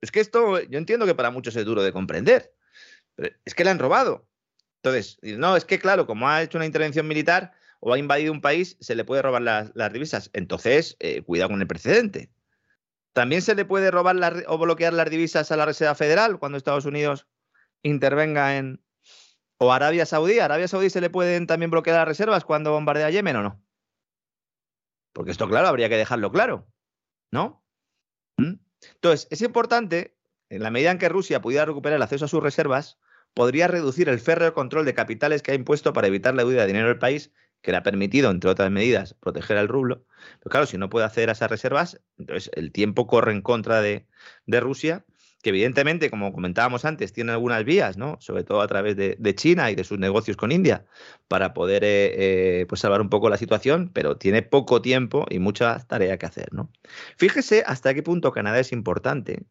Es 0.00 0.10
que 0.10 0.18
esto, 0.18 0.60
yo 0.60 0.78
entiendo 0.78 1.06
que 1.06 1.14
para 1.14 1.30
muchos 1.30 1.54
es 1.54 1.64
duro 1.64 1.82
de 1.84 1.92
comprender, 1.92 2.52
pero 3.14 3.34
es 3.44 3.54
que 3.54 3.62
le 3.62 3.70
han 3.70 3.78
robado. 3.78 4.26
Entonces, 4.82 5.18
no, 5.22 5.56
es 5.56 5.64
que 5.64 5.78
claro, 5.78 6.06
como 6.08 6.28
ha 6.28 6.42
hecho 6.42 6.58
una 6.58 6.66
intervención 6.66 7.06
militar 7.06 7.52
o 7.78 7.92
ha 7.92 7.98
invadido 7.98 8.32
un 8.32 8.40
país, 8.40 8.76
se 8.80 8.96
le 8.96 9.04
puede 9.04 9.22
robar 9.22 9.42
las, 9.42 9.92
divisas. 9.92 10.30
Entonces, 10.32 10.96
eh, 10.98 11.22
cuidado 11.22 11.50
con 11.50 11.60
el 11.60 11.68
precedente. 11.68 12.30
También 13.12 13.42
se 13.42 13.54
le 13.54 13.64
puede 13.64 13.90
robar 13.90 14.44
o 14.46 14.58
bloquear 14.58 14.92
las 14.92 15.10
divisas 15.10 15.50
a 15.52 15.56
la 15.56 15.66
Reserva 15.66 15.94
Federal 15.94 16.38
cuando 16.38 16.58
Estados 16.58 16.86
Unidos 16.86 17.26
intervenga 17.82 18.56
en... 18.56 18.82
O 19.58 19.72
Arabia 19.72 20.06
Saudí. 20.06 20.40
¿A 20.40 20.46
Arabia 20.46 20.66
Saudí 20.66 20.90
se 20.90 21.00
le 21.00 21.10
pueden 21.10 21.46
también 21.46 21.70
bloquear 21.70 21.96
las 21.98 22.08
reservas 22.08 22.44
cuando 22.44 22.72
bombardea 22.72 23.10
Yemen 23.10 23.36
o 23.36 23.42
no? 23.42 23.64
Porque 25.12 25.30
esto, 25.30 25.48
claro, 25.48 25.68
habría 25.68 25.88
que 25.88 25.96
dejarlo 25.96 26.32
claro. 26.32 26.66
¿No? 27.30 27.64
¿Mm? 28.38 28.54
Entonces, 28.94 29.28
es 29.30 29.42
importante, 29.42 30.16
en 30.48 30.62
la 30.62 30.70
medida 30.70 30.90
en 30.90 30.98
que 30.98 31.08
Rusia 31.08 31.40
pudiera 31.40 31.64
recuperar 31.64 31.96
el 31.96 32.02
acceso 32.02 32.24
a 32.24 32.28
sus 32.28 32.42
reservas, 32.42 32.98
podría 33.34 33.68
reducir 33.68 34.08
el 34.08 34.18
férreo 34.18 34.52
control 34.52 34.84
de 34.84 34.94
capitales 34.94 35.42
que 35.42 35.52
ha 35.52 35.54
impuesto 35.54 35.92
para 35.92 36.08
evitar 36.08 36.34
la 36.34 36.44
huida 36.44 36.62
de 36.62 36.66
dinero 36.66 36.88
del 36.88 36.98
país, 36.98 37.30
que 37.62 37.70
le 37.70 37.78
ha 37.78 37.82
permitido, 37.82 38.30
entre 38.30 38.50
otras 38.50 38.70
medidas, 38.70 39.14
proteger 39.14 39.56
al 39.56 39.68
rublo. 39.68 40.04
Pero 40.40 40.50
claro, 40.50 40.66
si 40.66 40.76
no 40.78 40.90
puede 40.90 41.06
a 41.06 41.08
esas 41.08 41.50
reservas, 41.50 42.00
entonces 42.18 42.50
el 42.54 42.72
tiempo 42.72 43.06
corre 43.06 43.32
en 43.32 43.40
contra 43.40 43.80
de, 43.80 44.04
Rusia, 44.46 45.04
que 45.42 45.50
evidentemente, 45.50 46.10
como 46.10 46.32
comentábamos 46.32 46.84
antes, 46.84 47.12
tiene 47.12 47.32
algunas 47.32 47.64
vías, 47.64 47.96
¿no? 47.96 48.16
sobre 48.20 48.44
todo 48.44 48.60
a 48.60 48.68
través 48.68 48.96
de, 48.96 49.34
China 49.34 49.70
y 49.70 49.74
de 49.76 49.84
sus 49.84 49.98
negocios 49.98 50.36
con 50.36 50.52
India, 50.52 50.84
para 51.28 51.54
poder 51.54 51.84
eh, 51.84 52.60
eh, 52.60 52.66
pues 52.68 52.80
salvar 52.80 53.00
un 53.00 53.08
poco 53.08 53.30
la 53.30 53.36
situación, 53.36 53.90
pero 53.92 54.16
tiene 54.16 54.42
poco 54.42 54.82
tiempo 54.82 55.26
y 55.30 55.38
mucha 55.38 55.78
tarea 55.86 56.18
que 56.18 56.26
hacer. 56.26 56.52
¿no? 56.52 56.70
Fíjese 57.16 57.62
hasta 57.66 57.94
qué 57.94 58.02
punto 58.02 58.32
Canadá 58.32 58.58
es 58.58 58.72
importante. 58.72 59.44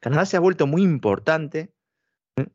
Canadá 0.00 0.26
se 0.26 0.36
ha 0.36 0.40
vuelto 0.40 0.66
muy 0.66 0.82
importante 0.82 1.72
¿eh? 2.36 2.46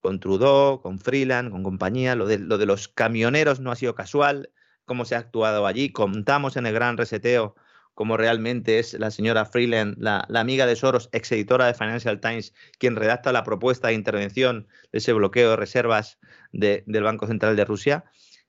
con 0.00 0.20
Trudeau, 0.20 0.80
con 0.80 0.98
Freeland, 0.98 1.50
con 1.50 1.62
compañía. 1.62 2.14
Lo 2.14 2.26
de, 2.26 2.38
lo 2.38 2.58
de 2.58 2.66
los 2.66 2.88
camioneros 2.88 3.60
no 3.60 3.70
ha 3.70 3.76
sido 3.76 3.94
casual, 3.94 4.50
cómo 4.90 5.04
se 5.04 5.14
ha 5.14 5.18
actuado 5.18 5.68
allí. 5.68 5.92
Contamos 5.92 6.56
en 6.56 6.66
el 6.66 6.74
gran 6.74 6.96
reseteo 6.96 7.54
como 7.94 8.16
realmente 8.16 8.80
es 8.80 8.94
la 8.94 9.12
señora 9.12 9.44
Freeland, 9.44 9.94
la, 9.98 10.26
amiga 10.34 10.66
de 10.66 10.74
Soros, 10.74 11.08
ex 11.12 11.30
editora 11.30 11.66
de 11.66 11.74
Financial 11.74 12.18
Times, 12.18 12.52
quien 12.80 12.96
redacta 12.96 13.30
la 13.30 13.44
propuesta 13.44 13.86
de 13.86 13.94
intervención 13.94 14.66
de 14.90 14.98
ese 14.98 15.12
bloqueo 15.12 15.50
de 15.50 15.56
reservas 15.56 16.18
del 16.50 17.02
Banco 17.04 17.28
Central 17.28 17.54
de 17.54 17.64
Rusia, 17.64 18.04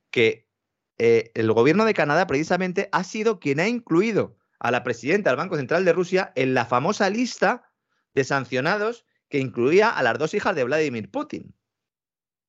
que 0.10 0.48
eh, 0.98 1.30
el 1.36 1.52
gobierno 1.52 1.86
de 1.86 1.94
Canadá 1.94 2.26
precisamente 2.26 2.90
ha 2.92 3.04
sido 3.04 3.40
quien 3.40 3.60
ha 3.60 3.68
incluido 3.68 4.36
a 4.58 4.72
la 4.72 4.82
presidenta 4.82 5.30
del 5.30 5.38
Banco 5.38 5.58
Central 5.58 5.86
de 5.86 5.94
Rusia 5.94 6.32
en 6.36 6.56
la 6.56 6.66
famosa 6.66 7.12
lista 7.12 7.72
de 8.16 8.24
sancionados 8.24 9.06
que 9.30 9.38
incluía 9.38 9.92
a 9.92 10.02
las 10.02 10.18
dos 10.18 10.34
hijas 10.34 10.56
de 10.56 10.64
Vladimir 10.64 11.12
Putin. 11.12 11.54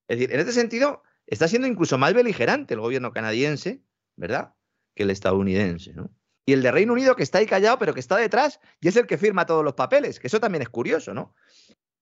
Es 0.09 0.16
decir, 0.16 0.33
en 0.33 0.40
este 0.40 0.52
sentido, 0.52 1.02
está 1.26 1.48
siendo 1.48 1.68
incluso 1.68 1.98
más 1.98 2.14
beligerante 2.14 2.74
el 2.74 2.80
gobierno 2.80 3.12
canadiense, 3.12 3.82
¿verdad?, 4.16 4.54
que 4.94 5.04
el 5.04 5.11
estadounidense, 5.11 5.94
¿no? 5.94 6.11
y 6.44 6.52
el 6.52 6.62
de 6.62 6.70
Reino 6.70 6.92
Unido 6.92 7.16
que 7.16 7.22
está 7.22 7.38
ahí 7.38 7.46
callado, 7.46 7.78
pero 7.78 7.94
que 7.94 8.00
está 8.00 8.16
detrás 8.16 8.61
y 8.80 8.88
es 8.88 8.96
el 8.96 9.06
que 9.06 9.18
firma 9.18 9.46
todos 9.46 9.64
los 9.64 9.74
papeles, 9.74 10.18
que 10.18 10.26
eso 10.26 10.40
también 10.40 10.62
es 10.62 10.68
curioso, 10.68 11.14
¿no? 11.14 11.35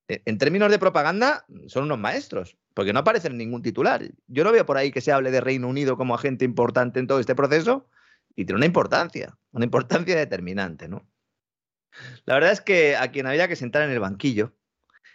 E, 0.08 0.22
en 0.24 0.38
términos 0.38 0.70
de 0.70 0.78
propaganda, 0.78 1.44
son 1.66 1.84
unos 1.84 1.98
maestros, 1.98 2.56
porque 2.74 2.92
no 2.92 3.00
aparecen 3.00 3.32
en 3.32 3.38
ningún 3.38 3.62
titular. 3.62 4.02
Yo 4.26 4.44
no 4.44 4.52
veo 4.52 4.64
por 4.64 4.76
ahí 4.76 4.90
que 4.90 5.00
se 5.00 5.12
hable 5.12 5.30
de 5.30 5.40
Reino 5.40 5.68
Unido 5.68 5.96
como 5.96 6.14
agente 6.14 6.44
importante 6.44 7.00
en 7.00 7.06
todo 7.06 7.20
este 7.20 7.34
proceso 7.34 7.88
y 8.34 8.44
tiene 8.44 8.56
una 8.56 8.66
importancia, 8.66 9.36
una 9.52 9.64
importancia 9.64 10.16
determinante, 10.16 10.88
¿no? 10.88 11.06
La 12.24 12.34
verdad 12.34 12.52
es 12.52 12.60
que 12.60 12.96
a 12.96 13.10
quien 13.10 13.26
había 13.26 13.48
que 13.48 13.56
sentar 13.56 13.82
en 13.82 13.90
el 13.90 14.00
banquillo 14.00 14.54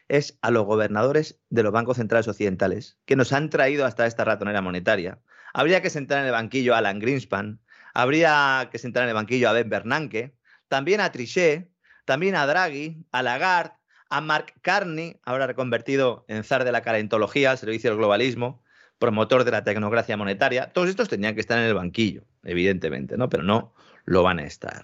es 0.08 0.38
a 0.42 0.52
los 0.52 0.66
gobernadores 0.66 1.40
de 1.50 1.64
los 1.64 1.72
bancos 1.72 1.98
centrales 1.98 2.28
occidentales, 2.28 2.98
que 3.06 3.16
nos 3.16 3.34
han 3.34 3.50
traído 3.50 3.86
hasta 3.86 4.06
esta 4.06 4.26
ratonera 4.26 4.62
monetaria. 4.62 5.20
Habría 5.54 5.82
que 5.82 5.90
sentar 5.90 6.20
en 6.20 6.26
el 6.26 6.32
banquillo 6.32 6.76
a 6.76 6.80
Alan 6.80 7.00
Greenspan, 7.00 7.60
Habría 7.96 8.68
que 8.74 8.78
sentar 8.78 9.04
en 9.04 9.10
el 9.10 9.16
banquillo 9.16 9.50
a 9.50 9.54
Ben 9.54 9.70
Bernanke, 9.70 10.36
también 10.68 11.00
a 11.00 11.14
Trichet, 11.14 11.70
también 12.04 12.36
a 12.36 12.46
Draghi, 12.46 13.06
a 13.14 13.24
Lagarde, 13.24 13.72
a 14.10 14.20
Mark 14.20 14.54
Carney, 14.62 15.18
ahora 15.24 15.48
reconvertido 15.48 16.26
en 16.28 16.44
zar 16.44 16.66
de 16.66 16.74
la 16.74 16.82
calentología 16.82 17.52
al 17.52 17.58
servicio 17.58 17.90
del 17.90 17.98
globalismo, 17.98 18.62
promotor 19.00 19.46
de 19.46 19.52
la 19.52 19.64
tecnocracia 19.64 20.18
monetaria. 20.18 20.74
Todos 20.74 20.90
estos 20.90 21.08
tenían 21.08 21.36
que 21.36 21.42
estar 21.42 21.58
en 21.58 21.64
el 21.64 21.74
banquillo, 21.74 22.26
evidentemente, 22.44 23.16
¿no? 23.16 23.30
Pero 23.30 23.44
no 23.44 23.74
lo 24.04 24.24
van 24.24 24.40
a 24.40 24.44
estar, 24.44 24.84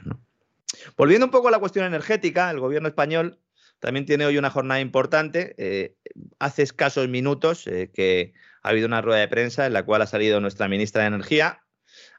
Volviendo 0.95 1.25
un 1.25 1.31
poco 1.31 1.49
a 1.49 1.51
la 1.51 1.60
cuestión 1.60 1.86
energética, 1.86 2.49
el 2.49 2.62
gobierno 2.62 2.88
español 2.88 3.39
también 3.81 4.05
tiene 4.05 4.25
hoy 4.25 4.37
una 4.37 4.49
jornada 4.49 4.79
importante. 4.79 5.55
Eh, 5.57 5.95
hace 6.39 6.63
escasos 6.63 7.09
minutos 7.09 7.67
eh, 7.67 7.91
que 7.93 8.33
ha 8.63 8.69
habido 8.69 8.87
una 8.87 9.01
rueda 9.01 9.19
de 9.19 9.27
prensa 9.27 9.65
en 9.65 9.73
la 9.73 9.83
cual 9.83 10.01
ha 10.01 10.07
salido 10.07 10.39
nuestra 10.39 10.69
ministra 10.69 11.01
de 11.01 11.07
Energía, 11.09 11.63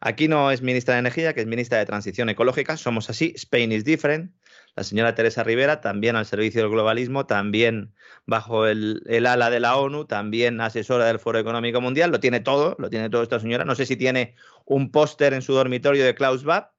Aquí 0.00 0.26
no 0.28 0.50
es 0.50 0.62
ministra 0.62 0.94
de 0.94 1.00
Energía, 1.00 1.32
que 1.32 1.40
es 1.40 1.46
ministra 1.46 1.78
de 1.78 1.86
Transición 1.86 2.28
Ecológica. 2.28 2.76
Somos 2.76 3.08
así. 3.08 3.32
Spain 3.36 3.72
is 3.72 3.84
different. 3.84 4.32
La 4.74 4.84
señora 4.84 5.14
Teresa 5.14 5.44
Rivera, 5.44 5.80
también 5.80 6.16
al 6.16 6.26
servicio 6.26 6.62
del 6.62 6.70
globalismo, 6.70 7.26
también 7.26 7.94
bajo 8.26 8.66
el, 8.66 9.02
ala 9.26 9.50
de 9.50 9.60
la 9.60 9.76
ONU, 9.76 10.06
también 10.06 10.60
asesora 10.60 11.04
del 11.04 11.18
Foro 11.18 11.38
Económico 11.38 11.80
Mundial. 11.80 12.10
Lo 12.10 12.20
tiene 12.20 12.40
todo, 12.40 12.74
lo 12.78 12.90
tiene 12.90 13.10
todo 13.10 13.22
esta 13.22 13.38
señora. 13.38 13.64
No 13.64 13.74
sé 13.74 13.86
si 13.86 13.96
tiene 13.96 14.34
un 14.64 14.90
póster 14.90 15.34
en 15.34 15.42
su 15.42 15.52
dormitorio 15.52 16.04
de 16.04 16.14
Klaus 16.14 16.40
Schwab, 16.40 16.70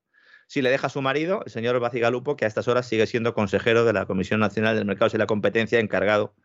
si 0.53 0.61
le 0.61 0.69
deja 0.69 0.85
a 0.85 0.89
su 0.91 1.01
marido, 1.01 1.41
el 1.43 1.51
señor 1.51 1.79
Bacigalupo, 1.79 2.35
que 2.35 2.45
a 2.45 2.47
estas 2.47 2.67
horas 2.67 2.85
sigue 2.85 3.07
siendo 3.07 3.33
consejero 3.33 3.85
de 3.85 3.93
la 3.93 4.05
Comisión 4.05 4.39
Nacional 4.39 4.75
del 4.75 4.85
Mercado 4.85 5.09
y 5.11 5.17
la 5.17 5.25
Competencia, 5.25 5.79
encargado 5.79 6.35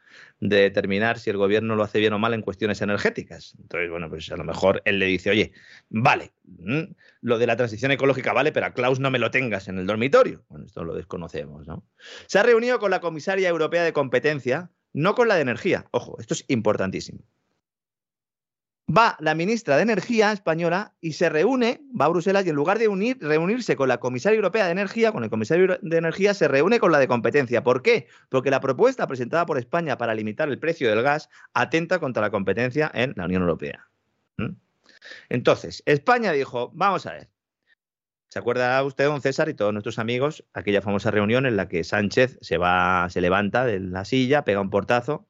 de 0.40 0.62
determinar 0.62 1.18
si 1.18 1.28
el 1.28 1.36
gobierno 1.36 1.76
lo 1.76 1.82
hace 1.82 1.98
bien 1.98 2.14
o 2.14 2.18
mal 2.18 2.32
en 2.32 2.40
cuestiones 2.40 2.80
energéticas. 2.80 3.54
Entonces, 3.60 3.90
bueno, 3.90 4.08
pues 4.08 4.32
a 4.32 4.38
lo 4.38 4.44
mejor 4.44 4.80
él 4.86 4.98
le 4.98 5.04
dice, 5.04 5.28
oye, 5.28 5.52
vale, 5.90 6.32
mm, 6.44 6.84
lo 7.20 7.36
de 7.36 7.46
la 7.46 7.56
transición 7.56 7.90
ecológica 7.90 8.32
vale, 8.32 8.50
pero 8.50 8.64
a 8.64 8.72
Klaus 8.72 8.98
no 8.98 9.10
me 9.10 9.18
lo 9.18 9.30
tengas 9.30 9.68
en 9.68 9.76
el 9.76 9.86
dormitorio. 9.86 10.42
Bueno, 10.48 10.64
esto 10.64 10.84
lo 10.84 10.94
desconocemos, 10.94 11.66
¿no? 11.66 11.84
Se 12.28 12.38
ha 12.38 12.42
reunido 12.42 12.78
con 12.78 12.90
la 12.90 13.00
comisaria 13.00 13.50
europea 13.50 13.84
de 13.84 13.92
competencia, 13.92 14.70
no 14.94 15.14
con 15.14 15.28
la 15.28 15.34
de 15.34 15.42
energía. 15.42 15.84
Ojo, 15.90 16.16
esto 16.18 16.32
es 16.32 16.46
importantísimo 16.48 17.26
va 18.88 19.16
la 19.20 19.34
ministra 19.34 19.76
de 19.76 19.82
Energía 19.82 20.32
española 20.32 20.94
y 21.00 21.12
se 21.12 21.28
reúne, 21.28 21.82
va 21.98 22.06
a 22.06 22.08
Bruselas 22.08 22.46
y 22.46 22.50
en 22.50 22.56
lugar 22.56 22.78
de 22.78 22.88
unir, 22.88 23.18
reunirse 23.20 23.76
con 23.76 23.88
la 23.88 23.98
comisaria 23.98 24.36
europea 24.36 24.66
de 24.66 24.72
Energía, 24.72 25.12
con 25.12 25.24
el 25.24 25.30
comisario 25.30 25.78
de 25.80 25.96
Energía, 25.96 26.34
se 26.34 26.48
reúne 26.48 26.78
con 26.78 26.92
la 26.92 26.98
de 26.98 27.08
competencia. 27.08 27.62
¿Por 27.62 27.82
qué? 27.82 28.06
Porque 28.28 28.50
la 28.50 28.60
propuesta 28.60 29.06
presentada 29.06 29.46
por 29.46 29.58
España 29.58 29.98
para 29.98 30.14
limitar 30.14 30.48
el 30.48 30.58
precio 30.58 30.88
del 30.88 31.02
gas 31.02 31.28
atenta 31.52 31.98
contra 31.98 32.22
la 32.22 32.30
competencia 32.30 32.90
en 32.94 33.12
la 33.16 33.26
Unión 33.26 33.42
Europea. 33.42 33.88
¿Mm? 34.38 34.54
Entonces, 35.28 35.82
España 35.86 36.32
dijo, 36.32 36.70
vamos 36.74 37.06
a 37.06 37.12
ver. 37.12 37.28
¿Se 38.30 38.38
acuerda 38.38 38.82
usted, 38.84 39.06
don 39.06 39.22
César, 39.22 39.48
y 39.48 39.54
todos 39.54 39.72
nuestros 39.72 39.98
amigos, 39.98 40.44
aquella 40.52 40.82
famosa 40.82 41.10
reunión 41.10 41.46
en 41.46 41.56
la 41.56 41.68
que 41.68 41.82
Sánchez 41.82 42.38
se 42.42 42.58
va, 42.58 43.08
se 43.08 43.22
levanta 43.22 43.64
de 43.64 43.80
la 43.80 44.04
silla, 44.04 44.44
pega 44.44 44.60
un 44.60 44.68
portazo 44.68 45.26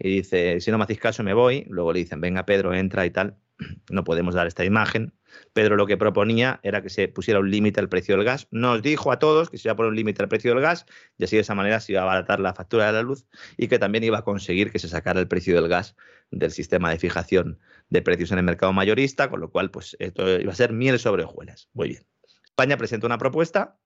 y 0.00 0.16
dice, 0.16 0.60
si 0.60 0.70
no 0.70 0.78
me 0.78 0.84
hacéis 0.84 0.98
caso 0.98 1.22
me 1.22 1.34
voy, 1.34 1.66
luego 1.68 1.92
le 1.92 2.00
dicen, 2.00 2.20
venga 2.20 2.46
Pedro, 2.46 2.74
entra 2.74 3.06
y 3.06 3.10
tal, 3.10 3.36
no 3.90 4.02
podemos 4.04 4.34
dar 4.34 4.46
esta 4.46 4.64
imagen, 4.64 5.12
Pedro 5.52 5.76
lo 5.76 5.86
que 5.86 5.96
proponía 5.96 6.60
era 6.62 6.82
que 6.82 6.90
se 6.90 7.08
pusiera 7.08 7.40
un 7.40 7.50
límite 7.50 7.80
al 7.80 7.88
precio 7.88 8.16
del 8.16 8.24
gas. 8.24 8.48
Nos 8.50 8.82
dijo 8.82 9.12
a 9.12 9.18
todos 9.18 9.50
que 9.50 9.58
se 9.58 9.68
iba 9.68 9.72
a 9.72 9.76
poner 9.76 9.90
un 9.90 9.96
límite 9.96 10.22
al 10.22 10.28
precio 10.28 10.52
del 10.52 10.62
gas 10.62 10.86
y 11.18 11.24
así 11.24 11.36
de 11.36 11.42
esa 11.42 11.54
manera 11.54 11.80
se 11.80 11.92
iba 11.92 12.00
a 12.00 12.04
abaratar 12.04 12.40
la 12.40 12.54
factura 12.54 12.86
de 12.86 12.92
la 12.92 13.02
luz 13.02 13.26
y 13.56 13.68
que 13.68 13.78
también 13.78 14.04
iba 14.04 14.18
a 14.18 14.22
conseguir 14.22 14.70
que 14.70 14.78
se 14.78 14.88
sacara 14.88 15.20
el 15.20 15.28
precio 15.28 15.54
del 15.54 15.68
gas 15.68 15.96
del 16.30 16.50
sistema 16.50 16.90
de 16.90 16.98
fijación 16.98 17.58
de 17.88 18.02
precios 18.02 18.30
en 18.32 18.38
el 18.38 18.44
mercado 18.44 18.72
mayorista, 18.72 19.30
con 19.30 19.40
lo 19.40 19.50
cual 19.50 19.70
pues 19.70 19.96
esto 19.98 20.40
iba 20.40 20.52
a 20.52 20.56
ser 20.56 20.72
miel 20.72 20.98
sobre 20.98 21.24
hojuelas. 21.24 21.68
Muy 21.72 21.88
bien. 21.88 22.06
España 22.44 22.76
presenta 22.76 23.06
una 23.06 23.18
propuesta, 23.18 23.78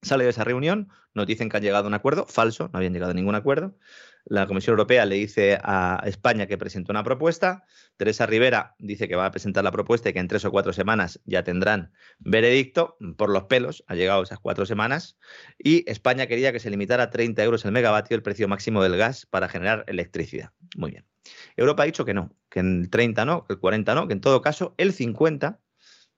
sale 0.00 0.24
de 0.24 0.30
esa 0.30 0.44
reunión, 0.44 0.88
nos 1.14 1.26
dicen 1.26 1.48
que 1.48 1.56
han 1.58 1.62
llegado 1.62 1.84
a 1.84 1.88
un 1.88 1.94
acuerdo, 1.94 2.26
falso, 2.26 2.70
no 2.72 2.78
habían 2.78 2.92
llegado 2.92 3.12
a 3.12 3.14
ningún 3.14 3.34
acuerdo. 3.34 3.76
La 4.24 4.46
Comisión 4.46 4.74
Europea 4.74 5.04
le 5.04 5.16
dice 5.16 5.58
a 5.62 6.00
España 6.06 6.46
que 6.46 6.56
presentó 6.56 6.92
una 6.92 7.02
propuesta. 7.02 7.64
Teresa 7.96 8.24
Rivera 8.26 8.74
dice 8.78 9.08
que 9.08 9.16
va 9.16 9.26
a 9.26 9.30
presentar 9.30 9.64
la 9.64 9.72
propuesta 9.72 10.08
y 10.08 10.12
que 10.12 10.20
en 10.20 10.28
tres 10.28 10.44
o 10.44 10.50
cuatro 10.50 10.72
semanas 10.72 11.20
ya 11.24 11.42
tendrán 11.42 11.92
veredicto. 12.18 12.96
Por 13.16 13.30
los 13.30 13.44
pelos, 13.44 13.84
ha 13.88 13.94
llegado 13.94 14.22
esas 14.22 14.38
cuatro 14.38 14.64
semanas. 14.64 15.18
Y 15.58 15.88
España 15.90 16.26
quería 16.26 16.52
que 16.52 16.60
se 16.60 16.70
limitara 16.70 17.04
a 17.04 17.10
30 17.10 17.42
euros 17.42 17.64
el 17.64 17.72
megavatio 17.72 18.16
el 18.16 18.22
precio 18.22 18.46
máximo 18.48 18.82
del 18.82 18.96
gas 18.96 19.26
para 19.26 19.48
generar 19.48 19.84
electricidad. 19.88 20.52
Muy 20.76 20.92
bien. 20.92 21.06
Europa 21.56 21.82
ha 21.82 21.86
dicho 21.86 22.04
que 22.04 22.14
no, 22.14 22.34
que 22.48 22.60
en 22.60 22.90
30 22.90 23.24
no, 23.24 23.44
que 23.44 23.54
el 23.54 23.58
40 23.58 23.94
no, 23.94 24.06
que 24.06 24.14
en 24.14 24.20
todo 24.20 24.42
caso 24.42 24.74
el 24.78 24.92
50 24.92 25.60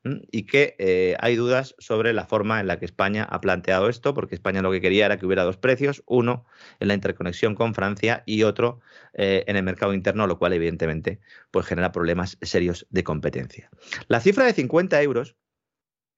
y 0.04 0.44
que 0.44 0.76
eh, 0.78 1.16
hay 1.20 1.36
dudas 1.36 1.74
sobre 1.78 2.12
la 2.12 2.26
forma 2.26 2.60
en 2.60 2.66
la 2.66 2.78
que 2.78 2.84
España 2.84 3.24
ha 3.24 3.40
planteado 3.40 3.88
esto, 3.88 4.12
porque 4.12 4.34
España 4.34 4.60
lo 4.60 4.70
que 4.70 4.80
quería 4.80 5.06
era 5.06 5.18
que 5.18 5.24
hubiera 5.24 5.44
dos 5.44 5.56
precios, 5.56 6.02
uno 6.06 6.44
en 6.78 6.88
la 6.88 6.94
interconexión 6.94 7.54
con 7.54 7.74
Francia 7.74 8.22
y 8.26 8.42
otro 8.42 8.80
eh, 9.14 9.44
en 9.46 9.56
el 9.56 9.62
mercado 9.62 9.94
interno, 9.94 10.26
lo 10.26 10.38
cual 10.38 10.52
evidentemente 10.52 11.20
pues, 11.50 11.66
genera 11.66 11.90
problemas 11.90 12.36
serios 12.42 12.86
de 12.90 13.02
competencia. 13.02 13.70
La 14.08 14.20
cifra 14.20 14.44
de 14.44 14.52
50 14.52 15.00
euros 15.02 15.36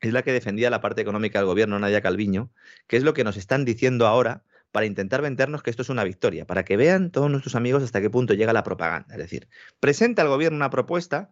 es 0.01 0.12
la 0.12 0.22
que 0.22 0.32
defendía 0.32 0.68
la 0.68 0.80
parte 0.80 1.03
económica 1.03 1.39
del 1.39 1.47
gobierno, 1.47 1.78
Nadia 1.78 2.01
Calviño, 2.01 2.51
que 2.87 2.97
es 2.97 3.05
lo 3.05 3.14
que 3.14 3.24
nos 3.24 3.37
están 3.37 3.64
diciendo 3.64 4.07
ahora 4.07 4.45
para 4.72 4.87
intentar 4.87 5.22
vendernos 5.22 5.62
que 5.62 5.70
esto 5.70 5.82
es 5.82 5.89
una 5.89 6.05
victoria, 6.05 6.47
para 6.47 6.64
que 6.64 6.76
vean 6.76 7.11
todos 7.11 7.30
nuestros 7.30 7.55
amigos 7.55 7.82
hasta 7.82 8.01
qué 8.01 8.11
punto 8.11 8.34
llega 8.34 8.53
la 8.53 8.64
propaganda. 8.64 9.14
Es 9.14 9.20
decir, 9.20 9.49
presenta 9.80 10.22
al 10.22 10.28
gobierno 10.28 10.57
una 10.57 10.70
propuesta, 10.70 11.30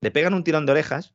le 0.00 0.10
pegan 0.10 0.34
un 0.34 0.44
tirón 0.44 0.66
de 0.66 0.72
orejas, 0.72 1.14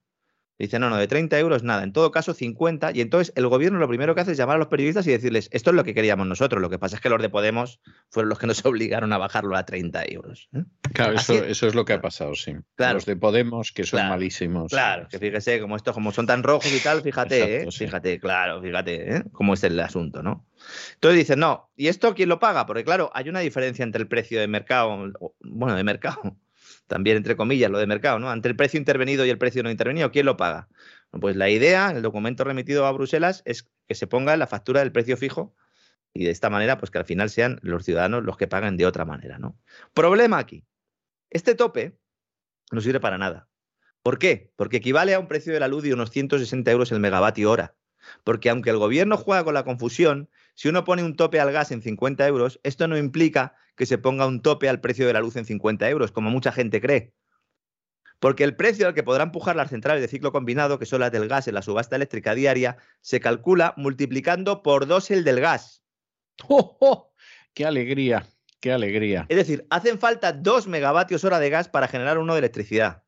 Dice, 0.60 0.78
no, 0.78 0.90
no, 0.90 0.98
de 0.98 1.08
30 1.08 1.40
euros 1.40 1.64
nada, 1.64 1.84
en 1.84 1.94
todo 1.94 2.12
caso 2.12 2.34
50. 2.34 2.92
Y 2.94 3.00
entonces 3.00 3.32
el 3.38 3.48
gobierno 3.48 3.80
lo 3.80 3.88
primero 3.88 4.14
que 4.14 4.20
hace 4.20 4.34
es 4.34 4.38
llamar 4.38 4.58
a 4.58 4.60
los 4.60 4.68
periodistas 4.68 5.08
y 5.08 5.12
decirles, 5.12 5.48
esto 5.54 5.70
es 5.70 5.76
lo 5.76 5.86
que 5.86 5.94
queríamos 5.94 6.28
nosotros. 6.28 6.62
Lo 6.62 6.70
que 6.70 6.78
pasa 6.78 6.98
es 6.98 7.02
que 7.02 7.10
los 7.10 7.22
de 7.22 7.30
Podemos 7.30 7.80
fueron 8.10 8.28
los 8.28 8.40
que 8.40 8.46
nos 8.46 8.64
obligaron 8.66 9.14
a 9.14 9.18
bajarlo 9.18 9.56
a 9.56 9.66
30 9.66 10.04
euros. 10.10 10.50
¿eh? 10.54 10.66
Claro, 10.94 11.14
eso, 11.14 11.34
eso, 11.46 11.68
es 11.68 11.76
lo 11.76 11.86
que 11.86 11.94
ha 11.94 12.02
pasado, 12.02 12.36
sí. 12.36 12.56
Claro. 12.76 12.96
Los 12.96 13.06
de 13.06 13.16
Podemos, 13.16 13.72
que 13.72 13.86
son 13.86 14.06
malísimos. 14.10 14.70
Claro, 14.72 15.08
que 15.08 15.18
fíjese, 15.18 15.62
como 15.62 15.78
estos, 15.78 15.94
como 15.94 16.12
son 16.12 16.28
tan 16.28 16.44
rojos 16.44 16.74
y 16.74 16.84
tal, 16.84 17.02
fíjate, 17.02 17.38
Exacto, 17.38 17.70
¿eh? 17.70 17.72
sí. 17.72 17.86
fíjate, 17.86 18.20
claro, 18.20 18.62
fíjate, 18.62 19.16
¿eh? 19.16 19.24
cómo 19.32 19.54
es 19.54 19.64
el 19.64 19.80
asunto, 19.80 20.22
¿no? 20.22 20.46
Entonces 20.96 21.20
dicen, 21.20 21.40
no, 21.40 21.72
¿y 21.78 21.88
esto 21.88 22.14
quién 22.14 22.28
lo 22.28 22.40
paga? 22.40 22.66
Porque 22.66 22.84
claro, 22.84 23.12
hay 23.14 23.30
una 23.30 23.40
diferencia 23.40 23.84
entre 23.84 24.02
el 24.02 24.10
precio 24.10 24.42
de 24.42 24.48
mercado, 24.50 25.14
bueno, 25.40 25.76
de 25.76 25.84
mercado, 25.86 26.36
también 26.90 27.18
entre 27.18 27.38
comillas, 27.38 27.70
lo 27.72 27.78
de 27.78 27.88
mercado, 27.88 28.20
¿no? 28.20 28.34
Entre 28.34 28.50
el 28.50 28.58
precio 28.58 28.80
intervenido 28.80 29.24
y 29.26 29.30
el 29.30 29.38
precio 29.38 29.62
no 29.64 29.70
intervenido, 29.70 30.12
¿quién 30.12 30.26
lo 30.26 30.36
paga? 30.36 30.68
Pues 31.12 31.36
la 31.36 31.50
idea, 31.50 31.92
el 31.92 32.02
documento 32.02 32.44
remitido 32.44 32.86
a 32.86 32.92
Bruselas, 32.92 33.44
es 33.46 33.70
que 33.88 33.96
se 33.96 34.08
ponga 34.08 34.36
la 34.36 34.48
factura 34.48 34.82
del 34.82 34.92
precio 34.92 35.16
fijo 35.16 35.56
y 36.14 36.26
de 36.26 36.32
esta 36.32 36.50
manera, 36.50 36.80
pues 36.80 36.90
que 36.90 36.98
al 36.98 37.06
final 37.06 37.30
sean 37.30 37.60
los 37.62 37.86
ciudadanos 37.86 38.24
los 38.24 38.38
que 38.38 38.48
paguen 38.48 38.76
de 38.76 38.88
otra 38.88 39.06
manera, 39.06 39.38
¿no? 39.38 39.58
Problema 39.94 40.40
aquí. 40.40 40.66
Este 41.30 41.54
tope 41.54 42.00
no 42.72 42.82
sirve 42.82 43.00
para 43.00 43.20
nada. 43.20 43.48
¿Por 44.02 44.18
qué? 44.18 44.52
Porque 44.56 44.78
equivale 44.78 45.14
a 45.14 45.20
un 45.20 45.28
precio 45.28 45.54
de 45.54 45.60
la 45.60 45.68
luz 45.68 45.84
de 45.84 45.94
unos 45.94 46.10
160 46.10 46.72
euros 46.72 46.92
el 46.92 47.00
megavatio 47.00 47.52
hora. 47.52 47.76
Porque 48.24 48.50
aunque 48.50 48.72
el 48.72 48.78
gobierno 48.78 49.16
juega 49.16 49.44
con 49.44 49.54
la 49.54 49.64
confusión, 49.64 50.30
si 50.60 50.68
uno 50.68 50.84
pone 50.84 51.06
un 51.06 51.16
tope 51.16 51.40
al 51.40 51.54
gas 51.54 51.72
en 51.72 51.82
50 51.82 52.28
euros, 52.28 52.60
esto 52.64 52.86
no 52.90 52.98
implica 52.98 53.56
que 53.78 53.86
se 53.86 53.98
ponga 53.98 54.28
un 54.28 54.42
tope 54.42 54.68
al 54.68 54.82
precio 54.82 55.08
de 55.08 55.14
la 55.14 55.22
luz 55.22 55.38
en 55.38 55.46
50 55.46 55.90
euros, 55.90 56.12
como 56.12 56.32
mucha 56.32 56.52
gente 56.52 56.82
cree. 56.82 57.14
Porque 58.20 58.44
el 58.44 58.58
precio 58.58 58.86
al 58.86 58.94
que 58.94 59.02
podrán 59.02 59.30
empujar 59.30 59.56
las 59.56 59.70
centrales 59.70 60.02
de 60.02 60.10
ciclo 60.10 60.34
combinado, 60.34 60.78
que 60.78 60.86
son 60.86 61.00
las 61.00 61.14
del 61.14 61.30
gas 61.30 61.48
en 61.48 61.54
la 61.54 61.62
subasta 61.62 61.96
eléctrica 61.96 62.36
diaria, 62.36 62.76
se 63.00 63.22
calcula 63.22 63.74
multiplicando 63.78 64.62
por 64.62 64.86
dos 64.86 65.10
el 65.12 65.24
del 65.24 65.40
gas. 65.40 65.82
¡Oh, 66.50 66.76
oh! 66.82 67.14
¡Qué 67.54 67.66
alegría! 67.66 68.28
¡Qué 68.60 68.74
alegría! 68.74 69.28
Es 69.30 69.38
decir, 69.38 69.66
hacen 69.70 69.98
falta 69.98 70.34
dos 70.34 70.68
megavatios 70.68 71.24
hora 71.24 71.40
de 71.40 71.50
gas 71.50 71.70
para 71.70 71.88
generar 71.88 72.18
uno 72.18 72.34
de 72.34 72.40
electricidad. 72.40 73.06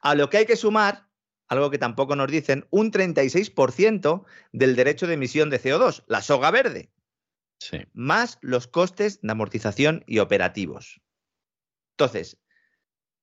A 0.00 0.14
lo 0.14 0.30
que 0.30 0.38
hay 0.38 0.46
que 0.46 0.56
sumar, 0.56 1.05
algo 1.48 1.70
que 1.70 1.78
tampoco 1.78 2.16
nos 2.16 2.30
dicen, 2.30 2.66
un 2.70 2.90
36% 2.90 4.24
del 4.52 4.76
derecho 4.76 5.06
de 5.06 5.14
emisión 5.14 5.50
de 5.50 5.60
CO2, 5.60 6.04
la 6.06 6.22
soga 6.22 6.50
verde. 6.50 6.90
Sí. 7.58 7.78
Más 7.92 8.38
los 8.42 8.66
costes 8.66 9.20
de 9.22 9.32
amortización 9.32 10.04
y 10.06 10.18
operativos. 10.18 11.00
Entonces, 11.92 12.38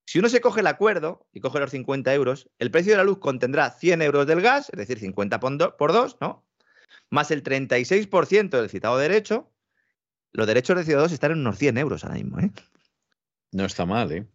si 0.05 0.19
uno 0.19 0.29
se 0.29 0.41
coge 0.41 0.61
el 0.61 0.67
acuerdo 0.67 1.27
y 1.31 1.39
coge 1.39 1.59
los 1.59 1.71
50 1.71 2.13
euros, 2.13 2.49
el 2.59 2.71
precio 2.71 2.93
de 2.93 2.97
la 2.97 3.03
luz 3.03 3.19
contendrá 3.19 3.69
100 3.71 4.01
euros 4.01 4.27
del 4.27 4.41
gas, 4.41 4.69
es 4.69 4.77
decir, 4.77 4.99
50 4.99 5.39
por 5.39 5.93
2, 5.93 6.17
¿no? 6.19 6.45
Más 7.09 7.31
el 7.31 7.43
36% 7.43 8.49
del 8.49 8.69
citado 8.69 8.97
derecho. 8.97 9.51
Los 10.31 10.47
derechos 10.47 10.75
de 10.75 10.93
CO2 10.93 11.11
están 11.11 11.31
en 11.31 11.39
unos 11.39 11.57
100 11.57 11.77
euros 11.77 12.03
ahora 12.03 12.15
mismo, 12.15 12.39
¿eh? 12.39 12.51
No 13.51 13.65
está 13.65 13.85
mal, 13.85 14.11
¿eh? 14.11 14.27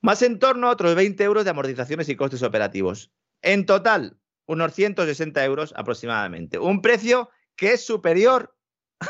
Más 0.00 0.22
en 0.22 0.38
torno 0.38 0.68
a 0.68 0.70
otros 0.70 0.94
20 0.94 1.22
euros 1.24 1.44
de 1.44 1.50
amortizaciones 1.50 2.08
y 2.08 2.16
costes 2.16 2.42
operativos. 2.42 3.10
En 3.42 3.66
total, 3.66 4.18
unos 4.46 4.74
160 4.74 5.44
euros 5.44 5.72
aproximadamente. 5.76 6.58
Un 6.58 6.82
precio 6.82 7.30
que 7.56 7.72
es 7.72 7.84
superior 7.84 8.56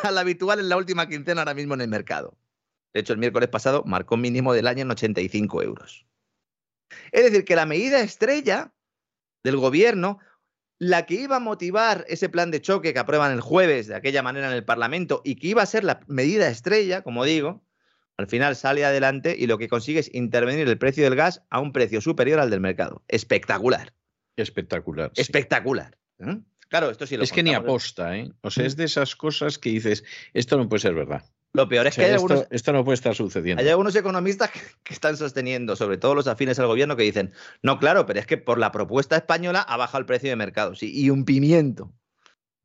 al 0.03 0.19
habitual 0.19 0.61
en 0.61 0.69
la 0.69 0.77
última 0.77 1.09
quincena 1.09 1.43
ahora 1.43 1.55
mismo 1.55 1.75
en 1.75 1.81
el 1.81 1.89
mercado. 1.89 2.37
De 2.93 3.01
hecho, 3.01 3.13
el 3.13 3.19
miércoles 3.19 3.49
pasado 3.49 3.85
marcó 3.87 4.17
un 4.17 4.23
mínimo 4.23 4.53
del 4.53 4.67
año 4.67 4.83
en 4.83 4.91
85 4.91 5.63
euros. 5.63 6.07
Es 7.13 7.25
decir, 7.25 7.45
que 7.45 7.57
la 7.57 7.67
medida 7.67 8.01
estrella 8.01 8.73
del 9.45 9.57
gobierno, 9.57 10.19
la 10.79 11.07
que 11.07 11.15
iba 11.15 11.37
a 11.37 11.41
motivar 11.41 12.05
ese 12.09 12.29
plan 12.29 12.51
de 12.51 12.61
choque 12.61 12.93
que 12.93 12.99
aprueban 12.99 13.33
el 13.33 13.41
jueves 13.41 13.87
de 13.87 13.95
aquella 13.95 14.23
manera 14.23 14.49
en 14.49 14.55
el 14.55 14.65
Parlamento 14.65 15.23
y 15.25 15.37
que 15.37 15.49
iba 15.49 15.63
a 15.63 15.67
ser 15.67 15.85
la 15.85 16.01
medida 16.09 16.49
estrella, 16.49 17.03
como 17.03 17.25
digo, 17.25 17.63
al 18.17 18.27
final 18.27 18.57
sale 18.57 18.85
adelante 18.85 19.35
y 19.39 19.47
lo 19.47 19.57
que 19.57 19.69
consigue 19.69 20.01
es 20.01 20.13
intervenir 20.13 20.69
el 20.69 20.79
precio 20.79 21.05
del 21.05 21.17
gas 21.17 21.43
a 21.49 21.61
un 21.61 21.73
precio 21.73 22.01
superior 22.01 22.41
al 22.41 22.51
del 22.51 22.61
mercado. 22.61 23.03
Espectacular. 23.09 23.95
Espectacular. 24.43 25.11
Sí. 25.15 25.23
Espectacular. 25.23 25.97
¿eh? 26.19 26.39
Claro, 26.69 26.91
esto 26.91 27.07
sí 27.07 27.17
lo 27.17 27.25
Es 27.25 27.33
que 27.33 27.43
ni 27.43 27.55
aposta, 27.55 28.17
¿eh? 28.17 28.31
O 28.43 28.51
sea, 28.51 28.65
es 28.65 28.77
de 28.77 28.85
esas 28.85 29.17
cosas 29.17 29.59
que 29.59 29.71
dices, 29.71 30.05
esto 30.35 30.57
no 30.57 30.69
puede 30.69 30.81
ser 30.81 30.95
verdad. 30.95 31.25
Lo 31.53 31.69
peor 31.69 31.89
es 31.89 31.95
O 31.95 31.97
sea, 31.97 32.05
que 32.05 32.11
hay 32.11 32.15
esto, 32.15 32.27
algunos, 32.27 32.49
esto 32.51 32.73
no 32.73 32.85
puede 32.85 32.95
estar 32.95 33.15
sucediendo. 33.15 33.61
hay 33.61 33.69
algunos 33.69 33.97
economistas 33.97 34.53
que, 34.53 34.61
que 34.85 34.95
están 34.95 35.17
sosteniendo, 35.17 35.75
sobre 35.75 35.99
todo 35.99 36.15
los 36.15 36.29
afines 36.29 36.61
al 36.61 36.69
gobierno, 36.69 36.97
que 36.97 37.03
dicen, 37.03 37.33
no, 37.63 37.81
claro, 37.81 38.07
pero 38.07 38.21
es 38.21 38.27
que 38.27 38.37
por 38.37 38.59
la 38.59 38.71
propuesta 38.71 39.17
española 39.17 39.61
ha 39.61 39.77
bajado 39.77 39.99
el 39.99 40.07
precio 40.07 40.31
de 40.31 40.37
mercado. 40.37 40.77
Sí, 40.77 40.93
y 40.95 41.11
un 41.11 41.25
pimiento. 41.25 41.93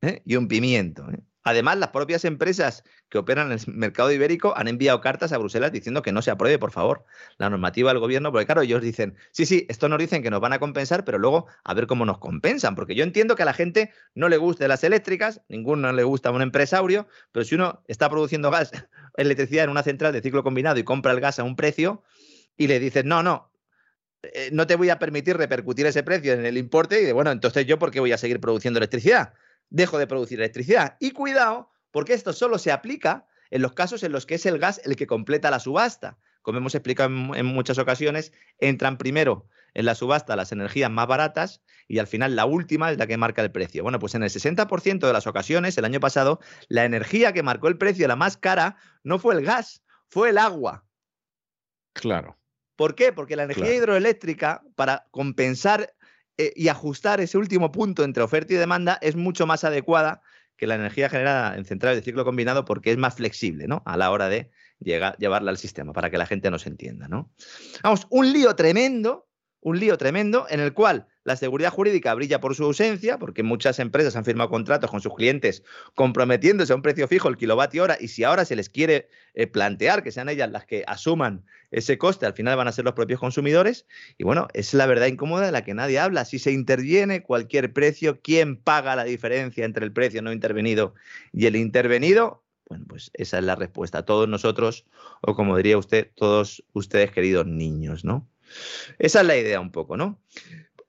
¿eh? 0.02 0.22
Y 0.24 0.36
un 0.36 0.46
pimiento. 0.46 1.10
¿eh? 1.10 1.18
Además, 1.46 1.78
las 1.78 1.90
propias 1.90 2.24
empresas 2.24 2.82
que 3.08 3.18
operan 3.18 3.52
en 3.52 3.58
el 3.60 3.74
mercado 3.74 4.10
ibérico 4.10 4.54
han 4.56 4.66
enviado 4.66 5.00
cartas 5.00 5.32
a 5.32 5.38
Bruselas 5.38 5.70
diciendo 5.70 6.02
que 6.02 6.10
no 6.10 6.20
se 6.20 6.32
apruebe, 6.32 6.58
por 6.58 6.72
favor, 6.72 7.04
la 7.38 7.48
normativa 7.48 7.92
del 7.92 8.00
gobierno, 8.00 8.32
porque 8.32 8.46
claro, 8.46 8.62
ellos 8.62 8.82
dicen, 8.82 9.14
sí, 9.30 9.46
sí, 9.46 9.64
esto 9.68 9.88
nos 9.88 10.00
dicen 10.00 10.24
que 10.24 10.30
nos 10.30 10.40
van 10.40 10.54
a 10.54 10.58
compensar, 10.58 11.04
pero 11.04 11.18
luego 11.18 11.46
a 11.62 11.72
ver 11.72 11.86
cómo 11.86 12.04
nos 12.04 12.18
compensan, 12.18 12.74
porque 12.74 12.96
yo 12.96 13.04
entiendo 13.04 13.36
que 13.36 13.44
a 13.44 13.46
la 13.46 13.52
gente 13.52 13.92
no 14.16 14.28
le 14.28 14.38
guste 14.38 14.66
las 14.66 14.82
eléctricas, 14.82 15.40
ninguno 15.48 15.92
le 15.92 16.02
gusta 16.02 16.30
a 16.30 16.32
un 16.32 16.42
empresario, 16.42 17.06
pero 17.30 17.44
si 17.44 17.54
uno 17.54 17.80
está 17.86 18.10
produciendo 18.10 18.50
gas, 18.50 18.72
electricidad 19.16 19.62
en 19.62 19.70
una 19.70 19.84
central 19.84 20.12
de 20.12 20.22
ciclo 20.22 20.42
combinado 20.42 20.80
y 20.80 20.82
compra 20.82 21.12
el 21.12 21.20
gas 21.20 21.38
a 21.38 21.44
un 21.44 21.54
precio 21.54 22.02
y 22.56 22.66
le 22.66 22.80
dices, 22.80 23.04
no, 23.04 23.22
no, 23.22 23.52
eh, 24.22 24.50
no 24.50 24.66
te 24.66 24.74
voy 24.74 24.90
a 24.90 24.98
permitir 24.98 25.36
repercutir 25.36 25.86
ese 25.86 26.02
precio 26.02 26.32
en 26.32 26.44
el 26.44 26.58
importe 26.58 27.00
y 27.00 27.04
de, 27.04 27.12
bueno, 27.12 27.30
entonces 27.30 27.66
yo, 27.66 27.78
¿por 27.78 27.92
qué 27.92 28.00
voy 28.00 28.10
a 28.10 28.18
seguir 28.18 28.40
produciendo 28.40 28.78
electricidad? 28.78 29.32
Dejo 29.70 29.98
de 29.98 30.06
producir 30.06 30.38
electricidad. 30.38 30.96
Y 31.00 31.10
cuidado, 31.12 31.70
porque 31.90 32.14
esto 32.14 32.32
solo 32.32 32.58
se 32.58 32.72
aplica 32.72 33.26
en 33.50 33.62
los 33.62 33.72
casos 33.72 34.02
en 34.02 34.12
los 34.12 34.26
que 34.26 34.36
es 34.36 34.46
el 34.46 34.58
gas 34.58 34.80
el 34.84 34.96
que 34.96 35.06
completa 35.06 35.50
la 35.50 35.60
subasta. 35.60 36.18
Como 36.42 36.58
hemos 36.58 36.74
explicado 36.74 37.08
en, 37.10 37.34
en 37.34 37.46
muchas 37.46 37.78
ocasiones, 37.78 38.32
entran 38.58 38.98
primero 38.98 39.48
en 39.74 39.84
la 39.84 39.94
subasta 39.94 40.36
las 40.36 40.52
energías 40.52 40.90
más 40.90 41.06
baratas 41.06 41.62
y 41.86 41.98
al 41.98 42.06
final 42.06 42.34
la 42.34 42.46
última 42.46 42.90
es 42.90 42.98
la 42.98 43.06
que 43.06 43.16
marca 43.16 43.42
el 43.42 43.52
precio. 43.52 43.82
Bueno, 43.82 43.98
pues 43.98 44.14
en 44.14 44.22
el 44.22 44.30
60% 44.30 45.06
de 45.06 45.12
las 45.12 45.26
ocasiones, 45.26 45.76
el 45.76 45.84
año 45.84 46.00
pasado, 46.00 46.40
la 46.68 46.84
energía 46.84 47.32
que 47.32 47.42
marcó 47.42 47.68
el 47.68 47.76
precio, 47.76 48.08
la 48.08 48.16
más 48.16 48.36
cara, 48.36 48.76
no 49.04 49.18
fue 49.18 49.34
el 49.34 49.44
gas, 49.44 49.82
fue 50.08 50.30
el 50.30 50.38
agua. 50.38 50.86
Claro. 51.92 52.38
¿Por 52.76 52.94
qué? 52.94 53.12
Porque 53.12 53.36
la 53.36 53.44
energía 53.44 53.64
Claro. 53.66 53.78
hidroeléctrica, 53.78 54.62
para 54.74 55.06
compensar 55.10 55.94
eh, 56.38 56.52
y 56.54 56.68
ajustar 56.68 57.20
ese 57.20 57.38
último 57.38 57.72
punto 57.72 58.04
entre 58.04 58.22
oferta 58.22 58.52
y 58.52 58.56
demanda, 58.56 58.98
es 59.00 59.16
mucho 59.16 59.46
más 59.46 59.64
adecuada 59.64 60.22
que 60.56 60.66
la 60.66 60.74
energía 60.74 61.08
generada 61.08 61.56
en 61.56 61.64
centrales 61.64 61.98
de 61.98 62.04
ciclo 62.04 62.24
combinado 62.24 62.64
porque 62.64 62.90
es 62.90 62.96
más 62.96 63.14
flexible 63.14 63.66
¿no? 63.68 63.82
a 63.86 63.96
la 63.96 64.10
hora 64.10 64.28
de 64.28 64.50
llevarla 64.80 65.50
al 65.50 65.58
sistema, 65.58 65.92
para 65.92 66.10
que 66.10 66.18
la 66.18 66.26
gente 66.26 66.50
nos 66.50 66.66
entienda. 66.66 67.08
¿no? 67.08 67.30
Vamos, 67.82 68.06
un 68.10 68.32
lío 68.32 68.54
tremendo, 68.54 69.25
un 69.66 69.80
lío 69.80 69.98
tremendo 69.98 70.46
en 70.48 70.60
el 70.60 70.72
cual 70.72 71.08
la 71.24 71.34
seguridad 71.34 71.72
jurídica 71.72 72.14
brilla 72.14 72.40
por 72.40 72.54
su 72.54 72.62
ausencia, 72.62 73.18
porque 73.18 73.42
muchas 73.42 73.80
empresas 73.80 74.14
han 74.14 74.24
firmado 74.24 74.48
contratos 74.48 74.88
con 74.88 75.00
sus 75.00 75.12
clientes 75.16 75.64
comprometiéndose 75.96 76.72
a 76.72 76.76
un 76.76 76.82
precio 76.82 77.08
fijo 77.08 77.28
el 77.28 77.36
kilovatio 77.36 77.82
hora, 77.82 77.96
y 77.98 78.06
si 78.06 78.22
ahora 78.22 78.44
se 78.44 78.54
les 78.54 78.68
quiere 78.68 79.08
eh, 79.34 79.48
plantear 79.48 80.04
que 80.04 80.12
sean 80.12 80.28
ellas 80.28 80.52
las 80.52 80.66
que 80.66 80.84
asuman 80.86 81.44
ese 81.72 81.98
coste, 81.98 82.26
al 82.26 82.34
final 82.34 82.56
van 82.56 82.68
a 82.68 82.72
ser 82.72 82.84
los 82.84 82.94
propios 82.94 83.18
consumidores. 83.18 83.86
Y 84.18 84.22
bueno, 84.22 84.46
es 84.54 84.72
la 84.72 84.86
verdad 84.86 85.08
incómoda 85.08 85.46
de 85.46 85.50
la 85.50 85.64
que 85.64 85.74
nadie 85.74 85.98
habla. 85.98 86.24
Si 86.24 86.38
se 86.38 86.52
interviene 86.52 87.24
cualquier 87.24 87.72
precio, 87.72 88.20
¿quién 88.22 88.56
paga 88.56 88.94
la 88.94 89.02
diferencia 89.02 89.64
entre 89.64 89.84
el 89.84 89.92
precio 89.92 90.22
no 90.22 90.32
intervenido 90.32 90.94
y 91.32 91.46
el 91.46 91.56
intervenido? 91.56 92.44
Bueno, 92.68 92.84
pues 92.86 93.10
esa 93.14 93.38
es 93.38 93.44
la 93.44 93.56
respuesta. 93.56 94.04
Todos 94.04 94.28
nosotros, 94.28 94.86
o 95.22 95.34
como 95.34 95.56
diría 95.56 95.76
usted, 95.76 96.12
todos 96.14 96.62
ustedes, 96.72 97.10
queridos 97.10 97.48
niños, 97.48 98.04
¿no? 98.04 98.28
Esa 98.98 99.20
es 99.20 99.26
la 99.26 99.36
idea 99.36 99.60
un 99.60 99.70
poco, 99.70 99.96
¿no? 99.96 100.20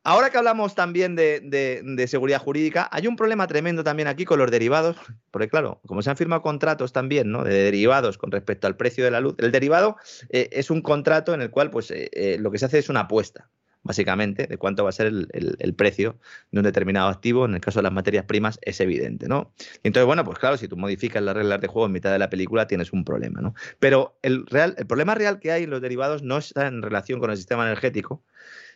Ahora 0.08 0.30
que 0.30 0.38
hablamos 0.38 0.74
también 0.74 1.18
de, 1.18 2.06
seguridad 2.08 2.40
jurídica, 2.40 2.88
hay 2.94 3.08
un 3.08 3.18
problema 3.18 3.46
tremendo 3.46 3.84
también 3.84 4.08
aquí 4.08 4.24
con 4.24 4.40
los 4.40 4.50
derivados, 4.50 4.96
porque 5.32 5.50
claro, 5.50 5.82
como 5.86 6.02
se 6.02 6.10
han 6.10 6.16
firmado 6.16 6.42
contratos 6.42 6.94
también, 6.94 7.30
¿no? 7.30 7.44
De 7.44 7.54
derivados 7.54 8.18
con 8.18 8.32
respecto 8.32 8.68
al 8.68 8.78
precio 8.78 9.04
de 9.04 9.12
la 9.12 9.20
luz, 9.20 9.36
el 9.40 9.52
derivado 9.52 9.98
eh, 10.30 10.48
es 10.54 10.72
un 10.72 10.82
contrato 10.82 11.34
en 11.34 11.42
el 11.42 11.50
cual, 11.50 11.72
pues, 11.72 11.92
eh, 11.92 12.10
eh, 12.14 12.38
lo 12.40 12.52
que 12.52 12.58
se 12.58 12.68
hace 12.68 12.80
es 12.80 12.88
una 12.88 13.02
apuesta, 13.02 13.50
básicamente, 13.88 14.46
de 14.48 14.58
cuánto 14.58 14.84
va 14.84 14.90
a 14.90 14.92
ser 14.92 15.08
el, 15.08 15.74
precio 15.76 16.20
de 16.52 16.60
un 16.60 16.64
determinado 16.66 17.08
activo. 17.08 17.46
En 17.46 17.56
el 17.56 17.62
caso 17.62 17.80
de 17.80 17.84
las 17.84 17.94
materias 17.94 18.26
primas 18.26 18.60
es 18.62 18.80
evidente, 18.82 19.28
¿no? 19.28 19.54
Y 19.82 19.88
entonces, 19.88 20.06
bueno, 20.06 20.24
pues 20.24 20.38
claro, 20.38 20.58
si 20.58 20.68
tú 20.68 20.76
modificas 20.76 21.24
las 21.24 21.36
reglas 21.36 21.62
de 21.62 21.68
juego 21.68 21.88
en 21.88 21.94
mitad 21.94 22.12
de 22.12 22.20
la 22.20 22.30
película, 22.30 22.68
tienes 22.68 22.92
un 22.94 23.06
problema, 23.06 23.42
¿no? 23.42 23.56
Pero 23.80 24.20
el, 24.22 24.46
real, 24.46 24.76
el 24.78 24.86
problema 24.86 25.16
real 25.16 25.40
que 25.40 25.52
hay 25.52 25.64
en 25.64 25.70
los 25.70 25.82
derivados 25.82 26.22
no 26.22 26.38
está 26.38 26.68
en 26.68 26.82
relación 26.82 27.20
con 27.20 27.32
el 27.32 27.38
sistema 27.38 27.66
energético, 27.66 28.24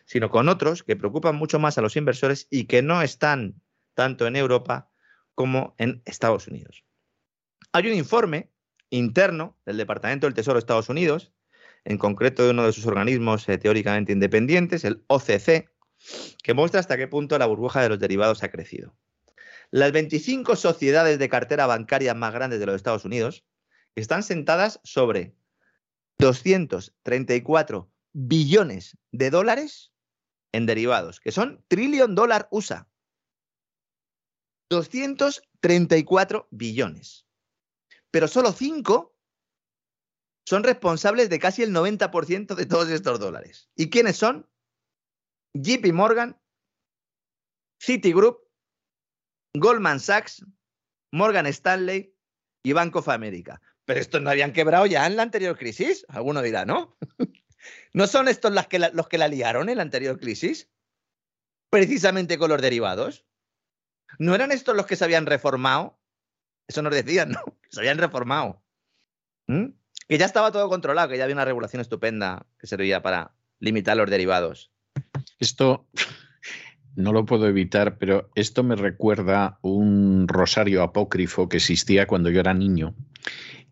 sino 0.06 0.30
con 0.30 0.48
otros 0.48 0.82
que 0.82 0.96
preocupan 0.96 1.36
mucho 1.36 1.58
más 1.58 1.76
a 1.76 1.82
los 1.82 1.96
inversores 1.96 2.48
y 2.50 2.64
que 2.64 2.82
no 2.82 3.02
están 3.02 3.60
tanto 3.94 4.26
en 4.26 4.36
Europa 4.36 4.88
como 5.34 5.74
en 5.78 6.02
Estados 6.06 6.48
Unidos. 6.48 6.84
Hay 7.72 7.86
un 7.86 7.94
informe 7.94 8.50
interno 8.90 9.56
del 9.66 9.76
Departamento 9.76 10.26
del 10.26 10.34
Tesoro 10.34 10.54
de 10.54 10.60
Estados 10.60 10.88
Unidos, 10.88 11.32
en 11.84 11.98
concreto 11.98 12.44
de 12.44 12.50
uno 12.50 12.64
de 12.64 12.72
sus 12.72 12.86
organismos 12.86 13.48
eh, 13.48 13.58
teóricamente 13.58 14.12
independientes, 14.12 14.84
el 14.84 15.04
OCC, 15.08 15.68
que 16.42 16.54
muestra 16.54 16.80
hasta 16.80 16.96
qué 16.96 17.08
punto 17.08 17.38
la 17.38 17.46
burbuja 17.46 17.82
de 17.82 17.88
los 17.88 17.98
derivados 17.98 18.42
ha 18.42 18.50
crecido. 18.50 18.96
Las 19.70 19.92
25 19.92 20.56
sociedades 20.56 21.18
de 21.18 21.28
cartera 21.28 21.66
bancaria 21.66 22.14
más 22.14 22.32
grandes 22.32 22.60
de 22.60 22.66
los 22.66 22.76
Estados 22.76 23.04
Unidos 23.04 23.44
están 23.94 24.22
sentadas 24.22 24.80
sobre 24.84 25.34
234 26.18 27.90
billones 28.12 28.98
de 29.12 29.30
dólares 29.30 29.92
en 30.52 30.66
derivados, 30.66 31.20
que 31.20 31.32
son 31.32 31.64
trillón 31.68 32.14
dólar 32.14 32.48
USA. 32.50 32.86
234 34.68 36.48
billones. 36.50 37.26
Pero 38.10 38.28
solo 38.28 38.52
5 38.52 39.11
son 40.44 40.64
responsables 40.64 41.30
de 41.30 41.38
casi 41.38 41.62
el 41.62 41.72
90% 41.72 42.54
de 42.54 42.66
todos 42.66 42.88
estos 42.90 43.20
dólares. 43.20 43.70
¿Y 43.76 43.90
quiénes 43.90 44.16
son? 44.16 44.48
JP 45.54 45.92
Morgan, 45.92 46.40
Citigroup, 47.80 48.40
Goldman 49.54 50.00
Sachs, 50.00 50.44
Morgan 51.12 51.46
Stanley 51.46 52.16
y 52.64 52.72
Bank 52.72 52.96
of 52.96 53.08
America. 53.08 53.60
Pero 53.84 54.00
estos 54.00 54.22
no 54.22 54.30
habían 54.30 54.52
quebrado 54.52 54.86
ya 54.86 55.06
en 55.06 55.16
la 55.16 55.22
anterior 55.22 55.56
crisis. 55.56 56.06
Alguno 56.08 56.42
dirá, 56.42 56.64
¿no? 56.64 56.96
¿No 57.92 58.06
son 58.06 58.28
estos 58.28 58.52
los 58.52 58.66
que, 58.66 58.78
la, 58.78 58.90
los 58.90 59.08
que 59.08 59.18
la 59.18 59.28
liaron 59.28 59.68
en 59.68 59.76
la 59.76 59.82
anterior 59.82 60.18
crisis? 60.18 60.70
Precisamente 61.70 62.38
con 62.38 62.50
los 62.50 62.62
derivados. 62.62 63.26
¿No 64.18 64.34
eran 64.34 64.52
estos 64.52 64.76
los 64.76 64.86
que 64.86 64.96
se 64.96 65.04
habían 65.04 65.26
reformado? 65.26 65.98
Eso 66.68 66.82
nos 66.82 66.94
decían, 66.94 67.30
¿no? 67.30 67.40
se 67.70 67.80
habían 67.80 67.98
reformado. 67.98 68.62
¿Mm? 69.48 69.70
Que 70.08 70.18
ya 70.18 70.26
estaba 70.26 70.52
todo 70.52 70.68
controlado, 70.68 71.08
que 71.08 71.18
ya 71.18 71.24
había 71.24 71.36
una 71.36 71.44
regulación 71.44 71.80
estupenda 71.80 72.46
que 72.58 72.66
servía 72.66 73.02
para 73.02 73.32
limitar 73.60 73.96
los 73.96 74.10
derivados. 74.10 74.70
Esto 75.38 75.86
no 76.94 77.12
lo 77.12 77.24
puedo 77.24 77.46
evitar, 77.48 77.98
pero 77.98 78.30
esto 78.34 78.62
me 78.62 78.76
recuerda 78.76 79.58
un 79.62 80.26
rosario 80.28 80.82
apócrifo 80.82 81.48
que 81.48 81.58
existía 81.58 82.06
cuando 82.06 82.30
yo 82.30 82.40
era 82.40 82.54
niño 82.54 82.94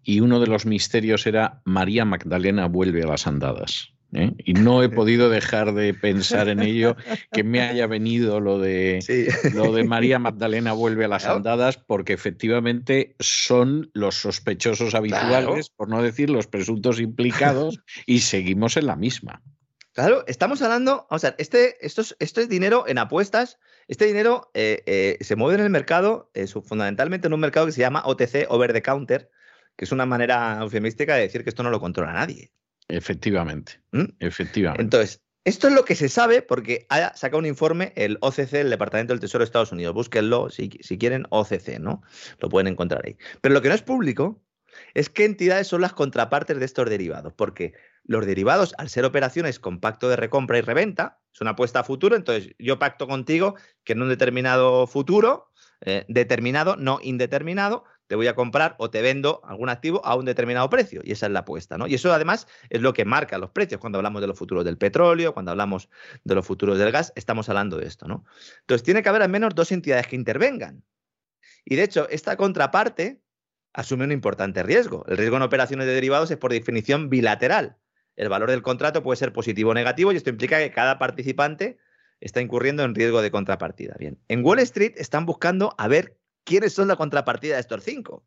y 0.02 0.20
uno 0.20 0.40
de 0.40 0.46
los 0.46 0.66
misterios 0.66 1.26
era 1.26 1.60
María 1.64 2.04
Magdalena 2.04 2.66
vuelve 2.66 3.02
a 3.02 3.06
las 3.06 3.26
andadas. 3.26 3.92
¿Eh? 4.12 4.32
Y 4.38 4.54
no 4.54 4.82
he 4.82 4.88
podido 4.88 5.28
dejar 5.28 5.74
de 5.74 5.94
pensar 5.94 6.48
en 6.48 6.60
ello, 6.60 6.96
que 7.32 7.44
me 7.44 7.62
haya 7.62 7.86
venido 7.86 8.40
lo 8.40 8.58
de, 8.58 9.00
lo 9.54 9.72
de 9.72 9.84
María 9.84 10.18
Magdalena 10.18 10.72
vuelve 10.72 11.04
a 11.04 11.08
las 11.08 11.26
andadas, 11.26 11.76
porque 11.78 12.12
efectivamente 12.12 13.14
son 13.18 13.90
los 13.94 14.16
sospechosos 14.16 14.94
habituales, 14.94 15.70
por 15.70 15.88
no 15.88 16.02
decir 16.02 16.30
los 16.30 16.46
presuntos 16.46 17.00
implicados, 17.00 17.80
y 18.06 18.20
seguimos 18.20 18.76
en 18.76 18.86
la 18.86 18.96
misma. 18.96 19.42
Claro, 19.92 20.24
estamos 20.26 20.62
hablando, 20.62 21.06
o 21.10 21.18
sea, 21.18 21.34
este, 21.38 21.84
esto, 21.84 22.02
es, 22.02 22.16
esto 22.20 22.40
es 22.40 22.48
dinero 22.48 22.84
en 22.86 22.98
apuestas, 22.98 23.58
este 23.88 24.06
dinero 24.06 24.50
eh, 24.54 24.82
eh, 24.86 25.18
se 25.20 25.34
mueve 25.34 25.56
en 25.56 25.64
el 25.64 25.70
mercado, 25.70 26.30
fundamentalmente 26.64 27.26
en 27.26 27.34
un 27.34 27.40
mercado 27.40 27.66
que 27.66 27.72
se 27.72 27.80
llama 27.80 28.04
OTC, 28.06 28.46
Over 28.48 28.72
the 28.72 28.82
Counter, 28.82 29.30
que 29.76 29.84
es 29.84 29.92
una 29.92 30.06
manera 30.06 30.58
eufemística 30.62 31.16
de 31.16 31.22
decir 31.22 31.42
que 31.42 31.50
esto 31.50 31.64
no 31.64 31.70
lo 31.70 31.80
controla 31.80 32.12
nadie. 32.12 32.52
Efectivamente, 32.90 33.80
¿Mm? 33.92 34.04
efectivamente. 34.18 34.82
Entonces, 34.82 35.20
esto 35.44 35.68
es 35.68 35.74
lo 35.74 35.84
que 35.84 35.94
se 35.94 36.08
sabe 36.08 36.42
porque 36.42 36.86
ha 36.90 37.16
sacado 37.16 37.38
un 37.38 37.46
informe 37.46 37.92
el 37.96 38.18
OCC, 38.20 38.54
el 38.54 38.70
Departamento 38.70 39.12
del 39.12 39.20
Tesoro 39.20 39.42
de 39.42 39.46
Estados 39.46 39.72
Unidos. 39.72 39.94
Búsquenlo 39.94 40.50
si, 40.50 40.70
si 40.82 40.98
quieren, 40.98 41.26
OCC, 41.30 41.78
¿no? 41.78 42.02
Lo 42.40 42.50
pueden 42.50 42.66
encontrar 42.66 43.02
ahí. 43.06 43.16
Pero 43.40 43.54
lo 43.54 43.62
que 43.62 43.68
no 43.68 43.74
es 43.74 43.82
público 43.82 44.42
es 44.94 45.08
qué 45.08 45.24
entidades 45.24 45.66
son 45.66 45.80
las 45.80 45.92
contrapartes 45.92 46.58
de 46.58 46.64
estos 46.64 46.88
derivados, 46.88 47.32
porque 47.32 47.72
los 48.04 48.26
derivados, 48.26 48.74
al 48.78 48.88
ser 48.88 49.04
operaciones 49.04 49.58
con 49.58 49.80
pacto 49.80 50.08
de 50.08 50.16
recompra 50.16 50.58
y 50.58 50.62
reventa, 50.62 51.20
es 51.32 51.40
una 51.40 51.50
apuesta 51.50 51.80
a 51.80 51.84
futuro, 51.84 52.16
entonces 52.16 52.54
yo 52.58 52.78
pacto 52.78 53.06
contigo 53.06 53.54
que 53.84 53.92
en 53.92 54.02
un 54.02 54.08
determinado 54.08 54.86
futuro, 54.86 55.50
eh, 55.80 56.04
determinado, 56.08 56.76
no 56.76 56.98
indeterminado, 57.02 57.84
te 58.10 58.16
voy 58.16 58.26
a 58.26 58.34
comprar 58.34 58.74
o 58.78 58.90
te 58.90 59.02
vendo 59.02 59.40
algún 59.44 59.68
activo 59.68 60.04
a 60.04 60.16
un 60.16 60.24
determinado 60.24 60.68
precio. 60.68 61.00
Y 61.04 61.12
esa 61.12 61.26
es 61.26 61.32
la 61.32 61.38
apuesta, 61.38 61.78
¿no? 61.78 61.86
Y 61.86 61.94
eso 61.94 62.12
además 62.12 62.48
es 62.68 62.80
lo 62.80 62.92
que 62.92 63.04
marca 63.04 63.38
los 63.38 63.50
precios. 63.50 63.80
Cuando 63.80 63.98
hablamos 63.98 64.20
de 64.20 64.26
los 64.26 64.36
futuros 64.36 64.64
del 64.64 64.76
petróleo, 64.76 65.32
cuando 65.32 65.52
hablamos 65.52 65.88
de 66.24 66.34
los 66.34 66.44
futuros 66.44 66.76
del 66.76 66.90
gas, 66.90 67.12
estamos 67.14 67.48
hablando 67.48 67.76
de 67.76 67.86
esto, 67.86 68.08
¿no? 68.08 68.24
Entonces 68.62 68.82
tiene 68.82 69.04
que 69.04 69.08
haber 69.10 69.22
al 69.22 69.28
menos 69.28 69.54
dos 69.54 69.70
entidades 69.70 70.08
que 70.08 70.16
intervengan. 70.16 70.82
Y 71.64 71.76
de 71.76 71.84
hecho, 71.84 72.08
esta 72.08 72.36
contraparte 72.36 73.22
asume 73.74 74.06
un 74.06 74.10
importante 74.10 74.64
riesgo. 74.64 75.04
El 75.06 75.16
riesgo 75.16 75.36
en 75.36 75.42
operaciones 75.42 75.86
de 75.86 75.94
derivados 75.94 76.32
es 76.32 76.36
por 76.36 76.50
definición 76.50 77.10
bilateral. 77.10 77.76
El 78.16 78.28
valor 78.28 78.50
del 78.50 78.62
contrato 78.62 79.04
puede 79.04 79.18
ser 79.18 79.32
positivo 79.32 79.70
o 79.70 79.74
negativo 79.74 80.10
y 80.10 80.16
esto 80.16 80.30
implica 80.30 80.58
que 80.58 80.72
cada 80.72 80.98
participante 80.98 81.78
está 82.18 82.40
incurriendo 82.40 82.82
en 82.82 82.96
riesgo 82.96 83.22
de 83.22 83.30
contrapartida. 83.30 83.94
Bien, 84.00 84.18
en 84.26 84.44
Wall 84.44 84.58
Street 84.58 84.94
están 84.96 85.26
buscando 85.26 85.76
a 85.78 85.86
ver 85.86 86.19
quiénes 86.44 86.72
son 86.72 86.88
la 86.88 86.96
contrapartida 86.96 87.54
de 87.54 87.60
estos 87.60 87.84
cinco. 87.84 88.26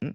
¿Mm? 0.00 0.10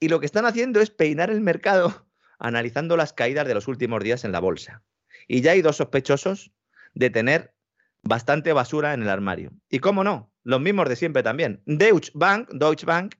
Y 0.00 0.08
lo 0.08 0.20
que 0.20 0.26
están 0.26 0.46
haciendo 0.46 0.80
es 0.80 0.90
peinar 0.90 1.30
el 1.30 1.40
mercado 1.40 2.06
analizando 2.38 2.96
las 2.96 3.12
caídas 3.12 3.46
de 3.46 3.54
los 3.54 3.68
últimos 3.68 4.02
días 4.02 4.24
en 4.24 4.32
la 4.32 4.40
bolsa. 4.40 4.82
Y 5.26 5.40
ya 5.40 5.52
hay 5.52 5.62
dos 5.62 5.76
sospechosos 5.76 6.52
de 6.94 7.10
tener 7.10 7.54
bastante 8.02 8.52
basura 8.52 8.94
en 8.94 9.02
el 9.02 9.08
armario. 9.08 9.52
Y 9.68 9.78
cómo 9.78 10.04
no, 10.04 10.32
los 10.42 10.60
mismos 10.60 10.88
de 10.88 10.96
siempre 10.96 11.22
también. 11.22 11.62
Deutsche 11.64 12.12
Bank, 12.14 12.50
Deutsche 12.52 12.86
Bank, 12.86 13.14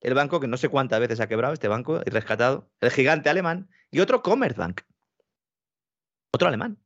el 0.00 0.14
banco 0.14 0.40
que 0.40 0.48
no 0.48 0.56
sé 0.56 0.68
cuántas 0.68 1.00
veces 1.00 1.20
ha 1.20 1.28
quebrado 1.28 1.54
este 1.54 1.68
banco 1.68 2.02
y 2.04 2.10
rescatado, 2.10 2.70
el 2.80 2.90
gigante 2.90 3.30
alemán, 3.30 3.70
y 3.90 4.00
otro 4.00 4.22
Commerzbank, 4.22 4.80
otro 6.32 6.48
alemán. 6.48 6.78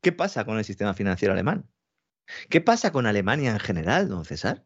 ¿Qué 0.00 0.12
pasa 0.12 0.44
con 0.44 0.58
el 0.58 0.64
sistema 0.64 0.94
financiero 0.94 1.32
alemán? 1.32 1.68
¿Qué 2.48 2.60
pasa 2.60 2.92
con 2.92 3.06
Alemania 3.06 3.52
en 3.52 3.58
general, 3.58 4.08
don 4.08 4.24
César? 4.24 4.64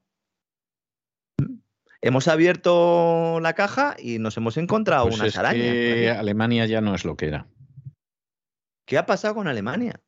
Hemos 2.01 2.27
abierto 2.27 3.39
la 3.41 3.53
caja 3.53 3.95
y 3.97 4.19
nos 4.19 4.37
hemos 4.37 4.57
encontrado 4.57 5.05
pues 5.05 5.21
unas 5.21 5.37
arañas. 5.37 6.19
Alemania 6.19 6.67
ya 6.67 6.81
no 6.81 6.95
es 6.95 7.05
lo 7.05 7.17
que 7.17 7.27
era. 7.27 7.47
¿Qué 8.87 8.99
ha 8.99 9.07
pasado 9.07 9.37
con 9.37 9.47
Alemania? 9.47 10.01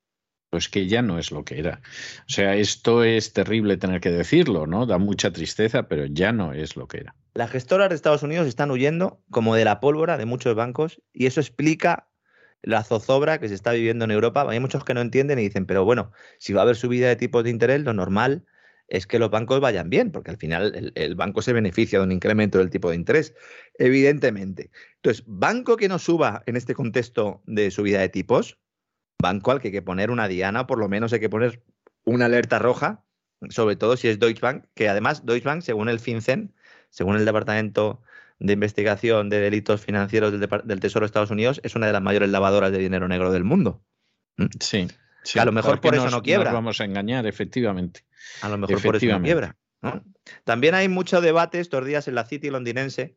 Pues 0.50 0.68
que 0.68 0.86
ya 0.86 1.02
no 1.02 1.18
es 1.18 1.30
lo 1.30 1.44
que 1.44 1.58
era. 1.58 1.80
O 2.28 2.30
sea, 2.30 2.56
esto 2.56 3.04
es 3.04 3.32
terrible 3.32 3.76
tener 3.76 4.00
que 4.00 4.10
decirlo, 4.10 4.66
¿no? 4.66 4.86
Da 4.86 4.98
mucha 4.98 5.32
tristeza, 5.32 5.88
pero 5.88 6.06
ya 6.06 6.32
no 6.32 6.52
es 6.52 6.76
lo 6.76 6.88
que 6.88 6.98
era. 6.98 7.14
Las 7.34 7.50
gestoras 7.50 7.88
de 7.88 7.94
Estados 7.94 8.22
Unidos 8.22 8.46
están 8.46 8.70
huyendo 8.70 9.22
como 9.30 9.54
de 9.54 9.64
la 9.64 9.80
pólvora 9.80 10.16
de 10.16 10.26
muchos 10.26 10.54
bancos 10.54 11.00
y 11.12 11.26
eso 11.26 11.40
explica 11.40 12.08
la 12.64 12.82
zozobra 12.82 13.38
que 13.38 13.48
se 13.48 13.54
está 13.54 13.72
viviendo 13.72 14.04
en 14.04 14.10
Europa. 14.10 14.46
Hay 14.48 14.60
muchos 14.60 14.84
que 14.84 14.94
no 14.94 15.00
entienden 15.00 15.38
y 15.38 15.42
dicen, 15.42 15.66
pero 15.66 15.84
bueno, 15.84 16.12
si 16.38 16.52
va 16.52 16.62
a 16.62 16.64
haber 16.64 16.76
subida 16.76 17.08
de 17.08 17.16
tipos 17.16 17.44
de 17.44 17.50
interés, 17.50 17.82
lo 17.82 17.92
normal 17.92 18.44
es 18.88 19.06
que 19.06 19.18
los 19.18 19.30
bancos 19.30 19.60
vayan 19.60 19.90
bien, 19.90 20.10
porque 20.10 20.30
al 20.30 20.36
final 20.36 20.92
el, 20.94 21.14
banco 21.14 21.42
se 21.42 21.52
beneficia 21.52 21.98
de 21.98 22.04
un 22.04 22.12
incremento 22.12 22.58
del 22.58 22.70
tipo 22.70 22.90
de 22.90 22.96
interés, 22.96 23.34
evidentemente. 23.78 24.70
Entonces, 24.96 25.24
banco 25.26 25.76
que 25.76 25.88
no 25.88 25.98
suba 25.98 26.42
en 26.46 26.56
este 26.56 26.74
contexto 26.74 27.42
de 27.46 27.70
subida 27.70 28.00
de 28.00 28.08
tipos, 28.08 28.58
banco 29.20 29.52
al 29.52 29.60
que 29.60 29.68
hay 29.68 29.72
que 29.72 29.82
poner 29.82 30.10
una 30.10 30.28
diana, 30.28 30.66
por 30.66 30.78
lo 30.78 30.88
menos 30.88 31.12
hay 31.12 31.20
que 31.20 31.30
poner 31.30 31.62
una 32.04 32.26
alerta 32.26 32.58
roja, 32.58 33.04
sobre 33.48 33.76
todo 33.76 33.96
si 33.96 34.08
es 34.08 34.18
Deutsche 34.18 34.40
Bank, 34.40 34.66
que 34.74 34.88
además 34.88 35.24
Deutsche 35.24 35.46
Bank, 35.46 35.62
según 35.62 35.88
el 35.88 36.00
FinCEN, 36.00 36.54
según 36.90 37.16
el 37.16 37.24
Departamento 37.24 38.02
de 38.38 38.52
Investigación 38.52 39.28
de 39.30 39.40
Delitos 39.40 39.80
Financieros 39.80 40.32
del, 40.32 40.80
Tesoro 40.80 41.04
de 41.04 41.06
Estados 41.06 41.30
Unidos, 41.30 41.60
es 41.62 41.74
una 41.74 41.86
de 41.86 41.92
las 41.92 42.02
mayores 42.02 42.28
lavadoras 42.30 42.72
de 42.72 42.78
dinero 42.78 43.08
negro 43.08 43.32
del 43.32 43.44
mundo. 43.44 43.82
¿Mm? 44.36 44.46
Sí. 44.60 44.88
a 45.38 45.44
lo 45.44 45.52
mejor 45.52 45.80
por 45.80 45.94
eso 45.94 46.10
no 46.10 46.22
quiebra. 46.22 46.52
vamos 46.52 46.80
a 46.80 46.84
engañar, 46.84 47.26
efectivamente. 47.26 48.04
A 48.42 48.48
lo 48.48 48.58
mejor 48.58 48.82
por 48.82 48.96
eso 48.96 49.06
no 49.06 49.22
quiebra. 49.22 49.56
También 50.44 50.74
hay 50.74 50.88
mucho 50.88 51.20
debate 51.20 51.60
estos 51.60 51.84
días 51.84 52.08
en 52.08 52.14
la 52.14 52.24
City 52.24 52.50
londinense 52.50 53.16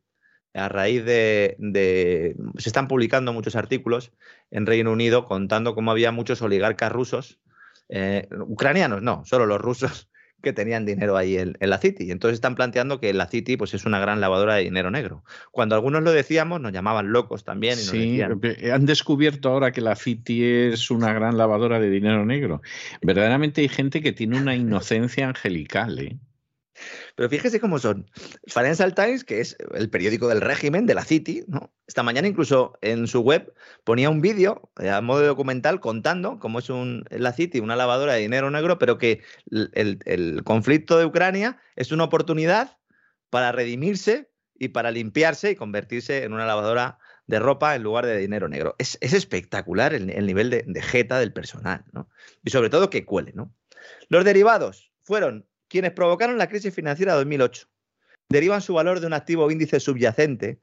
a 0.54 0.70
raíz 0.70 1.06
de, 1.06 2.36
Se 2.58 2.70
están 2.70 2.88
publicando 2.88 3.32
muchos 3.32 3.56
artículos 3.56 4.12
en 4.52 4.66
Reino 4.66 4.92
Unido 4.92 5.26
contando 5.26 5.76
cómo 5.76 5.92
había 5.92 6.12
muchos 6.12 6.42
oligarcas 6.42 6.92
rusos, 6.92 7.40
eh, 7.90 8.28
ucranianos, 8.32 9.02
no, 9.02 9.24
solo 9.26 9.46
los 9.46 9.62
rusos, 9.62 10.10
que 10.42 10.54
tenían 10.54 10.86
dinero 10.86 11.18
ahí 11.18 11.38
en, 11.38 11.56
la 11.60 11.78
City. 11.78 12.06
Y 12.06 12.12
entonces 12.12 12.36
están 12.36 12.56
planteando 12.56 13.00
que 13.00 13.14
la 13.14 13.28
City 13.28 13.58
pues, 13.58 13.74
es 13.74 13.86
una 13.86 14.00
gran 14.00 14.22
lavadora 14.22 14.56
de 14.56 14.64
dinero 14.64 14.92
negro. 14.92 15.24
Cuando 15.52 15.76
algunos 15.76 16.04
lo 16.04 16.12
decíamos, 16.12 16.62
nos 16.62 16.72
llamaban 16.72 17.12
locos 17.12 17.44
también. 17.44 17.78
Y 17.80 17.84
sí, 17.84 18.22
han 18.22 18.86
descubierto 18.86 19.50
ahora 19.50 19.72
que 19.72 19.82
la 19.82 19.96
City 19.96 20.44
es 20.44 20.92
una 20.92 21.14
gran 21.14 21.38
lavadora 21.38 21.80
de 21.80 21.90
dinero 21.90 22.26
negro. 22.26 22.62
Verdaderamente 23.02 23.62
hay 23.62 23.70
gente 23.70 24.02
que 24.02 24.14
tiene 24.14 24.40
una 24.40 24.56
inocencia 24.56 25.28
angelical. 25.28 26.00
¿eh? 26.00 26.18
Pero 27.16 27.30
fíjese 27.30 27.60
cómo 27.60 27.80
son. 27.80 28.10
Financial 28.48 28.94
Times, 28.94 29.24
que 29.24 29.40
es 29.40 29.58
el 29.74 29.90
periódico 29.90 30.28
del 30.28 30.42
régimen 30.42 30.86
de 30.86 30.96
la 30.96 31.04
City, 31.04 31.44
¿no? 31.48 31.72
Esta 31.88 32.04
mañana 32.04 32.28
incluso 32.28 32.78
en 32.82 33.08
su 33.08 33.22
web 33.22 33.54
ponía 33.84 34.10
un 34.10 34.22
vídeo 34.22 34.70
eh, 34.80 34.90
a 34.90 35.02
modo 35.02 35.26
documental 35.26 35.80
contando 35.80 36.38
cómo 36.40 36.60
es 36.60 36.70
un, 36.70 37.06
la 37.10 37.34
City 37.34 37.60
una 37.60 37.76
lavadora 37.76 38.14
de 38.14 38.20
dinero 38.20 38.52
negro, 38.52 38.78
pero 38.78 38.98
que 38.98 39.22
el, 39.50 40.44
conflicto 40.44 40.98
de 40.98 41.06
Ucrania 41.06 41.58
es 41.76 41.92
una 41.92 42.04
oportunidad 42.04 42.78
para 43.30 43.52
redimirse 43.52 44.30
y 44.60 44.70
para 44.70 44.92
limpiarse 44.92 45.52
y 45.52 45.56
convertirse 45.56 46.24
en 46.24 46.34
una 46.34 46.46
lavadora 46.46 47.00
de 47.28 47.40
ropa 47.40 47.76
en 47.76 47.84
lugar 47.84 48.06
de 48.06 48.18
dinero 48.18 48.48
negro. 48.48 48.76
Es, 48.78 48.98
espectacular 49.02 49.94
el, 49.94 50.26
nivel 50.26 50.50
de, 50.50 50.64
de, 50.66 50.82
jeta 50.82 51.20
del 51.20 51.34
personal, 51.34 51.86
¿no? 51.92 52.10
Y 52.44 52.50
sobre 52.50 52.70
todo 52.70 52.90
que 52.90 53.06
cuele, 53.06 53.34
¿no? 53.34 53.54
Los 54.10 54.26
derivados 54.26 54.92
fueron 55.04 55.46
quienes 55.68 55.92
provocaron 55.92 56.38
la 56.38 56.50
crisis 56.50 56.74
financiera 56.74 57.14
de 57.14 57.20
2008. 57.20 57.68
Derivan 58.30 58.62
su 58.62 58.74
valor 58.74 59.00
de 59.00 59.08
un 59.08 59.14
activo 59.14 59.50
índice 59.52 59.80
subyacente 59.80 60.62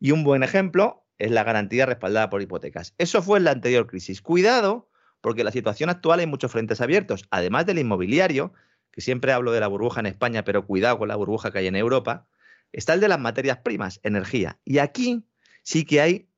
y 0.00 0.10
un 0.10 0.24
buen 0.24 0.42
ejemplo 0.42 1.04
es 1.18 1.30
la 1.30 1.44
garantía 1.44 1.86
respaldada 1.86 2.30
por 2.30 2.42
hipotecas. 2.42 2.94
Eso 2.98 3.22
fue 3.22 3.38
en 3.38 3.44
la 3.44 3.52
anterior 3.52 3.86
crisis. 3.86 4.20
Cuidado, 4.20 4.90
porque 5.20 5.44
la 5.44 5.52
situación 5.52 5.90
actual 5.90 6.20
hay 6.20 6.26
muchos 6.26 6.50
frentes 6.50 6.80
abiertos, 6.80 7.24
además 7.30 7.66
del 7.66 7.78
inmobiliario, 7.78 8.52
que 8.90 9.00
siempre 9.00 9.32
hablo 9.32 9.52
de 9.52 9.60
la 9.60 9.68
burbuja 9.68 10.00
en 10.00 10.06
España, 10.06 10.44
pero 10.44 10.66
cuidado 10.66 10.98
con 10.98 11.08
la 11.08 11.16
burbuja 11.16 11.50
que 11.50 11.58
hay 11.58 11.66
en 11.66 11.76
Europa, 11.76 12.26
está 12.72 12.94
el 12.94 13.00
de 13.00 13.08
las 13.08 13.20
materias 13.20 13.58
primas, 13.58 14.00
energía. 14.02 14.58
Y 14.64 14.78
aquí 14.78 15.24
sí 15.62 15.84
que 15.84 16.00
hay 16.00 16.28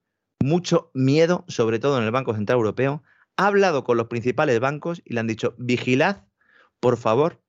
mucho 0.42 0.90
miedo, 0.94 1.44
sobre 1.48 1.78
todo 1.78 1.98
en 1.98 2.04
el 2.04 2.10
Banco 2.10 2.34
Central 2.34 2.58
Europeo. 2.58 3.02
Ha 3.36 3.48
hablado 3.48 3.84
con 3.84 3.96
los 3.96 4.06
principales 4.06 4.60
bancos 4.60 5.02
y 5.04 5.14
le 5.14 5.20
han 5.20 5.26
dicho, 5.26 5.54
vigilad, 5.58 6.24
por 6.80 6.96
favor, 6.96 7.42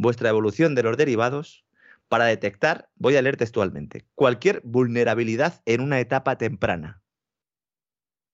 vuestra 0.00 0.30
evolución 0.30 0.74
de 0.74 0.82
los 0.82 0.96
derivados 0.96 1.64
para 2.08 2.24
detectar, 2.24 2.88
voy 2.96 3.16
a 3.16 3.22
leer 3.22 3.36
textualmente, 3.36 4.06
cualquier 4.14 4.62
vulnerabilidad 4.64 5.62
en 5.66 5.80
una 5.80 6.00
etapa 6.00 6.36
temprana. 6.38 7.02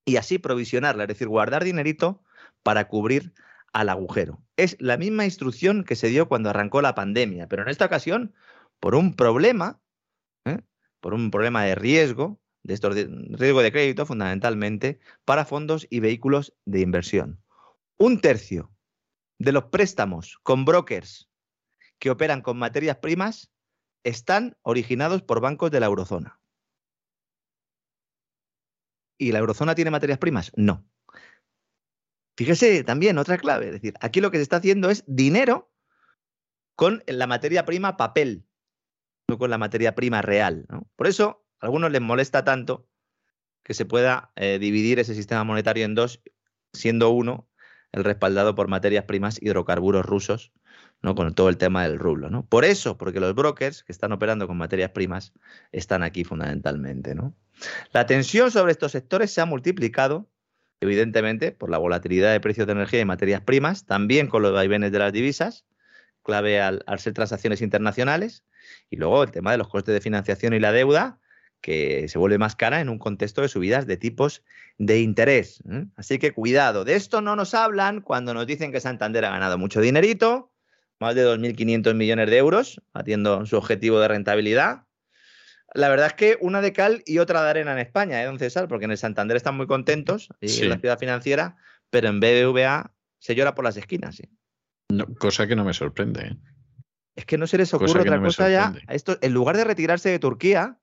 Y 0.04 0.16
así 0.16 0.38
provisionarla, 0.38 1.02
es 1.02 1.08
decir, 1.08 1.28
guardar 1.28 1.64
dinerito 1.64 2.22
para 2.62 2.88
cubrir 2.88 3.34
al 3.72 3.88
agujero. 3.88 4.40
Es 4.56 4.76
la 4.80 4.96
misma 4.96 5.24
instrucción 5.24 5.84
que 5.84 5.96
se 5.96 6.08
dio 6.08 6.28
cuando 6.28 6.50
arrancó 6.50 6.80
la 6.80 6.94
pandemia, 6.94 7.48
pero 7.48 7.62
en 7.62 7.68
esta 7.68 7.86
ocasión 7.86 8.32
por 8.78 8.94
un 8.94 9.14
problema, 9.14 9.80
¿eh? 10.44 10.60
por 11.00 11.14
un 11.14 11.30
problema 11.30 11.64
de 11.64 11.74
riesgo, 11.74 12.40
de 12.62 12.74
estos 12.74 12.94
riesgo 12.94 13.62
de 13.62 13.72
crédito 13.72 14.06
fundamentalmente, 14.06 15.00
para 15.24 15.44
fondos 15.44 15.86
y 15.90 15.98
vehículos 15.98 16.54
de 16.64 16.80
inversión. 16.80 17.42
Un 17.98 18.20
tercio 18.20 18.70
de 19.38 19.52
los 19.52 19.64
préstamos 19.64 20.38
con 20.42 20.64
brokers 20.64 21.28
que 21.98 22.10
operan 22.10 22.42
con 22.42 22.58
materias 22.58 22.98
primas 22.98 23.50
están 24.04 24.56
originados 24.62 25.22
por 25.22 25.40
bancos 25.40 25.70
de 25.70 25.80
la 25.80 25.86
eurozona. 25.86 26.40
¿Y 29.18 29.32
la 29.32 29.38
eurozona 29.38 29.74
tiene 29.74 29.90
materias 29.90 30.18
primas? 30.18 30.52
No. 30.56 30.86
Fíjese 32.36 32.84
también 32.84 33.16
otra 33.18 33.38
clave, 33.38 33.66
es 33.66 33.72
decir, 33.72 33.94
aquí 34.00 34.20
lo 34.20 34.30
que 34.30 34.36
se 34.36 34.42
está 34.42 34.56
haciendo 34.56 34.90
es 34.90 35.04
dinero 35.06 35.72
con 36.76 37.02
la 37.06 37.26
materia 37.26 37.64
prima 37.64 37.96
papel, 37.96 38.46
no 39.28 39.38
con 39.38 39.48
la 39.48 39.56
materia 39.56 39.94
prima 39.94 40.20
real. 40.20 40.66
Por 40.96 41.06
eso, 41.06 41.46
a 41.60 41.66
algunos 41.66 41.90
les 41.90 42.02
molesta 42.02 42.44
tanto 42.44 42.86
que 43.64 43.72
se 43.72 43.86
pueda 43.86 44.32
eh, 44.36 44.58
dividir 44.58 44.98
ese 44.98 45.14
sistema 45.14 45.44
monetario 45.44 45.86
en 45.86 45.94
dos, 45.94 46.22
siendo 46.74 47.10
uno 47.10 47.48
el 47.92 48.04
respaldado 48.04 48.54
por 48.54 48.68
materias 48.68 49.04
primas 49.04 49.40
hidrocarburos 49.40 50.04
rusos 50.04 50.52
¿no? 51.02 51.14
con 51.14 51.34
todo 51.34 51.48
el 51.48 51.56
tema 51.56 51.82
del 51.84 51.98
rublo. 51.98 52.30
¿no? 52.30 52.46
Por 52.46 52.64
eso, 52.64 52.96
porque 52.96 53.20
los 53.20 53.34
brokers 53.34 53.84
que 53.84 53.92
están 53.92 54.12
operando 54.12 54.46
con 54.46 54.56
materias 54.56 54.90
primas 54.90 55.32
están 55.72 56.02
aquí 56.02 56.24
fundamentalmente. 56.24 57.14
¿no? 57.14 57.34
La 57.92 58.06
tensión 58.06 58.50
sobre 58.50 58.72
estos 58.72 58.92
sectores 58.92 59.32
se 59.32 59.40
ha 59.40 59.46
multiplicado, 59.46 60.28
evidentemente, 60.80 61.52
por 61.52 61.70
la 61.70 61.78
volatilidad 61.78 62.32
de 62.32 62.40
precios 62.40 62.66
de 62.66 62.72
energía 62.74 63.00
y 63.00 63.04
materias 63.04 63.40
primas, 63.40 63.86
también 63.86 64.28
con 64.28 64.42
los 64.42 64.52
vaivenes 64.52 64.92
de 64.92 64.98
las 64.98 65.12
divisas, 65.12 65.64
clave 66.22 66.60
al, 66.60 66.82
ser 66.98 67.14
transacciones 67.14 67.62
internacionales, 67.62 68.44
y 68.90 68.96
luego 68.96 69.22
el 69.22 69.30
tema 69.30 69.52
de 69.52 69.58
los 69.58 69.68
costes 69.68 69.94
de 69.94 70.00
financiación 70.00 70.52
y 70.54 70.60
la 70.60 70.72
deuda, 70.72 71.20
que 71.60 72.08
se 72.08 72.18
vuelve 72.18 72.38
más 72.38 72.54
cara 72.54 72.80
en 72.80 72.88
un 72.88 72.98
contexto 72.98 73.42
de 73.42 73.48
subidas 73.48 73.86
de 73.86 73.96
tipos 73.96 74.44
de 74.76 75.00
interés. 75.00 75.62
¿eh? 75.70 75.86
Así 75.96 76.18
que 76.18 76.32
cuidado, 76.32 76.84
de 76.84 76.94
esto 76.94 77.22
no 77.22 77.34
nos 77.34 77.54
hablan 77.54 78.02
cuando 78.02 78.34
nos 78.34 78.46
dicen 78.46 78.72
que 78.72 78.80
Santander 78.80 79.24
ha 79.24 79.30
ganado 79.30 79.56
mucho 79.56 79.80
dinerito, 79.80 80.52
más 81.00 81.14
de 81.14 81.26
2.500 81.26 81.94
millones 81.94 82.30
de 82.30 82.38
euros, 82.38 82.80
atiendo 82.92 83.44
su 83.46 83.56
objetivo 83.56 84.00
de 84.00 84.08
rentabilidad. 84.08 84.84
La 85.74 85.88
verdad 85.88 86.06
es 86.06 86.14
que 86.14 86.38
una 86.40 86.60
de 86.60 86.72
cal 86.72 87.02
y 87.04 87.18
otra 87.18 87.42
de 87.42 87.50
arena 87.50 87.72
en 87.72 87.78
España, 87.78 88.22
¿eh, 88.22 88.26
don 88.26 88.38
César? 88.38 88.68
Porque 88.68 88.86
en 88.86 88.92
el 88.92 88.98
Santander 88.98 89.36
están 89.36 89.56
muy 89.56 89.66
contentos, 89.66 90.28
y 90.40 90.62
en 90.62 90.70
la 90.70 90.78
ciudad 90.78 90.98
financiera, 90.98 91.56
pero 91.90 92.08
en 92.08 92.20
BBVA 92.20 92.94
se 93.18 93.34
llora 93.34 93.54
por 93.54 93.64
las 93.64 93.76
esquinas. 93.76 94.22
cosa 95.18 95.46
que 95.46 95.56
no 95.56 95.64
me 95.64 95.74
sorprende. 95.74 96.28
¿eh? 96.28 96.36
Es 97.16 97.26
que 97.26 97.38
no 97.38 97.46
se 97.46 97.58
les 97.58 97.72
ocurre 97.74 98.00
otra 98.00 98.20
cosa 98.20 98.48
ya. 98.48 98.74
Esto, 98.88 99.18
en 99.20 99.32
lugar 99.32 99.56
de 99.56 99.64
retirarse 99.64 100.08
de 100.08 100.18
Turquía, 100.18 100.78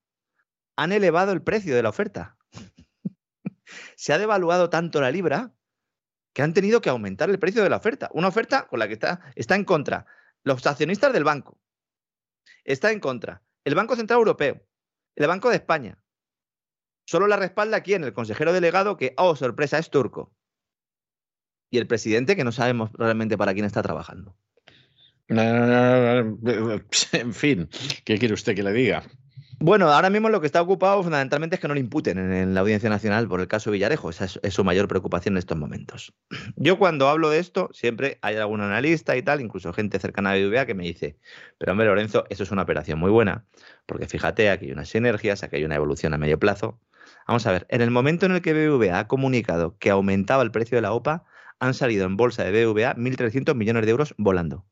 han 0.76 0.92
elevado 0.92 1.32
el 1.32 1.42
precio 1.42 1.76
de 1.76 1.84
la 1.84 1.90
oferta. 1.90 2.38
se 3.96 4.14
ha 4.14 4.18
devaluado 4.18 4.70
tanto 4.70 5.02
la 5.02 5.12
libra 5.12 5.54
que 6.34 6.42
han 6.42 6.54
tenido 6.54 6.82
que 6.82 6.90
aumentar 6.90 7.30
el 7.30 7.40
precio 7.40 7.64
de 7.64 7.70
la 7.70 7.78
oferta. 7.78 8.10
Una 8.14 8.28
oferta 8.28 8.68
con 8.68 8.80
la 8.80 8.88
que 8.88 8.94
está, 8.94 9.22
está 9.36 9.56
en 9.56 9.66
contra 9.66 10.06
los 10.44 10.66
accionistas 10.66 11.14
del 11.14 11.24
banco. 11.24 11.60
Está 12.64 12.92
en 12.92 13.00
contra 13.00 13.44
el 13.64 13.76
Banco 13.76 13.96
Central 13.96 14.20
Europeo, 14.20 14.62
el 15.16 15.28
Banco 15.28 15.50
de 15.50 15.56
España. 15.56 16.00
Solo 17.06 17.28
la 17.28 17.38
respalda 17.38 17.82
quién, 17.82 18.04
el 18.04 18.14
consejero 18.14 18.54
delegado 18.54 18.98
que, 18.98 19.14
oh, 19.18 19.36
sorpresa, 19.36 19.78
es 19.78 19.90
turco. 19.90 20.34
Y 21.70 21.78
el 21.78 21.88
presidente 21.88 22.36
que 22.36 22.44
no 22.44 22.52
sabemos 22.52 22.92
realmente 22.94 23.38
para 23.38 23.54
quién 23.54 23.66
está 23.66 23.82
trabajando. 23.82 24.36
En 25.28 27.34
fin, 27.34 27.70
¿qué 28.04 28.18
quiere 28.18 28.34
usted 28.34 28.56
que 28.56 28.64
le 28.64 28.74
diga? 28.74 29.04
Bueno, 29.66 29.88
ahora 29.90 30.10
mismo 30.10 30.28
lo 30.28 30.42
que 30.42 30.46
está 30.46 30.62
ocupado 30.62 31.02
fundamentalmente 31.04 31.56
es 31.56 31.62
que 31.62 31.70
no 31.70 31.74
le 31.74 31.80
imputen 31.80 32.18
en, 32.18 32.54
la 32.54 32.60
Audiencia 32.60 32.90
Nacional 32.90 33.30
por 33.30 33.40
el 33.40 33.48
caso 33.48 33.72
Villarejo. 33.72 34.10
Esa 34.10 34.26
es, 34.26 34.54
su 34.54 34.66
mayor 34.66 34.90
preocupación 34.90 35.36
en 35.36 35.38
estos 35.38 35.58
momentos. 35.58 36.14
Yo 36.58 36.78
cuando 36.78 37.08
hablo 37.08 37.30
de 37.30 37.40
esto, 37.40 37.70
siempre 37.72 38.20
hay 38.22 38.36
algún 38.36 38.60
analista 38.60 39.16
y 39.16 39.22
tal, 39.22 39.40
incluso 39.40 39.72
gente 39.72 40.00
cercana 40.00 40.32
a 40.32 40.36
BBVA 40.36 40.66
que 40.66 40.74
me 40.74 40.84
dice, 40.84 41.18
pero 41.58 41.72
hombre 41.72 41.88
Lorenzo, 41.88 42.26
eso 42.30 42.44
es 42.44 42.52
una 42.52 42.64
operación 42.64 43.00
muy 43.00 43.10
buena, 43.10 43.46
porque 43.86 44.06
fíjate, 44.06 44.50
aquí 44.50 44.66
hay 44.66 44.74
unas 44.74 44.90
sinergias, 44.90 45.44
aquí 45.44 45.56
hay 45.56 45.64
una 45.64 45.76
evolución 45.76 46.14
a 46.14 46.18
medio 46.18 46.38
plazo. 46.38 46.82
Vamos 47.26 47.48
a 47.48 47.54
ver, 47.54 47.66
en 47.70 47.80
el 47.80 47.90
momento 47.90 48.26
en 48.26 48.34
el 48.34 48.42
que 48.42 48.52
BBVA 48.52 49.00
ha 49.00 49.08
comunicado 49.08 49.78
que 49.78 49.92
aumentaba 49.92 50.44
el 50.44 50.52
precio 50.52 50.76
de 50.76 50.82
la 50.82 50.92
OPA, 50.92 51.24
han 51.62 51.74
salido 51.74 52.06
en 52.06 52.18
bolsa 52.18 52.44
de 52.44 52.52
BBVA 52.52 52.98
1.300 52.98 53.56
millones 53.56 53.86
de 53.86 53.92
euros 53.92 54.14
volando. 54.18 54.66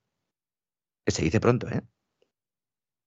Se 1.07 1.23
dice 1.23 1.39
pronto, 1.39 1.69
¿eh? 1.69 1.81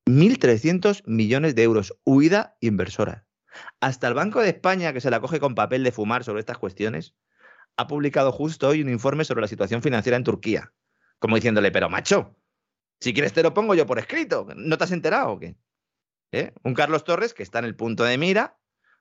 1.300 0.06 1.02
millones 1.06 1.54
de 1.54 1.62
euros, 1.62 1.98
huida 2.04 2.56
inversora. 2.60 3.26
Hasta 3.80 4.08
el 4.08 4.14
Banco 4.14 4.40
de 4.40 4.50
España, 4.50 4.92
que 4.92 5.00
se 5.00 5.10
la 5.10 5.20
coge 5.20 5.40
con 5.40 5.54
papel 5.54 5.84
de 5.84 5.92
fumar 5.92 6.24
sobre 6.24 6.40
estas 6.40 6.58
cuestiones, 6.58 7.14
ha 7.76 7.86
publicado 7.86 8.32
justo 8.32 8.68
hoy 8.68 8.82
un 8.82 8.88
informe 8.88 9.24
sobre 9.24 9.40
la 9.40 9.48
situación 9.48 9.82
financiera 9.82 10.16
en 10.16 10.24
Turquía. 10.24 10.72
Como 11.18 11.36
diciéndole, 11.36 11.72
pero 11.72 11.88
macho, 11.88 12.36
si 13.00 13.12
quieres 13.12 13.32
te 13.32 13.42
lo 13.42 13.54
pongo 13.54 13.74
yo 13.74 13.86
por 13.86 13.98
escrito. 13.98 14.46
¿No 14.56 14.78
te 14.78 14.84
has 14.84 14.92
enterado 14.92 15.32
o 15.32 15.38
qué? 15.38 15.56
¿Eh? 16.32 16.52
Un 16.62 16.74
Carlos 16.74 17.04
Torres 17.04 17.34
que 17.34 17.42
está 17.42 17.60
en 17.60 17.64
el 17.64 17.76
punto 17.76 18.04
de 18.04 18.18
mira 18.18 18.58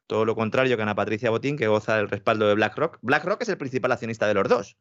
Todo 0.07 0.25
lo 0.25 0.35
contrario 0.35 0.75
que 0.75 0.83
Ana 0.83 0.95
Patricia 0.95 1.29
Botín, 1.29 1.57
que 1.57 1.67
goza 1.67 1.97
del 1.97 2.09
respaldo 2.09 2.47
de 2.47 2.55
BlackRock. 2.55 2.99
BlackRock 3.01 3.41
es 3.41 3.49
el 3.49 3.57
principal 3.57 3.91
accionista 3.91 4.27
de 4.27 4.33
los 4.33 4.47
dos. 4.47 4.77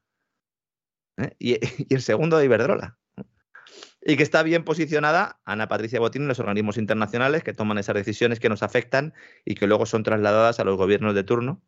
¿eh? 1.17 1.35
Y, 1.39 1.55
y, 1.89 1.95
el 1.95 2.03
segundo 2.03 2.39
de 2.39 2.45
Iberdrola. 2.45 2.99
Y 4.05 4.17
que 4.17 4.23
está 4.23 4.43
bien 4.43 4.65
posicionada 4.65 5.41
Ana 5.45 5.69
Patricia 5.69 6.01
Botín 6.01 6.23
en 6.23 6.29
los 6.29 6.41
organismos 6.41 6.77
internacionales 6.77 7.45
que 7.45 7.53
toman 7.53 7.79
esas 7.79 7.95
decisiones 7.95 8.41
que 8.41 8.49
nos 8.49 8.63
afectan 8.63 9.15
y 9.45 9.55
que 9.55 9.67
luego 9.67 9.87
son 9.87 10.03
trasladadas 10.03 10.59
a 10.59 10.65
los 10.65 10.77
gobiernos 10.77 11.15
de 11.15 11.23
turno. 11.23 11.63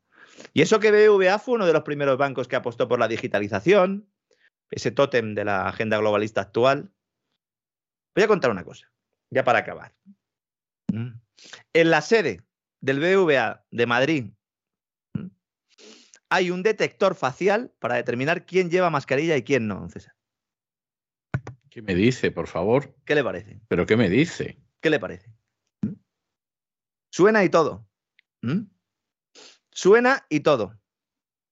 Y 0.52 0.62
eso 0.62 0.80
que 0.80 0.90
BBVA 0.90 1.38
fue 1.38 1.54
uno 1.54 1.66
de 1.66 1.72
los 1.72 1.82
primeros 1.82 2.18
bancos 2.18 2.48
que 2.48 2.56
apostó 2.56 2.88
por 2.88 2.98
la 2.98 3.08
digitalización, 3.08 4.08
ese 4.70 4.90
tótem 4.90 5.34
de 5.34 5.44
la 5.44 5.68
agenda 5.68 5.98
globalista 5.98 6.40
actual. 6.40 6.90
Voy 8.14 8.24
a 8.24 8.28
contar 8.28 8.50
una 8.50 8.64
cosa, 8.64 8.90
ya 9.30 9.44
para 9.44 9.60
acabar. 9.60 9.94
Mm. 10.92 11.20
En 11.72 11.90
la 11.90 12.00
sede 12.00 12.42
del 12.80 13.00
BBVA 13.00 13.64
de 13.70 13.86
Madrid 13.86 14.30
mm, 15.14 15.26
hay 16.30 16.50
un 16.50 16.62
detector 16.62 17.14
facial 17.14 17.72
para 17.78 17.96
determinar 17.96 18.46
quién 18.46 18.70
lleva 18.70 18.90
mascarilla 18.90 19.36
y 19.36 19.42
quién 19.42 19.68
no, 19.68 19.88
César. 19.88 20.13
¿Qué 21.74 21.82
me 21.82 21.96
dice, 21.96 22.30
por 22.30 22.46
favor? 22.46 22.94
¿Qué 23.04 23.16
le 23.16 23.24
parece? 23.24 23.60
¿Pero 23.66 23.84
qué 23.84 23.96
me 23.96 24.08
dice? 24.08 24.60
¿Qué 24.80 24.90
le 24.90 25.00
parece? 25.00 25.34
¿Mm? 25.82 25.94
Suena 27.10 27.42
y 27.42 27.48
todo. 27.48 27.84
Suena 29.72 30.24
y 30.28 30.38
todo. 30.38 30.78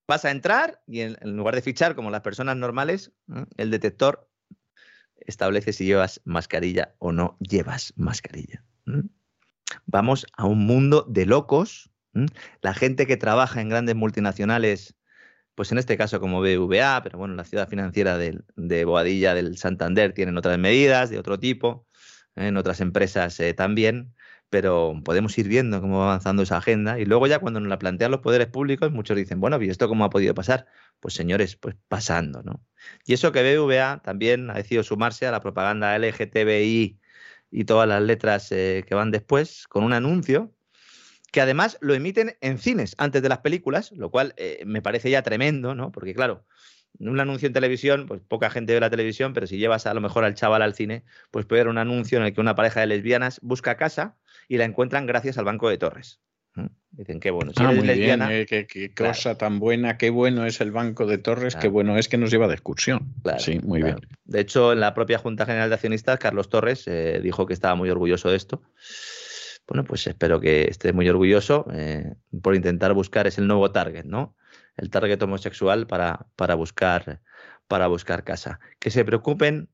Vas 0.06 0.24
a 0.24 0.30
entrar 0.30 0.80
y 0.86 1.00
en, 1.00 1.16
lugar 1.36 1.56
de 1.56 1.62
fichar 1.62 1.96
como 1.96 2.12
las 2.12 2.20
personas 2.20 2.56
normales, 2.56 3.10
el 3.56 3.72
detector 3.72 4.30
establece 5.16 5.72
si 5.72 5.86
llevas 5.86 6.20
mascarilla 6.24 6.94
o 7.00 7.10
no 7.10 7.36
llevas 7.40 7.92
mascarilla. 7.96 8.64
Vamos 9.86 10.24
a 10.36 10.44
un 10.44 10.64
mundo 10.66 11.04
de 11.08 11.26
locos. 11.26 11.90
La 12.60 12.74
gente 12.74 13.08
que 13.08 13.16
trabaja 13.16 13.60
en 13.60 13.70
grandes 13.70 13.96
multinacionales, 13.96 14.94
pues 15.54 15.72
en 15.72 15.78
este 15.78 15.96
caso 15.96 16.20
como 16.20 16.40
BVA, 16.40 17.02
pero 17.02 17.18
bueno, 17.18 17.34
la 17.34 17.44
ciudad 17.44 17.68
financiera 17.68 18.18
de, 18.18 18.84
Boadilla 18.84 19.34
del 19.34 19.56
Santander 19.58 20.12
tienen 20.12 20.36
otras 20.38 20.58
medidas 20.58 21.10
de 21.10 21.18
otro 21.18 21.38
tipo, 21.38 21.86
¿eh? 22.36 22.48
en 22.48 22.56
otras 22.56 22.80
empresas 22.80 23.38
eh, 23.40 23.54
también 23.54 24.14
pero 24.52 25.00
podemos 25.02 25.36
ir 25.38 25.48
viendo 25.48 25.80
cómo 25.80 26.00
va 26.00 26.04
avanzando 26.04 26.42
esa 26.42 26.58
agenda 26.58 27.00
y 27.00 27.06
luego 27.06 27.26
ya 27.26 27.38
cuando 27.38 27.58
nos 27.58 27.70
la 27.70 27.78
plantean 27.78 28.10
los 28.10 28.20
poderes 28.20 28.48
públicos, 28.48 28.92
muchos 28.92 29.16
dicen, 29.16 29.40
bueno, 29.40 29.60
¿y 29.62 29.70
esto 29.70 29.88
cómo 29.88 30.04
ha 30.04 30.10
podido 30.10 30.34
pasar? 30.34 30.66
Pues 31.00 31.14
señores, 31.14 31.56
pues 31.56 31.74
pasando, 31.88 32.42
¿no? 32.42 32.62
Y 33.06 33.14
eso 33.14 33.32
que 33.32 33.56
BVA 33.56 34.02
también 34.04 34.50
ha 34.50 34.54
decidido 34.54 34.82
sumarse 34.82 35.26
a 35.26 35.30
la 35.30 35.40
propaganda 35.40 35.96
LGTBI 35.98 37.00
y 37.50 37.64
todas 37.64 37.88
las 37.88 38.02
letras 38.02 38.52
eh, 38.52 38.84
que 38.86 38.94
van 38.94 39.10
después 39.10 39.66
con 39.68 39.84
un 39.84 39.94
anuncio 39.94 40.52
que 41.32 41.40
además 41.40 41.78
lo 41.80 41.94
emiten 41.94 42.36
en 42.40 42.58
cines 42.58 42.94
antes 42.98 43.22
de 43.22 43.28
las 43.28 43.38
películas, 43.38 43.90
lo 43.92 44.10
cual 44.10 44.34
eh, 44.36 44.62
me 44.64 44.82
parece 44.82 45.10
ya 45.10 45.22
tremendo, 45.22 45.74
¿no? 45.74 45.90
Porque 45.90 46.14
claro, 46.14 46.44
un 47.00 47.18
anuncio 47.18 47.46
en 47.46 47.54
televisión, 47.54 48.06
pues 48.06 48.20
poca 48.20 48.50
gente 48.50 48.74
ve 48.74 48.80
la 48.80 48.90
televisión, 48.90 49.32
pero 49.32 49.46
si 49.46 49.56
llevas 49.56 49.86
a 49.86 49.94
lo 49.94 50.00
mejor 50.00 50.24
al 50.24 50.34
chaval 50.34 50.62
al 50.62 50.74
cine, 50.74 51.04
pues 51.30 51.46
puede 51.46 51.62
haber 51.62 51.70
un 51.70 51.78
anuncio 51.78 52.18
en 52.18 52.24
el 52.24 52.34
que 52.34 52.40
una 52.40 52.54
pareja 52.54 52.80
de 52.80 52.86
lesbianas 52.86 53.40
busca 53.42 53.76
casa 53.76 54.16
y 54.46 54.58
la 54.58 54.64
encuentran 54.64 55.06
gracias 55.06 55.38
al 55.38 55.46
Banco 55.46 55.68
de 55.68 55.78
Torres. 55.78 56.20
Dicen, 56.90 57.20
qué 57.20 57.30
bueno. 57.30 57.52
Si 57.56 57.62
ah, 57.64 57.72
muy 57.72 57.86
lesbiana, 57.86 58.28
bien, 58.28 58.46
eh, 58.50 58.66
qué, 58.66 58.92
cosa 58.94 59.38
tan 59.38 59.58
buena, 59.58 59.96
qué 59.96 60.10
bueno 60.10 60.44
es 60.44 60.60
el 60.60 60.70
Banco 60.70 61.06
de 61.06 61.16
Torres, 61.16 61.56
qué 61.56 61.68
bueno 61.68 61.96
es 61.96 62.08
que 62.08 62.18
nos 62.18 62.30
lleva 62.30 62.46
de 62.46 62.52
excursión. 62.52 63.14
sí, 63.38 63.58
muy 63.60 63.82
bien. 63.82 63.96
De 64.26 64.40
hecho, 64.40 64.74
en 64.74 64.80
la 64.80 64.92
propia 64.92 65.16
Junta 65.16 65.46
General 65.46 65.70
de 65.70 65.74
Accionistas, 65.76 66.18
Carlos 66.18 66.50
Torres 66.50 66.86
eh, 66.86 67.20
dijo 67.22 67.46
que 67.46 67.54
estaba 67.54 67.74
muy 67.74 67.88
orgulloso 67.88 68.28
de 68.28 68.36
esto. 68.36 68.60
Bueno, 69.66 69.84
pues 69.84 70.06
espero 70.06 70.40
que 70.40 70.64
esté 70.64 70.92
muy 70.92 71.08
orgulloso 71.08 71.66
eh, 71.72 72.14
por 72.42 72.54
intentar 72.54 72.92
buscar, 72.94 73.26
es 73.26 73.38
el 73.38 73.46
nuevo 73.46 73.70
target, 73.70 74.04
¿no? 74.04 74.36
El 74.76 74.90
target 74.90 75.22
homosexual 75.22 75.86
para, 75.86 76.26
para, 76.36 76.54
buscar, 76.54 77.20
para 77.68 77.86
buscar 77.86 78.24
casa. 78.24 78.60
Que 78.78 78.90
se 78.90 79.04
preocupen 79.04 79.68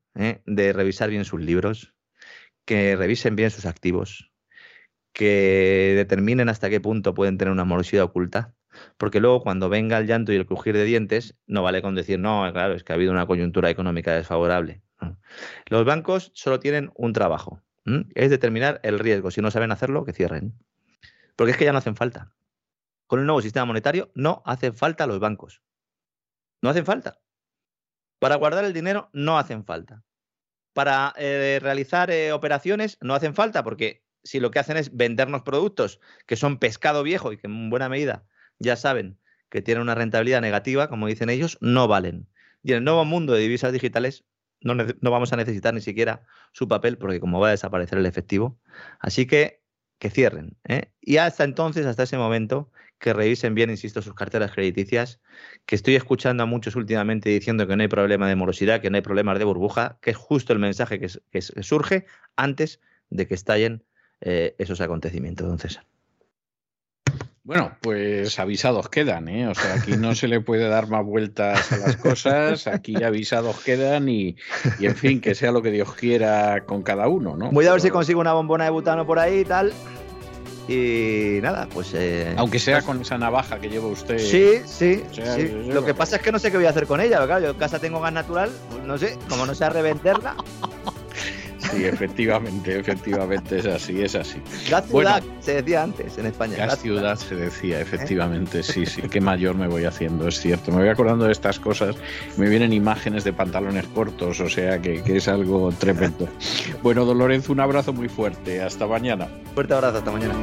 de 0.45 0.73
revisar 0.73 1.09
bien 1.09 1.25
sus 1.25 1.39
libros, 1.39 1.93
que 2.65 2.95
revisen 2.95 3.35
bien 3.35 3.51
sus 3.51 3.65
activos, 3.65 4.31
que 5.13 5.93
determinen 5.95 6.49
hasta 6.49 6.69
qué 6.69 6.79
punto 6.79 7.13
pueden 7.13 7.37
tener 7.37 7.51
una 7.51 7.65
morosidad 7.65 8.03
oculta, 8.03 8.53
porque 8.97 9.19
luego 9.19 9.41
cuando 9.41 9.69
venga 9.69 9.97
el 9.97 10.07
llanto 10.07 10.31
y 10.31 10.35
el 10.35 10.45
crujir 10.45 10.75
de 10.75 10.83
dientes, 10.83 11.37
no 11.47 11.63
vale 11.63 11.81
con 11.81 11.95
decir, 11.95 12.19
no, 12.19 12.49
claro, 12.53 12.75
es 12.75 12.83
que 12.83 12.93
ha 12.93 12.95
habido 12.95 13.11
una 13.11 13.25
coyuntura 13.25 13.69
económica 13.69 14.13
desfavorable. 14.13 14.81
Los 15.67 15.85
bancos 15.85 16.31
solo 16.33 16.59
tienen 16.59 16.91
un 16.95 17.13
trabajo, 17.13 17.61
es 18.15 18.29
determinar 18.29 18.79
el 18.83 18.99
riesgo. 18.99 19.31
Si 19.31 19.41
no 19.41 19.51
saben 19.51 19.71
hacerlo, 19.71 20.05
que 20.05 20.13
cierren. 20.13 20.53
Porque 21.35 21.51
es 21.51 21.57
que 21.57 21.65
ya 21.65 21.71
no 21.71 21.77
hacen 21.77 21.95
falta. 21.95 22.33
Con 23.07 23.19
el 23.19 23.25
nuevo 23.25 23.41
sistema 23.41 23.65
monetario 23.65 24.11
no 24.13 24.43
hacen 24.45 24.75
falta 24.75 25.07
los 25.07 25.19
bancos. 25.19 25.61
No 26.61 26.69
hacen 26.69 26.85
falta. 26.85 27.19
Para 28.19 28.35
guardar 28.35 28.65
el 28.65 28.73
dinero 28.73 29.09
no 29.13 29.39
hacen 29.39 29.63
falta. 29.65 30.03
Para 30.73 31.13
eh, 31.17 31.59
realizar 31.61 32.11
eh, 32.11 32.31
operaciones 32.33 32.97
no 33.01 33.15
hacen 33.15 33.33
falta 33.33 33.63
porque 33.63 34.03
si 34.23 34.39
lo 34.39 34.51
que 34.51 34.59
hacen 34.59 34.77
es 34.77 34.95
vendernos 34.95 35.43
productos 35.43 35.99
que 36.25 36.35
son 36.35 36.59
pescado 36.59 37.03
viejo 37.03 37.31
y 37.31 37.37
que 37.37 37.47
en 37.47 37.69
buena 37.69 37.89
medida 37.89 38.25
ya 38.59 38.75
saben 38.75 39.17
que 39.49 39.61
tienen 39.61 39.81
una 39.81 39.95
rentabilidad 39.95 40.41
negativa, 40.41 40.89
como 40.89 41.07
dicen 41.07 41.29
ellos, 41.29 41.57
no 41.61 41.87
valen. 41.87 42.27
Y 42.61 42.71
en 42.71 42.79
el 42.79 42.83
nuevo 42.83 43.05
mundo 43.05 43.33
de 43.33 43.41
divisas 43.41 43.73
digitales 43.73 44.25
no, 44.61 44.75
no 44.75 45.11
vamos 45.11 45.33
a 45.33 45.37
necesitar 45.37 45.73
ni 45.73 45.81
siquiera 45.81 46.25
su 46.51 46.67
papel 46.67 46.97
porque 46.97 47.19
como 47.19 47.39
va 47.39 47.49
a 47.49 47.51
desaparecer 47.51 47.97
el 47.99 48.05
efectivo. 48.05 48.59
Así 48.99 49.25
que 49.25 49.59
que 49.99 50.09
cierren. 50.09 50.57
¿eh? 50.67 50.91
Y 51.01 51.17
hasta 51.17 51.43
entonces, 51.43 51.85
hasta 51.85 52.03
ese 52.03 52.17
momento, 52.17 52.71
que 52.97 53.13
revisen 53.13 53.53
bien, 53.53 53.69
insisto, 53.69 54.01
sus 54.01 54.15
carteras 54.15 54.51
crediticias, 54.51 55.19
que 55.65 55.75
estoy 55.75 55.95
escuchando 55.95 56.43
a 56.43 56.45
muchos 56.45 56.75
últimamente 56.75 57.29
diciendo 57.29 57.67
que 57.67 57.75
no 57.75 57.83
hay 57.83 57.89
problema 57.89 58.27
de 58.27 58.35
morosidad, 58.35 58.81
que 58.81 58.89
no 58.89 58.95
hay 58.95 59.01
problemas 59.01 59.37
de 59.37 59.45
burbuja, 59.45 59.99
que 60.01 60.11
es 60.11 60.17
justo 60.17 60.53
el 60.53 60.59
mensaje 60.59 60.99
que, 60.99 61.41
surge 61.41 62.05
antes 62.35 62.79
de 63.09 63.27
que 63.27 63.35
estallen 63.35 63.83
eh, 64.21 64.55
esos 64.57 64.81
acontecimientos, 64.81 65.47
don 65.47 65.59
César. 65.59 65.85
Bueno, 67.49 67.71
pues 67.81 68.37
avisados 68.37 68.89
quedan, 68.89 69.27
¿eh? 69.27 69.47
O 69.47 69.55
sea, 69.55 69.73
aquí 69.73 69.93
no 69.97 70.13
se 70.13 70.27
le 70.27 70.39
puede 70.39 70.69
dar 70.69 70.87
más 70.87 71.03
vueltas 71.03 71.71
a 71.71 71.77
las 71.77 71.97
cosas, 71.97 72.67
aquí 72.67 73.03
avisados 73.03 73.59
quedan 73.61 74.07
y, 74.07 74.35
en 74.79 74.95
fin, 74.95 75.19
que 75.19 75.33
sea 75.33 75.51
lo 75.51 75.63
que 75.63 75.71
Dios 75.71 75.91
quiera 75.95 76.63
con 76.67 76.83
cada 76.83 77.07
uno, 77.07 77.35
¿no? 77.35 77.49
Voy 77.49 77.65
a 77.65 77.71
ver 77.71 77.81
si 77.81 77.89
consigo 77.89 78.21
una 78.21 78.33
bombona 78.33 78.65
de 78.65 78.69
butano 78.69 79.03
por 79.03 79.17
ahí 79.17 79.39
y 79.39 79.45
tal. 79.45 79.73
Y 80.67 81.39
nada, 81.41 81.67
pues. 81.73 81.95
Eh, 81.95 82.35
Aunque 82.37 82.59
sea 82.59 82.75
pues 82.75 82.85
con 82.85 83.01
esa 83.01 83.17
navaja 83.17 83.59
que 83.59 83.67
lleva 83.67 83.87
usted. 83.87 84.19
Sí, 84.19 84.61
sí. 84.67 85.03
sí. 85.11 85.71
Lo 85.73 85.83
que 85.83 85.95
pasa 85.95 86.17
es 86.17 86.21
que 86.21 86.31
no 86.31 86.37
sé 86.37 86.51
qué 86.51 86.57
voy 86.57 86.67
a 86.67 86.69
hacer 86.69 86.85
con 86.85 87.01
ella. 87.01 87.25
Claro, 87.25 87.43
yo 87.43 87.49
en 87.49 87.57
casa 87.57 87.79
tengo 87.79 87.99
gas 87.99 88.13
natural, 88.13 88.51
pues 88.69 88.83
no 88.83 88.95
sé, 88.99 89.17
como 89.27 89.47
no 89.47 89.55
sé 89.55 89.67
revenderla. 89.67 90.35
Sí, 91.71 91.85
efectivamente, 91.85 92.79
efectivamente 92.79 93.59
es 93.59 93.65
así, 93.65 94.01
es 94.01 94.15
así. 94.15 94.41
La 94.69 94.81
ciudad 94.81 95.23
se 95.39 95.61
decía 95.61 95.83
antes 95.83 96.17
en 96.17 96.25
España. 96.25 96.65
La, 96.65 96.75
ciudad, 96.75 97.15
se 97.15 97.35
decía, 97.35 97.79
efectivamente, 97.79 98.63
sí, 98.63 98.85
sí. 98.85 99.01
Qué 99.03 99.21
mayor 99.21 99.55
me 99.55 99.67
voy 99.67 99.85
haciendo, 99.85 100.27
es 100.27 100.39
cierto. 100.39 100.71
Me 100.71 100.79
voy 100.79 100.89
acordando 100.89 101.25
de 101.25 101.31
estas 101.31 101.59
cosas, 101.59 101.95
me 102.37 102.49
vienen 102.49 102.73
imágenes 102.73 103.23
de 103.23 103.33
pantalones 103.33 103.85
cortos, 103.87 104.39
o 104.39 104.49
sea 104.49 104.81
que, 104.81 105.03
que 105.03 105.17
es 105.17 105.27
algo 105.27 105.71
tremendo. 105.71 106.27
Bueno, 106.81 107.05
don 107.05 107.17
Lorenzo, 107.17 107.51
un 107.51 107.59
abrazo 107.59 107.93
muy 107.93 108.09
fuerte. 108.09 108.61
Hasta 108.61 108.87
mañana. 108.87 109.27
Fuerte 109.53 109.73
abrazo, 109.73 109.97
hasta 109.99 110.11
mañana. 110.11 110.35